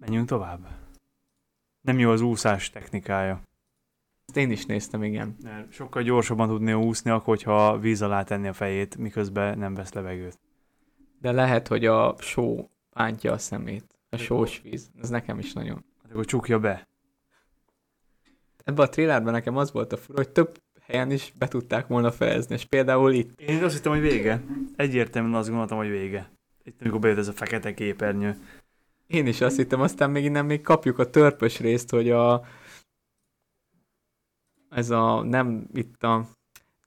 [0.00, 0.68] Menjünk tovább.
[1.80, 3.42] Nem jó az úszás technikája.
[4.26, 5.36] Ezt én is néztem, igen.
[5.42, 9.92] Mert sokkal gyorsabban tudni úszni, akkor, hogyha víz alá tenni a fejét, miközben nem vesz
[9.92, 10.38] levegőt.
[11.20, 13.98] De lehet, hogy a só bántja a szemét.
[14.10, 14.90] A sós víz.
[15.00, 15.84] Ez nekem is nagyon.
[16.02, 16.88] Hát akkor csukja be.
[18.64, 20.61] Ebben a trailerben nekem az volt a fura, hogy több
[20.92, 23.40] helyen is be tudták volna fejezni, és például itt.
[23.40, 24.42] Én azt hittem, hogy vége.
[24.76, 26.30] Egyértelműen azt gondoltam, hogy vége.
[26.64, 28.36] Itt, amikor bejött ez a fekete képernyő.
[29.06, 32.44] Én is azt hittem, aztán még innen még kapjuk a törpös részt, hogy a
[34.70, 36.28] ez a nem itt a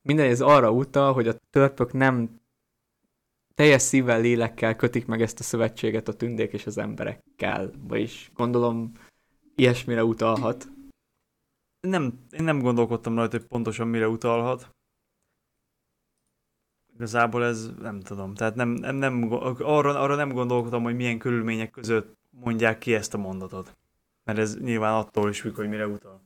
[0.02, 2.40] minden ez arra utal, hogy a törpök nem
[3.56, 7.72] teljes szívvel, lélekkel kötik meg ezt a szövetséget a tündék és az emberekkel.
[7.88, 8.91] Vagyis gondolom
[9.56, 10.68] ilyesmire utalhat.
[11.87, 14.75] Nem, én nem gondolkodtam rajta, hogy pontosan mire utalhat.
[16.93, 18.33] Igazából ez nem tudom.
[18.33, 23.13] Tehát nem, nem, nem, arra, arra nem gondolkodtam, hogy milyen körülmények között mondják ki ezt
[23.13, 23.77] a mondatot.
[24.23, 26.21] Mert ez nyilván attól is függ, hogy mire utal.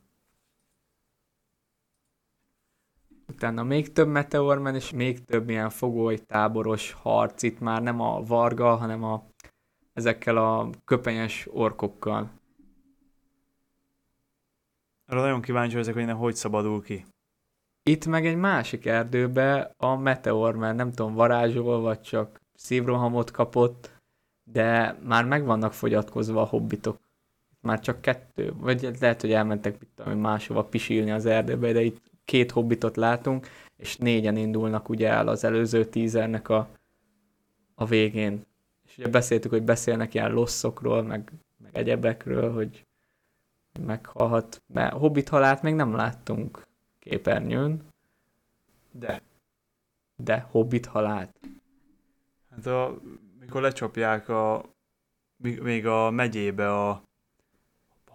[3.27, 7.44] Utána még több meteormen, és még több ilyen fogoly táboros harc.
[7.44, 9.27] Itt már nem a varga, hanem a,
[9.94, 12.39] ezekkel a köpenyes orkokkal.
[15.10, 17.06] Arra nagyon kíváncsi vagyok, hogy hogy szabadul ki.
[17.84, 23.91] Itt meg egy másik erdőbe a meteormen, nem tudom, varázsol, vagy csak szívrohamot kapott,
[24.44, 26.99] de már meg vannak fogyatkozva a hobbitok.
[27.61, 32.02] Már csak kettő, vagy lehet, hogy elmentek mit tudom, máshova pisilni az erdőbe, de itt
[32.26, 36.68] két hobbitot látunk, és négyen indulnak ugye el az előző tízernek a,
[37.76, 38.45] a végén.
[38.88, 42.88] És ugye beszéltük, hogy beszélnek ilyen losszokról, meg, meg egyebekről, hogy
[43.86, 44.62] meghalhat.
[44.68, 46.68] Mert hobbit halált még nem láttunk
[47.00, 47.82] képernyőn.
[48.92, 49.22] De.
[50.16, 51.36] De hobbit halált.
[52.50, 52.98] Hát a,
[53.40, 54.66] mikor lecsapják a,
[55.38, 57.04] még a megyébe a,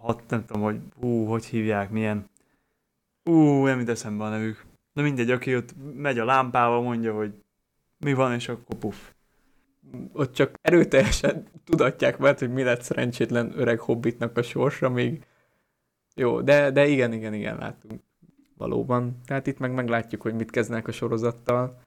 [0.05, 2.29] hat, nem tudom, hogy ú, hogy hívják, milyen
[3.23, 4.65] Ú, nem jut eszembe a nevük.
[4.93, 7.43] Na mindegy, aki ott megy a lámpával, mondja, hogy
[7.97, 8.97] mi van, és akkor puff.
[10.13, 15.25] Ott csak erőteljesen tudatják mert hogy mi lett szerencsétlen öreg hobbitnak a sorsa, még
[16.15, 18.01] jó, de, de igen, igen, igen, látunk
[18.57, 19.21] valóban.
[19.25, 21.81] Tehát itt meg meglátjuk, hogy mit kezdnek a sorozattal.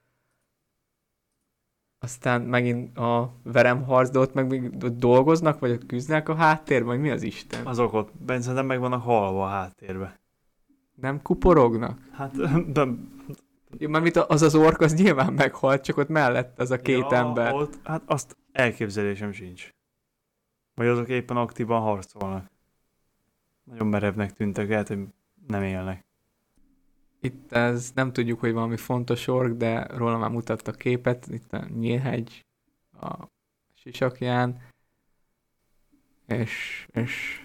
[1.99, 6.99] Aztán megint a veremharc, de ott meg még dolgoznak, vagy ott küzdnek a háttérben, vagy
[6.99, 7.65] mi az Isten?
[7.65, 10.19] Azok ott, bent szerintem meg vannak halva a háttérbe.
[10.95, 11.99] Nem kuporognak?
[12.11, 12.35] Hát,
[12.73, 12.87] de...
[13.77, 17.11] Ja, mert mit az az ork, az nyilván meghalt, csak ott mellett ez a két
[17.11, 17.53] ja, ember.
[17.53, 19.69] Ott, hát azt elképzelésem sincs.
[20.73, 22.51] Vagy azok éppen aktívan harcolnak.
[23.69, 24.99] Nagyon merevnek tűntek, lehet, hogy
[25.47, 26.05] nem élnek.
[27.21, 31.27] Itt ez nem tudjuk, hogy valami fontos ork, de róla már mutatta képet.
[31.27, 32.45] Itt a Nyílhegy,
[33.01, 33.27] a
[33.73, 34.61] Sisakján,
[36.27, 37.41] és, és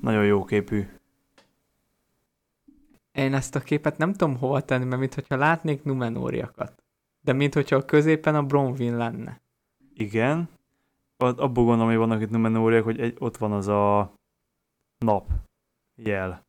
[0.00, 0.86] nagyon jó képű
[3.12, 6.82] én ezt a képet nem tudom hova tenni, mert mintha látnék Numenóriakat.
[7.20, 9.40] De mintha a középen a Bronwyn lenne.
[9.94, 10.48] Igen.
[11.16, 14.12] Abból gondolom, hogy vannak itt Numenóriak, hogy egy, ott van az a
[15.04, 15.30] nap
[15.94, 16.42] jel.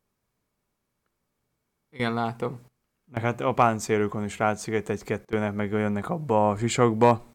[1.90, 2.60] Igen, látom.
[3.10, 7.30] Meg hát a páncélükon is látszik egy-kettőnek, meg jönnek abba a sisakba.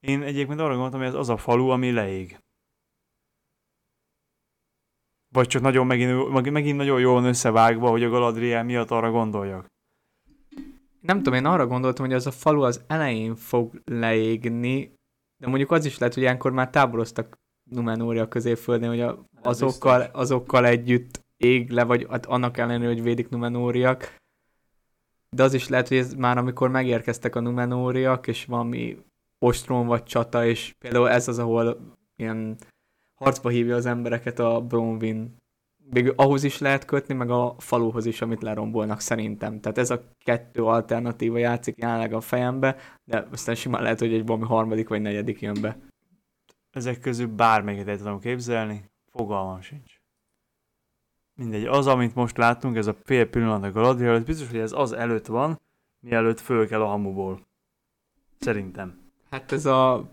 [0.00, 2.38] Én egyébként arra gondoltam, hogy ez az a falu, ami leég.
[5.28, 9.66] Vagy csak nagyon megint, megint nagyon jól van összevágva, hogy a Galadriel miatt arra gondoljak.
[11.00, 14.94] Nem tudom, én arra gondoltam, hogy az a falu az elején fog leégni,
[15.36, 17.36] de mondjuk az is lehet, hogy ilyenkor már táboroztak
[17.74, 23.28] Numenória középföldén, hogy a, azokkal, azokkal együtt ég le, vagy hát annak ellenére, hogy védik
[23.28, 24.16] Numenóriak.
[25.30, 28.98] De az is lehet, hogy ez már amikor megérkeztek a Numenóriak, és valami
[29.38, 32.56] ostrom vagy csata, és például ez az, ahol ilyen
[33.14, 35.36] harcba hívja az embereket a Bronwyn.
[35.90, 39.60] Még ahhoz is lehet kötni, meg a faluhoz is, amit lerombolnak szerintem.
[39.60, 44.26] Tehát ez a kettő alternatíva játszik jelenleg a fejembe, de aztán simán lehet, hogy egy
[44.26, 45.78] valami harmadik vagy negyedik jön be.
[46.74, 50.00] Ezek közül bármelyiket el tudom képzelni, fogalmam sincs.
[51.34, 54.92] Mindegy, az, amit most láttunk, ez a fél pillanat a Galadriel, biztos, hogy ez az
[54.92, 55.60] előtt van,
[56.00, 57.46] mielőtt föl kell a hamuból.
[58.38, 58.98] Szerintem.
[59.30, 60.10] Hát ez a,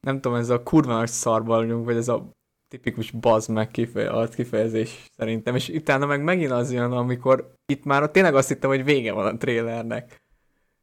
[0.00, 2.28] nem tudom, ez a kurva nagy szarbalnyunk, vagy ez a
[2.68, 8.10] tipikus bazd meg kifeje, kifejezés szerintem, és utána meg megint az jön, amikor itt már
[8.10, 10.22] tényleg azt hittem, hogy vége van a trélernek.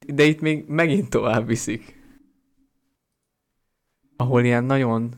[0.07, 2.00] De itt még megint tovább viszik.
[4.21, 5.13] Ahol ilyen nagyon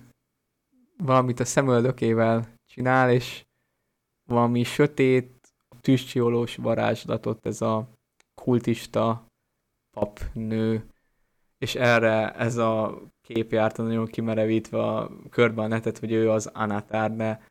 [0.98, 3.46] valamit a szemöldökével csinál, és
[4.30, 7.90] valami sötét, tűzcsiolós varázslatot ez a
[8.42, 9.26] kultista
[9.92, 10.90] papnő,
[11.58, 16.46] és erre ez a kép járt nagyon kimerevítve a körbe a netet, hogy ő az
[16.46, 17.48] Anatár, de,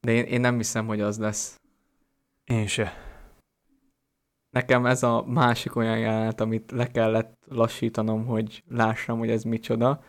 [0.00, 1.60] de én, én nem hiszem, hogy az lesz.
[2.44, 2.92] Én se.
[4.50, 10.04] Nekem ez a másik olyan jelenet, amit le kellett lassítanom, hogy lássam, hogy ez micsoda.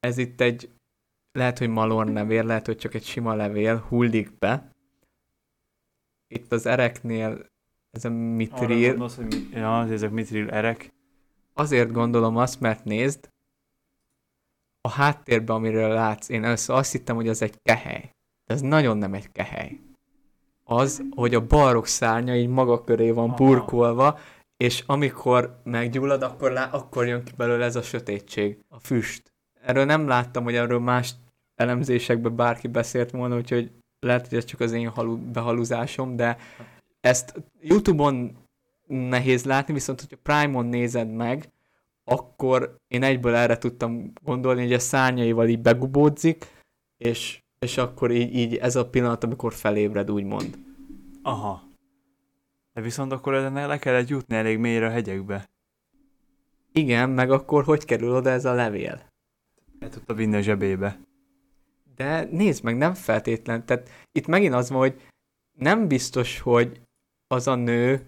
[0.00, 0.70] Ez itt egy,
[1.32, 4.70] lehet, hogy malor nevér, lehet, hogy csak egy sima levél hullik be.
[6.28, 7.46] Itt az ereknél
[7.90, 8.76] ez a mitril.
[8.76, 9.58] Arra gondolsz, hogy mi...
[9.58, 10.92] ja, ezek mitril erek.
[11.54, 13.30] Azért gondolom azt, mert nézd,
[14.80, 18.10] a háttérben, amiről látsz, én először azt hittem, hogy az egy kehely.
[18.44, 19.80] De ez nagyon nem egy kehely.
[20.64, 23.36] Az, hogy a barok szárnya így maga köré van Aha.
[23.36, 24.18] burkolva,
[24.56, 29.32] és amikor meggyullad, akkor, lá- akkor jön ki belőle ez a sötétség, a füst.
[29.68, 31.14] Erről nem láttam, hogy erről más
[31.54, 33.70] elemzésekben bárki beszélt volna, úgyhogy
[34.00, 36.36] lehet, hogy ez csak az én halu- behaluzásom, de
[37.00, 38.36] ezt YouTube-on
[38.86, 41.48] nehéz látni, viszont hogyha Prime-on nézed meg,
[42.04, 46.46] akkor én egyből erre tudtam gondolni, hogy a szárnyaival így begubódzik,
[46.96, 50.58] és, és akkor így, így ez a pillanat, amikor felébred, úgymond.
[51.22, 51.62] Aha.
[52.72, 55.48] De viszont akkor ennél le kellett jutni elég mélyre a hegyekbe.
[56.72, 59.07] Igen, meg akkor hogy kerül oda ez a levél?
[59.78, 60.98] El tudta vinni a zsebébe.
[61.96, 63.66] De nézd meg, nem feltétlen.
[63.66, 65.00] Tehát itt megint az van, hogy
[65.58, 66.80] nem biztos, hogy
[67.26, 68.06] az a nő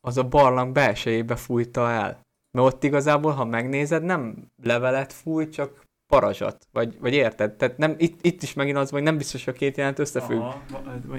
[0.00, 2.20] az a barlang belsejébe fújta el.
[2.50, 6.66] Mert ott igazából, ha megnézed, nem levelet fúj, csak parazsat.
[6.72, 7.52] Vagy, vagy érted?
[7.56, 10.38] Tehát nem, itt, itt is megint az, hogy nem biztos, hogy a két jelent összefügg.
[10.38, 10.62] Aha,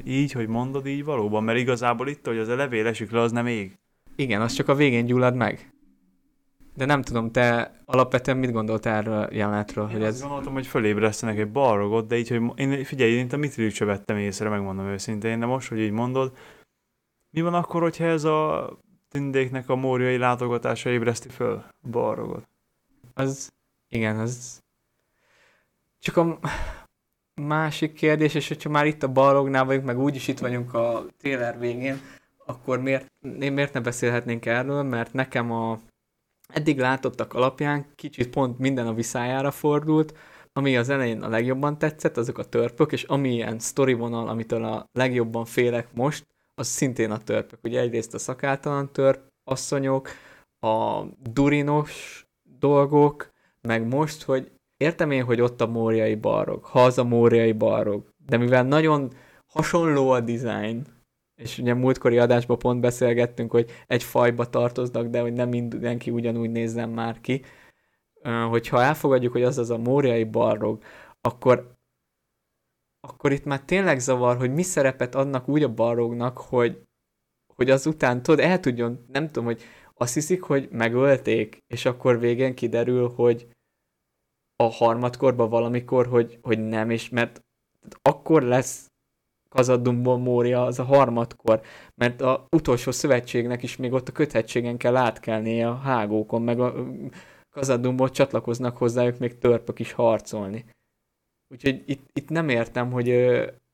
[0.03, 3.31] így, hogy mondod, így valóban, mert igazából itt, hogy az a levél esik le, az
[3.31, 3.77] nem ég.
[4.15, 5.72] Igen, az csak a végén gyullad meg.
[6.75, 9.87] De nem tudom, te alapvetően mit gondoltál erről a jelenetről?
[9.87, 10.21] Én hogy ez...
[10.21, 14.17] gondoltam, hogy fölébresztenek egy balrogot, de így, hogy én, figyelj, én a Mitrilit se vettem
[14.17, 16.37] észre, megmondom őszintén, de most, hogy így mondod,
[17.29, 18.69] mi van akkor, hogyha ez a
[19.09, 22.47] tündéknek a móriai látogatása ébreszti föl Balrogot.
[23.13, 23.51] Az,
[23.89, 24.61] igen, az
[25.99, 26.39] csak a
[27.41, 31.59] másik kérdés, és hogyha már itt a Balrognál vagyunk, meg úgyis itt vagyunk a trailer
[31.59, 32.01] végén,
[32.45, 35.79] akkor miért, miért ne beszélhetnénk erről, mert nekem a
[36.53, 40.13] eddig látottak alapján kicsit pont minden a viszájára fordult,
[40.53, 44.63] ami az elején a legjobban tetszett, azok a törpök, és ami ilyen story vonal, amitől
[44.63, 47.59] a legjobban félek most, az szintén a törpök.
[47.63, 50.09] Ugye egyrészt a szakáltalan törp, asszonyok,
[50.59, 52.25] a durinos
[52.59, 53.29] dolgok,
[53.61, 58.09] meg most, hogy értem én, hogy ott a móriai barog, ha az a móriai barog,
[58.25, 59.11] de mivel nagyon
[59.47, 60.85] hasonló a design,
[61.43, 66.49] és ugye múltkori adásban pont beszélgettünk, hogy egy fajba tartoznak, de hogy nem mindenki ugyanúgy
[66.49, 67.41] nézzen már ki,
[68.49, 70.83] hogyha elfogadjuk, hogy az az a móriai barog,
[71.21, 71.71] akkor
[73.07, 76.83] akkor itt már tényleg zavar, hogy mi szerepet adnak úgy a barognak, hogy,
[77.55, 79.61] hogy azután, tudod, el tudjon, nem tudom, hogy
[79.93, 83.47] azt hiszik, hogy megölték, és akkor végén kiderül, hogy
[84.55, 87.43] a harmadkorban valamikor, hogy, hogy nem, és mert
[88.01, 88.92] akkor lesz
[89.53, 91.61] Kazadumból Mória az a harmadkor,
[91.95, 96.73] mert a utolsó szövetségnek is még ott a köthetségen kell átkelnie a hágókon, meg a
[97.49, 100.65] Kazadumból csatlakoznak hozzájuk még törpök is harcolni.
[101.47, 103.09] Úgyhogy itt, itt nem értem, hogy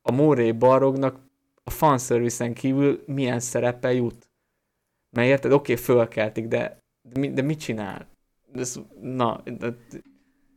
[0.01, 1.19] a Móré barognak
[1.63, 4.29] a fanservice kívül milyen szerepe jut.
[5.09, 8.07] Mert érted, oké, okay, fölkeltik, de, de, de mit csinál?
[8.53, 9.75] Ez, na, de...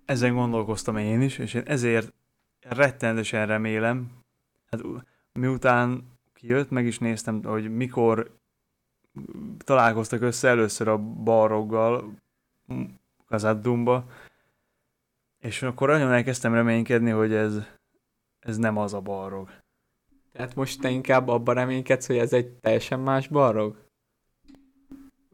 [0.05, 2.13] Ezen gondolkoztam én is, és én ezért
[2.61, 4.23] rettenetesen remélem,
[4.73, 4.83] Hát
[5.33, 8.37] miután kijött, meg is néztem, hogy mikor
[9.59, 12.15] találkoztak össze először a balroggal
[13.27, 14.05] Kazaddumba,
[15.39, 17.59] és akkor nagyon elkezdtem reménykedni, hogy ez,
[18.39, 19.51] ez nem az a balrog.
[20.33, 23.77] Tehát most te inkább abban reménykedsz, hogy ez egy teljesen más balrog?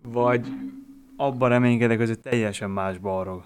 [0.02, 0.46] Vagy...
[1.20, 3.44] Abban reménykedek, hogy ez egy teljesen más balrog.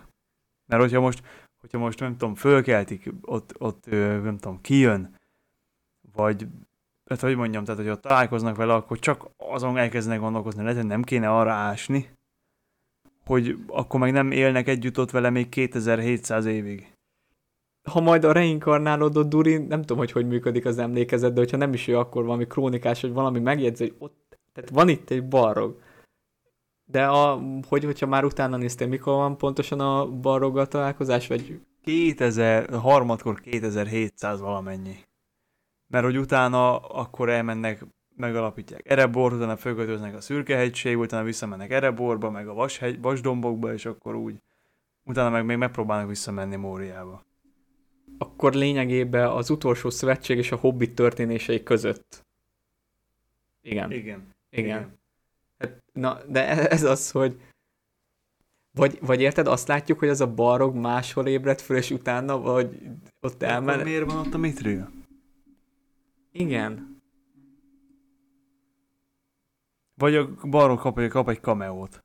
[0.67, 1.23] Mert hogyha most,
[1.61, 5.21] hogyha most nem tudom, fölkeltik, ott, ott nem tudom, kijön,
[6.15, 6.47] vagy
[7.05, 11.31] hát hogy mondjam, tehát hogyha találkoznak vele, akkor csak azon elkezdenek gondolkozni, lehet, nem kéne
[11.31, 12.09] arra ásni,
[13.25, 16.93] hogy akkor meg nem élnek együtt ott vele még 2700 évig.
[17.91, 21.73] Ha majd a reinkarnálódott Duri, nem tudom, hogy hogy működik az emlékezet, de hogyha nem
[21.73, 25.81] is ő, akkor valami krónikás, hogy valami megjegyz, hogy ott, tehát van itt egy balrog.
[26.85, 31.61] De a, hogy, hogyha már utána néztél, mikor van pontosan a balroggal találkozás, vagy...
[31.83, 34.97] 2000, harmadkor 2700 valamennyi.
[35.93, 37.85] Mert hogy utána akkor elmennek
[38.17, 44.15] megalapítják Erebor, utána fölkötöznek a Szürkehegység, utána visszamennek Ereborba, meg a Vashegy, Vasdombokba, és akkor
[44.15, 44.35] úgy.
[45.05, 47.23] Utána meg még megpróbálnak visszamenni Móriába.
[48.19, 52.25] Akkor lényegében az utolsó szövetség és a Hobbit történései között.
[53.63, 53.91] Igen.
[53.91, 54.01] Igen.
[54.51, 54.65] Igen.
[54.65, 54.99] Igen.
[55.59, 57.41] Hát, na, de ez az, hogy
[58.75, 62.81] vagy, vagy érted, azt látjuk, hogy az a barog máshol ébredt föl, és utána, vagy
[63.21, 63.81] ott elmen...
[63.81, 65.01] miért van ott a Mithril?
[66.33, 67.03] Igen.
[69.95, 72.05] Vagy a baron kap, egy, kap egy cameót.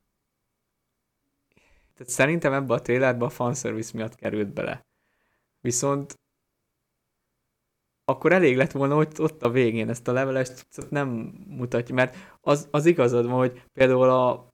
[1.93, 4.85] Tehát szerintem ebbe a trailerbe a fanservice miatt került bele.
[5.59, 6.19] Viszont
[8.05, 11.07] akkor elég lett volna, hogy ott a végén ezt a levelest nem
[11.47, 14.47] mutatja, mert az, az igazad van, hogy például a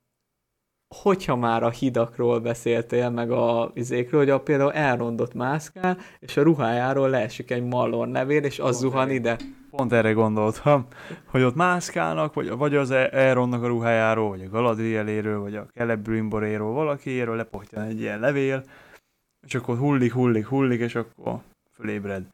[1.02, 6.42] hogyha már a hidakról beszéltél, meg a izékről, hogy a például elrondott mászkál, és a
[6.42, 9.38] ruhájáról leesik egy mallor nevér, és az zuhan ide
[9.76, 10.88] pont erre gondoltam,
[11.26, 16.68] hogy ott mászkálnak, vagy, vagy az Elronnak a ruhájáról, vagy a Galadrieléről, vagy a Celebrimboréről,
[16.68, 18.64] valakiéről lepohtyan egy ilyen levél,
[19.46, 21.40] és akkor hullik, hullik, hullik, és akkor
[21.72, 22.28] fölébred.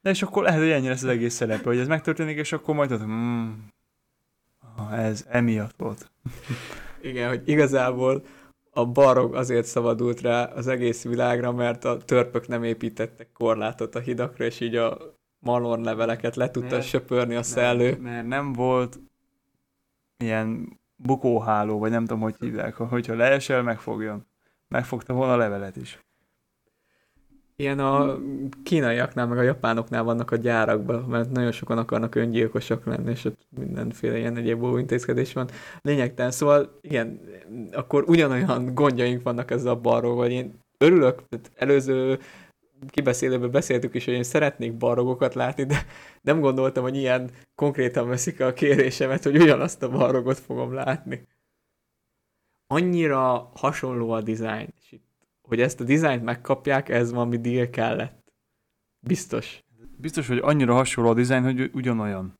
[0.00, 2.74] De és akkor lehet, hogy ennyi lesz az egész szerepe, hogy ez megtörténik, és akkor
[2.74, 3.66] majd ott, hmm,
[4.92, 6.10] ez emiatt volt.
[7.10, 8.24] Igen, hogy igazából
[8.70, 13.98] a barog azért szabadult rá az egész világra, mert a törpök nem építettek korlátot a
[14.00, 17.84] hidakra, és így a malon leveleket le tudta mert, söpörni a szellő.
[17.84, 19.00] Mert, mert nem volt
[20.16, 24.26] ilyen bukóháló, vagy nem tudom, hogy hívják, hogyha leesel, megfogjon.
[24.68, 25.98] Megfogta volna a levelet is.
[27.56, 28.18] Ilyen a
[28.62, 33.46] kínaiaknál, meg a japánoknál vannak a gyárakban, mert nagyon sokan akarnak öngyilkosak lenni, és ott
[33.58, 35.48] mindenféle ilyen egyéb intézkedés van.
[35.80, 37.20] Lényegtelen, szóval igen,
[37.72, 42.18] akkor ugyanolyan gondjaink vannak ezzel a balról, hogy én örülök, tehát előző
[42.88, 45.86] kibeszélőben beszéltük is, hogy én szeretnék barogokat látni, de
[46.20, 51.28] nem gondoltam, hogy ilyen konkrétan veszik a kérésemet, hogy ugyanazt a barogot fogom látni.
[52.66, 55.08] Annyira hasonló a dizájn, és itt,
[55.42, 58.32] hogy ezt a dizájnt megkapják, ez valami deal kellett.
[59.00, 59.64] Biztos.
[59.96, 62.38] Biztos, hogy annyira hasonló a dizájn, hogy ugyanolyan.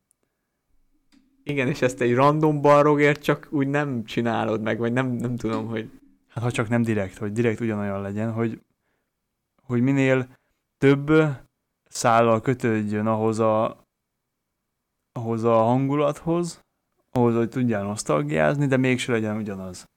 [1.43, 5.67] Igen, és ezt egy random barogért csak úgy nem csinálod meg, vagy nem, nem tudom,
[5.67, 5.89] hogy...
[6.27, 8.61] Hát ha csak nem direkt, hogy direkt ugyanolyan legyen, hogy
[9.71, 10.27] hogy minél
[10.77, 11.11] több
[11.89, 13.85] szállal kötődjön ahhoz a,
[15.11, 16.63] ahhoz a hangulathoz,
[17.11, 19.89] ahhoz, hogy tudjál nosztalgiázni, de mégse legyen ugyanaz.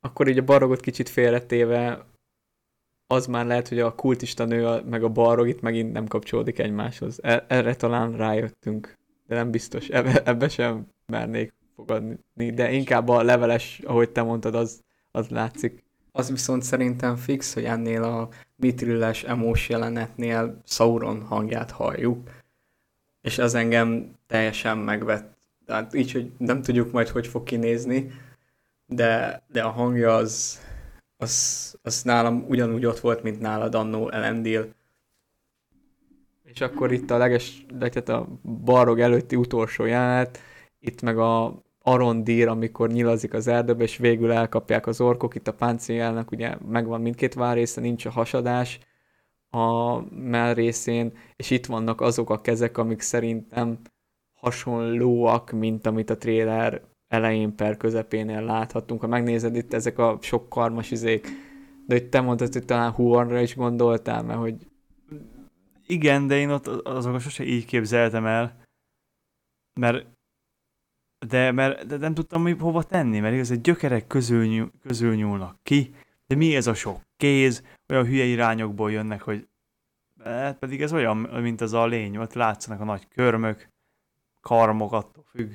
[0.00, 2.06] Akkor így a barogot kicsit félretéve,
[3.06, 7.18] az már lehet, hogy a kultista nő meg a barog itt megint nem kapcsolódik egymáshoz.
[7.22, 9.88] E- erre talán rájöttünk, de nem biztos.
[9.88, 15.84] Ebbe, ebbe sem mernék fogadni, de inkább a leveles, ahogy te mondtad, az, az látszik.
[16.12, 22.30] Az viszont szerintem fix, hogy ennél a mitrilles emós jelenetnél Sauron hangját halljuk,
[23.20, 25.36] és ez engem teljesen megvett.
[25.66, 28.10] Tehát így, hogy nem tudjuk majd, hogy fog kinézni,
[28.86, 30.60] de, de a hangja az,
[31.16, 34.74] az, az nálam ugyanúgy ott volt, mint nálad annó Elendil.
[36.44, 38.28] És akkor itt a leges, tehát a
[38.64, 40.38] barog előtti utolsó jelenet,
[40.80, 45.54] itt meg a Arondir, amikor nyilazik az erdőbe, és végül elkapják az orkok, itt a
[45.54, 48.80] páncéljának ugye megvan mindkét várésze, nincs a hasadás
[49.50, 53.78] a mellrészén, és itt vannak azok a kezek, amik szerintem
[54.34, 59.00] hasonlóak, mint amit a trailer elején per közepénél láthattunk.
[59.00, 61.28] Ha megnézed itt ezek a sok karmas izék,
[61.86, 64.66] de hogy te mondtad, hogy talán Huonra is gondoltál, mert hogy...
[65.86, 68.56] Igen, de én ott azokat sose így képzeltem el,
[69.80, 70.06] mert
[71.28, 75.14] de, mert de nem tudtam hogy hova tenni, mert igaz, egy gyökerek közül, nyúl, közül
[75.14, 75.94] nyúlnak ki,
[76.26, 79.46] de mi ez a sok kéz, olyan hülye irányokból jönnek, hogy
[80.24, 83.68] Hát pedig ez olyan, mint az a lény, ott látszanak a nagy körmök,
[84.40, 85.52] karmok, attól függ.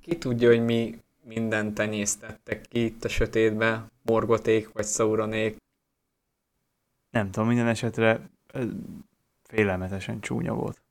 [0.00, 5.56] Ki tudja, hogy mi mindent tenyésztettek ki itt a sötétbe, morgoték vagy szauronék.
[7.10, 8.30] Nem tudom, minden esetre
[9.42, 10.82] félelmetesen csúnya volt.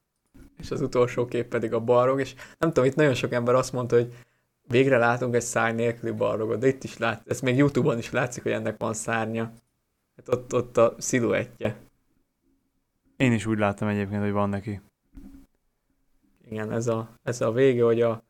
[0.58, 3.74] És az utolsó kép pedig a balrog, és nem tudom, itt nagyon sok ember azt
[3.74, 4.14] mondta, hogy
[4.68, 8.44] végre látunk egy szárny nélküli balrogot, de itt is lát, ez még Youtube-on is látszik,
[8.44, 9.52] hogy ennek van szárnya.
[10.16, 11.76] Hát ott, ott a sziluettje.
[13.18, 14.82] Én is úgy láttam egyébként, hogy van neki.
[16.50, 18.24] Igen, ez a, ez a vége, hogy a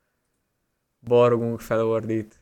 [1.00, 2.42] bargunk felordít.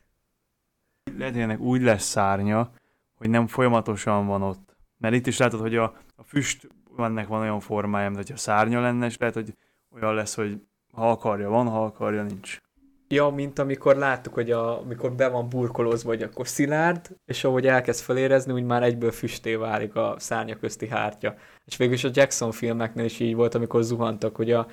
[1.18, 2.70] Lehet, hogy ennek úgy lesz szárnya,
[3.14, 4.76] hogy nem folyamatosan van ott.
[4.98, 6.68] Mert itt is látod, hogy a, a füst
[6.98, 9.54] ennek van olyan formája, mint hogy a szárnya lenne, és lehet, hogy
[9.96, 10.60] olyan lesz, hogy
[10.92, 12.60] ha akarja, van, ha akarja, nincs.
[13.08, 17.66] Ja, mint amikor láttuk, hogy a, amikor be van burkolózva, hogy akkor szilárd, és ahogy
[17.66, 21.34] elkezd felérezni, úgy már egyből füsté válik a szárnya közti hártya.
[21.64, 24.66] És végül is a Jackson filmeknél is így volt, amikor zuhantak, hogy a,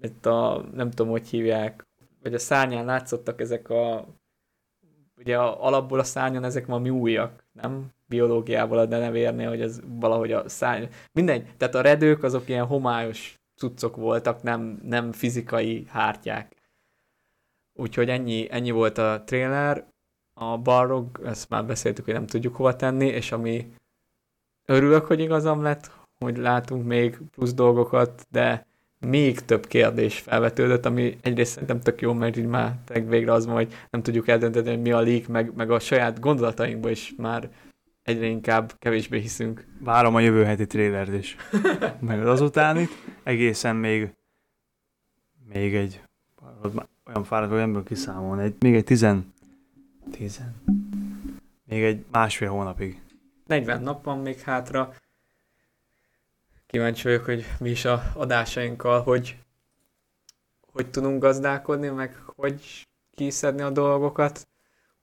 [0.00, 1.86] itt a nem tudom, hogy hívják,
[2.22, 4.06] vagy a szárnyán látszottak ezek a,
[5.16, 7.88] ugye a, alapból a szárnyan ezek valami újak, nem?
[8.06, 10.84] Biológiából a denevérnél, hogy ez valahogy a szárny.
[11.12, 16.56] Mindegy, tehát a redők azok ilyen homályos cuccok voltak, nem, nem fizikai hártyák.
[17.74, 19.86] Úgyhogy ennyi, ennyi volt a trailer.
[20.34, 23.72] A Barrog, ezt már beszéltük, hogy nem tudjuk hova tenni, és ami
[24.66, 28.66] örülök, hogy igazam lett, hogy látunk még plusz dolgokat, de
[29.06, 33.54] még több kérdés felvetődött, ami egyrészt szerintem tök jó, mert így már végre az van,
[33.54, 37.50] hogy nem tudjuk eldönteni, hogy mi a leak, meg, meg a saját gondolatainkba is már
[38.02, 39.66] egyre inkább kevésbé hiszünk.
[39.80, 41.36] Várom a jövő heti trélert is.
[42.00, 42.90] meg az itt
[43.22, 44.14] egészen még
[45.52, 46.02] még egy
[47.06, 49.34] olyan fáradt, hogy ebből kiszámolni, egy, még egy tizen,
[50.10, 50.62] tizen,
[51.64, 53.02] még egy másfél hónapig.
[53.46, 54.94] 40 nap van még hátra,
[56.66, 59.38] kíváncsi vagyok, hogy mi is a adásainkkal, hogy
[60.72, 64.48] hogy tudunk gazdálkodni, meg hogy kiszedni a dolgokat.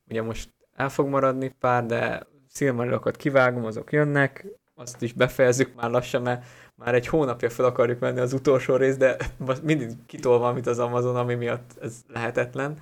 [0.10, 5.90] Ugye most el fog maradni pár, de szilmarilokat kivágom, azok jönnek, azt is befejezzük már
[5.90, 9.18] lassan, mert már egy hónapja fel akarjuk menni az utolsó részt, de
[9.64, 12.78] mindig kitol valamit az Amazon, ami miatt ez lehetetlen.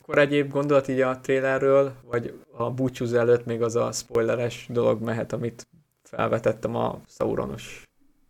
[0.00, 5.02] Akkor egyéb gondolat így a trailerről, vagy a búcsúz előtt még az a spoileres dolog
[5.02, 5.66] mehet, amit
[6.02, 7.88] felvetettem a Sauronos.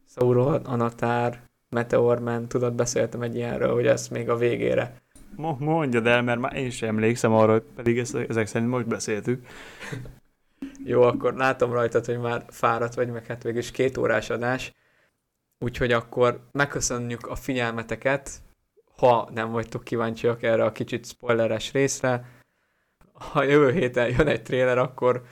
[0.08, 5.02] Sauron, Anatár, Meteorman, tudod, beszéltem egy ilyenről, hogy ezt még a végére.
[5.36, 9.46] Mondjad el, mert már én sem emlékszem arra, pedig ezt, ezek szerint most beszéltük.
[10.84, 14.72] Jó, akkor látom rajtad, hogy már fáradt vagy, meg hát végül is két órás adás.
[15.58, 18.30] Úgyhogy akkor megköszönjük a figyelmeteket,
[18.96, 22.24] ha nem vagytok kíváncsiak erre a kicsit spoileres részre.
[23.12, 25.22] Ha jövő héten jön egy trailer, akkor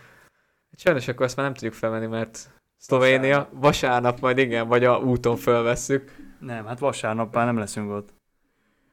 [0.76, 4.98] Sajnos akkor ezt már nem tudjuk felvenni, mert Szlovénia vasárnap, vasárnap majd igen, vagy a
[4.98, 6.16] úton felvesszük.
[6.38, 8.19] Nem, hát vasárnap már nem leszünk ott.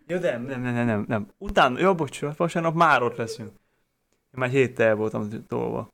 [0.08, 1.28] Jó, de nem, nem, nem, nem, nem.
[1.38, 3.50] Utána, jó, bocsánat, vasárnap már ott leszünk.
[4.10, 5.88] Én már héttel voltam tolva.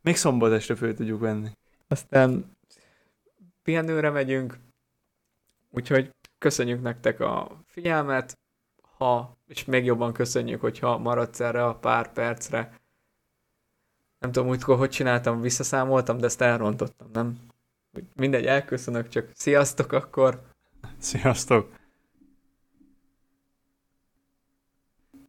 [0.00, 1.48] Még szombat este föl tudjuk venni.
[1.88, 2.56] Aztán
[3.62, 4.58] pihenőre megyünk,
[5.70, 8.38] úgyhogy köszönjük nektek a figyelmet,
[8.96, 12.80] ha, és még jobban köszönjük, hogyha maradsz erre a pár percre,
[14.18, 17.38] nem tudom, úgy, hogy csináltam, visszaszámoltam, de ezt elrontottam, nem?
[18.14, 20.42] Mindegy, elköszönök, csak sziasztok akkor!
[20.98, 21.77] Sziasztok!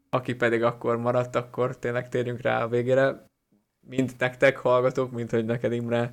[0.10, 3.26] Aki pedig akkor maradt, akkor tényleg térjünk rá a végére.
[3.88, 6.12] Mind nektek hallgatók, mint hogy neked Imre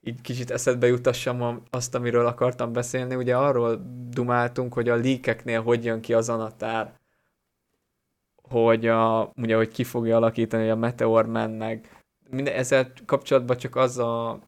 [0.00, 3.14] így kicsit eszedbe jutassam azt, amiről akartam beszélni.
[3.14, 6.94] Ugye arról dumáltunk, hogy a líkeknél hogy jön ki az anatár,
[8.42, 11.80] hogy, a, ugye, hogy ki fogja alakítani a Meteor Man,
[12.30, 14.40] minden, ezzel kapcsolatban csak az a,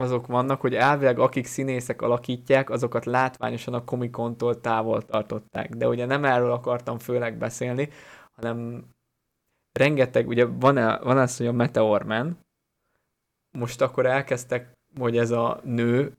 [0.00, 5.68] azok vannak, hogy elvileg akik színészek alakítják, azokat látványosan a komikontól távol tartották.
[5.74, 7.88] De ugye nem erről akartam főleg beszélni,
[8.34, 8.84] hanem
[9.72, 12.38] rengeteg, ugye van, -e, van az, hogy a Meteor Man,
[13.50, 16.16] most akkor elkezdtek, hogy ez a nő,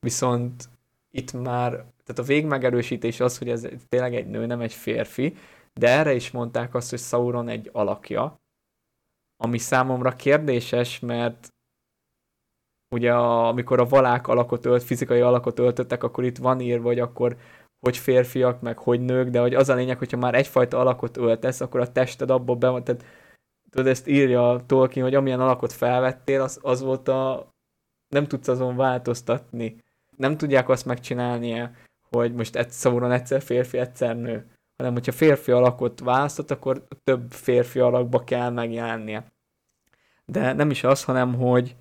[0.00, 0.68] viszont
[1.10, 5.36] itt már, tehát a végmegerősítés az, hogy ez tényleg egy nő, nem egy férfi,
[5.74, 8.40] de erre is mondták azt, hogy Sauron egy alakja,
[9.36, 11.51] ami számomra kérdéses, mert
[12.92, 16.98] ugye a, amikor a valák alakot ölt, fizikai alakot öltöttek, akkor itt van írva, hogy
[16.98, 17.36] akkor
[17.80, 21.60] hogy férfiak, meg hogy nők, de hogy az a lényeg, hogyha már egyfajta alakot öltesz,
[21.60, 23.04] akkor a tested abból be van, tehát
[23.70, 27.48] tudod, ezt írja a Tolkien, hogy amilyen alakot felvettél, az, az volt a...
[28.08, 29.76] nem tudsz azon változtatni.
[30.16, 31.70] Nem tudják azt megcsinálni,
[32.10, 34.46] hogy most egy Sauron egyszer férfi, egyszer nő.
[34.76, 39.32] Hanem, hogyha férfi alakot választott, akkor több férfi alakba kell megjelennie
[40.32, 41.76] de nem is az, hanem hogy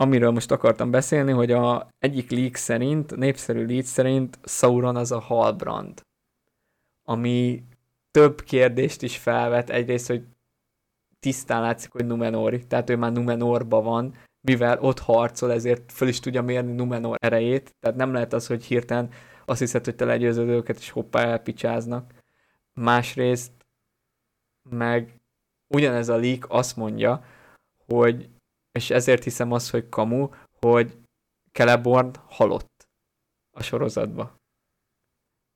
[0.00, 5.20] amiről most akartam beszélni, hogy a egyik leak szerint, népszerű leak szerint Sauron az a
[5.20, 6.00] Halbrand,
[7.04, 7.64] ami
[8.10, 9.70] több kérdést is felvet.
[9.70, 10.24] Egyrészt, hogy
[11.18, 16.20] tisztán látszik, hogy Numenori, tehát ő már Numenorba van, mivel ott harcol, ezért föl is
[16.20, 19.10] tudja mérni Numenor erejét, tehát nem lehet az, hogy hirtelen
[19.44, 22.12] azt hiszed, hogy te legyőzöd őket, és hoppá elpicsáznak.
[22.72, 23.52] Másrészt
[24.70, 25.20] meg
[25.66, 27.24] ugyanez a leak azt mondja,
[27.86, 28.28] hogy,
[28.72, 30.28] és ezért hiszem azt, hogy kamu,
[30.60, 30.98] hogy
[31.52, 32.88] Celeborn halott
[33.50, 34.38] a sorozatba.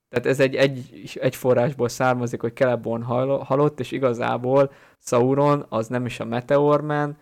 [0.08, 3.02] Tehát ez egy, egy, egy forrásból származik, hogy Celeborn
[3.42, 7.18] halott, és igazából Sauron az nem is a Meteorman,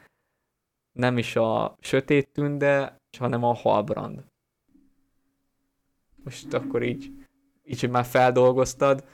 [0.93, 4.25] nem is a Sötét Tünde, hanem a Halbrand.
[6.25, 7.13] Most akkor így,
[7.65, 9.05] így, hogy már feldolgoztad.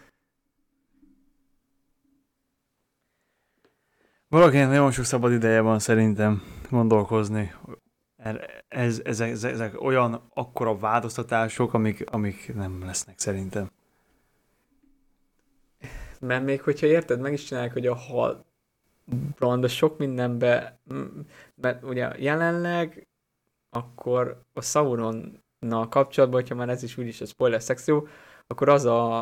[4.28, 7.52] Valakinek nagyon sok szabad ideje van szerintem gondolkozni.
[8.68, 13.70] Ez, ezek, ezek, ezek olyan akkora változtatások, amik, amik nem lesznek szerintem.
[16.20, 18.46] Mert még hogyha érted, meg is csinálják, hogy a hal
[19.38, 20.78] brand sok mindenbe,
[21.54, 23.08] mert ugye jelenleg
[23.70, 28.08] akkor a Sauronnal kapcsolatban, hogyha már ez is úgyis a spoiler szekció,
[28.46, 29.20] akkor az a,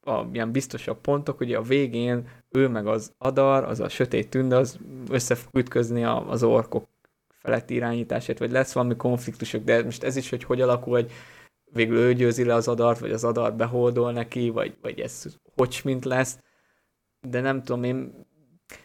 [0.00, 4.56] a ilyen biztosabb pontok, ugye a végén ő meg az Adar, az a sötét tünde,
[4.56, 4.78] az
[5.10, 6.88] össze fog ütközni az orkok
[7.28, 11.12] feletti irányítását, vagy lesz valami konfliktusok, de most ez is, hogy hogy alakul, hogy
[11.72, 15.24] végül ő győzi le az adart, vagy az adar beholdol neki, vagy, vagy ez
[15.56, 16.38] hogy mint lesz,
[17.20, 18.26] de nem tudom, én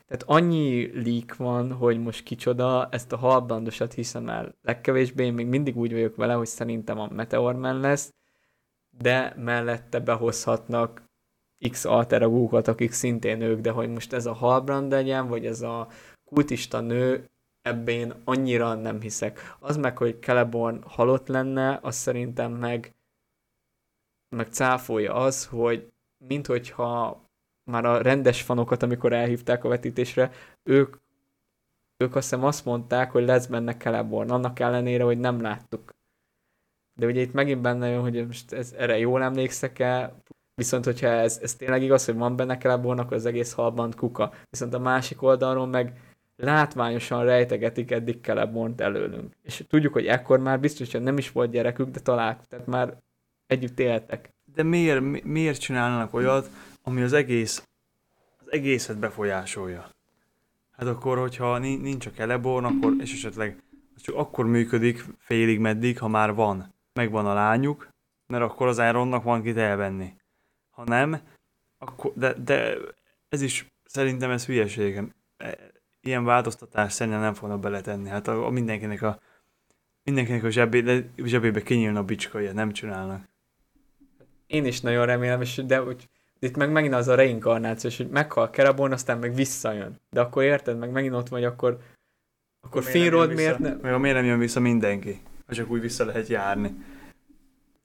[0.08, 5.48] tehát annyi leak van, hogy most kicsoda, ezt a halbandosat hiszem el legkevésbé, én még
[5.48, 8.14] mindig úgy vagyok vele, hogy szerintem a Meteorman lesz,
[8.90, 11.12] de mellette behozhatnak
[11.70, 15.88] X alteragókat, akik szintén ők, de hogy most ez a halbrand legyen, vagy ez a
[16.26, 17.30] kultista nő,
[17.62, 19.56] ebben annyira nem hiszek.
[19.60, 22.96] Az meg, hogy Celeborn halott lenne, az szerintem meg,
[24.36, 25.92] meg cáfolja az, hogy
[26.28, 27.22] minthogyha
[27.64, 30.32] már a rendes fanokat, amikor elhívták a vetítésre,
[30.64, 30.96] ők,
[31.98, 35.92] ők azt hiszem azt mondták, hogy lesz benne Celeborn, annak ellenére, hogy nem láttuk.
[37.00, 40.22] De ugye itt megint benne jön, hogy most ez, erre jól emlékszek-e,
[40.56, 44.34] viszont hogyha ez, ez tényleg igaz, hogy van benne Celeborn, akkor az egész halband kuka.
[44.50, 46.00] Viszont a másik oldalról meg
[46.36, 49.34] látványosan rejtegetik eddig Celebornt előlünk.
[49.42, 52.98] És tudjuk, hogy ekkor már biztos, hogy nem is volt gyerekük, de találkoztak, tehát már
[53.48, 54.30] együtt éltek.
[54.56, 56.50] De miért, miért csinálnak olyat,
[56.84, 57.68] ami az egész,
[58.40, 59.90] az egészet befolyásolja.
[60.78, 63.64] Hát akkor, hogyha nincs a Celeborn, akkor, és esetleg
[64.04, 66.74] csak akkor működik félig meddig, ha már van.
[66.94, 67.88] Megvan a lányuk,
[68.28, 70.14] mert akkor az Ironnak van kit elvenni.
[70.74, 71.22] Ha nem,
[71.78, 72.78] akkor, de, de
[73.30, 75.14] ez is, szerintem ez hülyeségem.
[75.38, 75.58] E,
[76.02, 78.10] ilyen változtatás szerintem nem fognak beletenni.
[78.10, 79.20] Hát a, a mindenkinek a
[80.04, 83.28] mindenkinek a zsebé, zsebébe kinyílna a bicska, ilyet nem csinálnak.
[84.48, 86.10] Én is nagyon remélem, és de úgy
[86.44, 90.00] itt meg megint az a reinkarnáció, hogy meghal Kerabon, aztán meg visszajön.
[90.10, 91.78] De akkor érted, meg megint ott vagy, akkor,
[92.62, 94.00] akkor Finrod miért nem...
[94.00, 95.22] Miért nem jön vissza mindenki?
[95.48, 96.76] Ha csak úgy vissza lehet járni.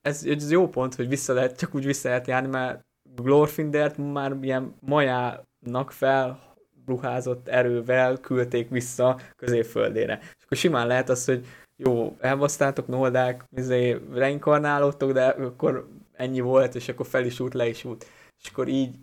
[0.00, 4.36] Ez, ez jó pont, hogy vissza lehet, csak úgy vissza lehet járni, mert Glorfindert már
[4.40, 6.46] ilyen majának fel
[6.86, 10.18] ruházott erővel küldték vissza középföldére.
[10.22, 11.46] És akkor simán lehet az, hogy
[11.76, 17.68] jó, elbasztátok, noldák, izé, reinkarnálódtok, de akkor ennyi volt, és akkor fel is út, le
[17.68, 18.06] is út
[18.42, 18.98] és akkor így,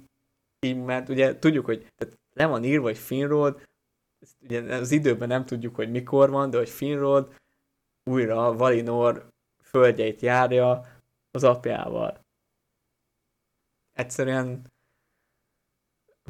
[0.59, 3.61] így mert ugye tudjuk, hogy tehát le van írva, hogy Finrod,
[4.41, 7.34] ugye az időben nem tudjuk, hogy mikor van, de hogy Finrod
[8.03, 9.34] újra Valinor
[9.76, 10.81] földjeit járja
[11.31, 12.26] az apjával.
[13.93, 14.73] Egyszerűen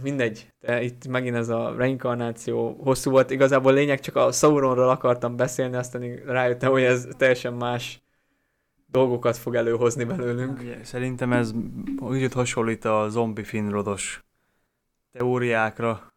[0.01, 3.29] mindegy, de itt megint ez a reinkarnáció hosszú volt.
[3.31, 8.03] Igazából lényeg csak a Sauronról akartam beszélni, aztán rájöttem, hogy ez teljesen más
[8.85, 10.59] dolgokat fog előhozni belőlünk.
[10.59, 11.51] Ugye, szerintem ez
[11.97, 14.23] úgy hasonlít a zombi finrodos
[15.11, 16.13] teóriákra.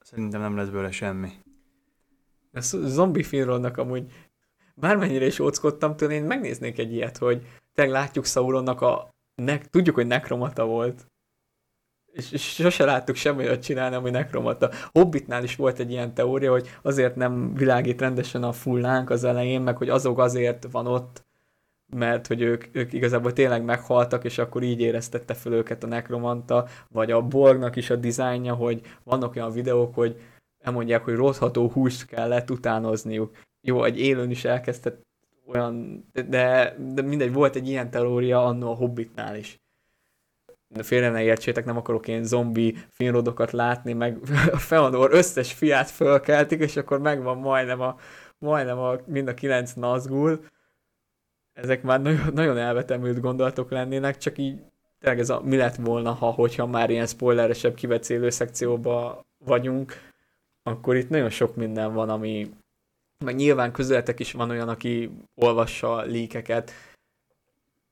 [0.00, 1.30] Szerintem nem lesz belőle semmi.
[2.52, 4.12] A zombi finrodnak amúgy
[4.74, 9.10] bármennyire is óckodtam tőle, én megnéznék egy ilyet, hogy tényleg látjuk Sauronnak a...
[9.34, 11.06] Ne, tudjuk, hogy nekromata volt.
[12.12, 14.70] És, és sose láttuk semmi olyat csinálni, ami nekromata.
[14.92, 19.60] Hobbitnál is volt egy ilyen teória, hogy azért nem világít rendesen a fullánk az elején,
[19.60, 21.24] meg hogy azok azért van ott,
[21.86, 26.66] mert hogy ők, ők igazából tényleg meghaltak, és akkor így éreztette fel őket a nekromanta,
[26.88, 30.20] vagy a Borgnak is a dizájnja, hogy vannak olyan videók, hogy
[30.58, 33.36] elmondják, hogy rothható húst kellett utánozniuk.
[33.62, 35.06] Jó, egy élőn is elkezdett
[35.46, 39.60] olyan, de, de mindegy, volt egy ilyen teória annó a Hobbitnál is.
[40.68, 44.18] De félre ne értsétek, nem akarok én zombi finrodokat látni, meg
[44.52, 47.96] a Feanor összes fiát fölkeltik, és akkor megvan majdnem a
[48.38, 50.44] majdnem a, mind a kilenc Nazgul,
[51.52, 54.62] ezek már nagyon, nagyon elvetemült gondolatok lennének, csak így
[54.98, 59.92] tényleg ez a mi lett volna, ha hogyha már ilyen spoileresebb kivecélő szekcióba vagyunk,
[60.62, 62.50] akkor itt nagyon sok minden van, ami
[63.22, 66.72] meg nyilván közületek is van olyan, aki olvassa líkeket.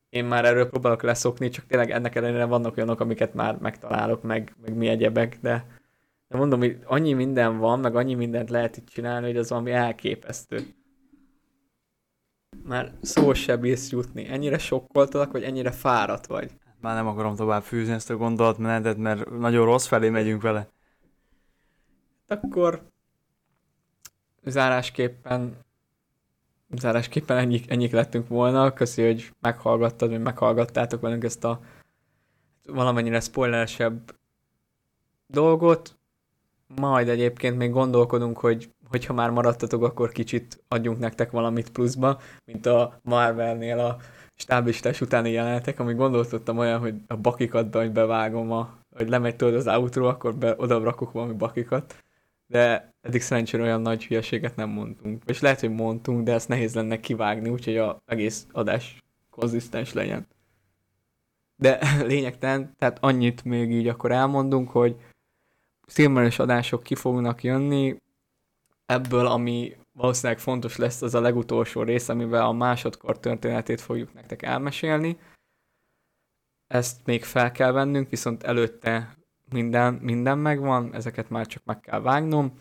[0.08, 4.54] Én már erről próbálok leszokni, csak tényleg ennek ellenére vannak olyanok, amiket már megtalálok, meg,
[4.60, 5.66] meg mi egyebek, de,
[6.28, 9.70] de mondom, hogy annyi minden van, meg annyi mindent lehet itt csinálni, hogy az valami
[9.70, 10.74] elképesztő.
[12.64, 14.28] Már szó se bírsz jutni.
[14.28, 16.50] Ennyire sokkoltalak, vagy ennyire fáradt vagy?
[16.80, 20.68] Már nem akarom tovább fűzni ezt a gondolatmenetet, mert nagyon rossz felé megyünk vele.
[22.26, 22.89] Akkor
[24.44, 25.56] zárásképpen
[26.76, 28.72] zárásképpen ennyik, ennyik lettünk volna.
[28.72, 31.60] Köszi, hogy meghallgattad, vagy meghallgattátok velünk ezt a
[32.66, 34.14] valamennyire spoileresebb
[35.26, 35.98] dolgot.
[36.66, 42.66] Majd egyébként még gondolkodunk, hogy hogyha már maradtatok, akkor kicsit adjunk nektek valamit pluszba, mint
[42.66, 43.96] a Marvelnél a
[44.34, 49.36] stábistás utáni jelenetek, ami gondoltottam olyan, hogy a bakikat be, hogy bevágom, a, hogy lemegy
[49.36, 51.96] tőle az outro, akkor be, oda rakok valami bakikat.
[52.46, 55.22] De eddig szerencsére olyan nagy hülyeséget nem mondtunk.
[55.26, 60.26] És lehet, hogy mondtunk, de ezt nehéz lenne kivágni, úgyhogy az egész adás konzisztens legyen.
[61.56, 64.96] De lényegtelen, tehát annyit még így akkor elmondunk, hogy
[65.86, 67.96] szilmeres adások ki fognak jönni,
[68.86, 74.42] ebből, ami valószínűleg fontos lesz, az a legutolsó rész, amivel a másodkor történetét fogjuk nektek
[74.42, 75.18] elmesélni.
[76.66, 79.16] Ezt még fel kell vennünk, viszont előtte
[79.50, 82.58] minden, minden megvan, ezeket már csak meg kell vágnom,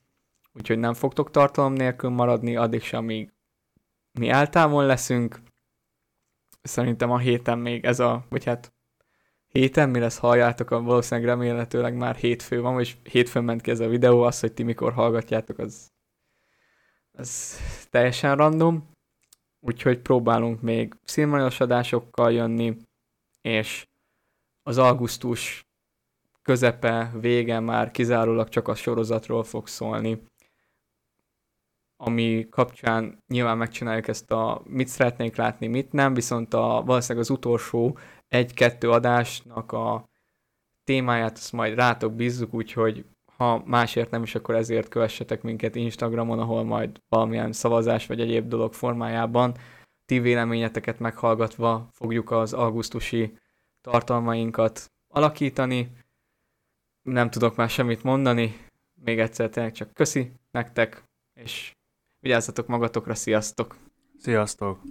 [0.53, 3.33] úgyhogy nem fogtok tartalom nélkül maradni, addig sem, amíg
[4.19, 5.39] mi eltávol leszünk.
[6.61, 8.73] Szerintem a héten még ez a, vagy hát
[9.47, 13.87] héten, mi lesz halljátok, valószínűleg remélhetőleg már hétfő van, és hétfőn ment ki ez a
[13.87, 15.87] videó, az, hogy ti mikor hallgatjátok, az
[17.11, 17.57] ez
[17.89, 18.91] teljesen random,
[19.59, 22.77] úgyhogy próbálunk még színvonalas adásokkal jönni,
[23.41, 23.87] és
[24.63, 25.63] az augusztus
[26.41, 30.23] közepe, vége már kizárólag csak a sorozatról fog szólni,
[32.01, 37.29] ami kapcsán nyilván megcsináljuk ezt a mit szeretnék látni, mit nem, viszont a, valószínűleg az
[37.29, 37.97] utolsó
[38.27, 40.09] egy-kettő adásnak a
[40.83, 43.05] témáját azt majd rátok bízzuk, úgyhogy
[43.35, 48.47] ha másért nem is, akkor ezért kövessetek minket Instagramon, ahol majd valamilyen szavazás vagy egyéb
[48.47, 49.53] dolog formájában
[50.05, 53.37] ti véleményeteket meghallgatva fogjuk az augusztusi
[53.81, 55.91] tartalmainkat alakítani.
[57.01, 58.57] Nem tudok már semmit mondani,
[58.93, 61.03] még egyszer tényleg csak köszi nektek,
[61.33, 61.73] és
[62.19, 63.77] vigyázzatok magatokra, sziasztok!
[64.19, 64.81] Sziasztok!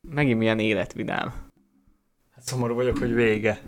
[0.00, 1.50] Megint milyen életvidám.
[2.30, 3.62] Hát szomorú vagyok, hogy vége.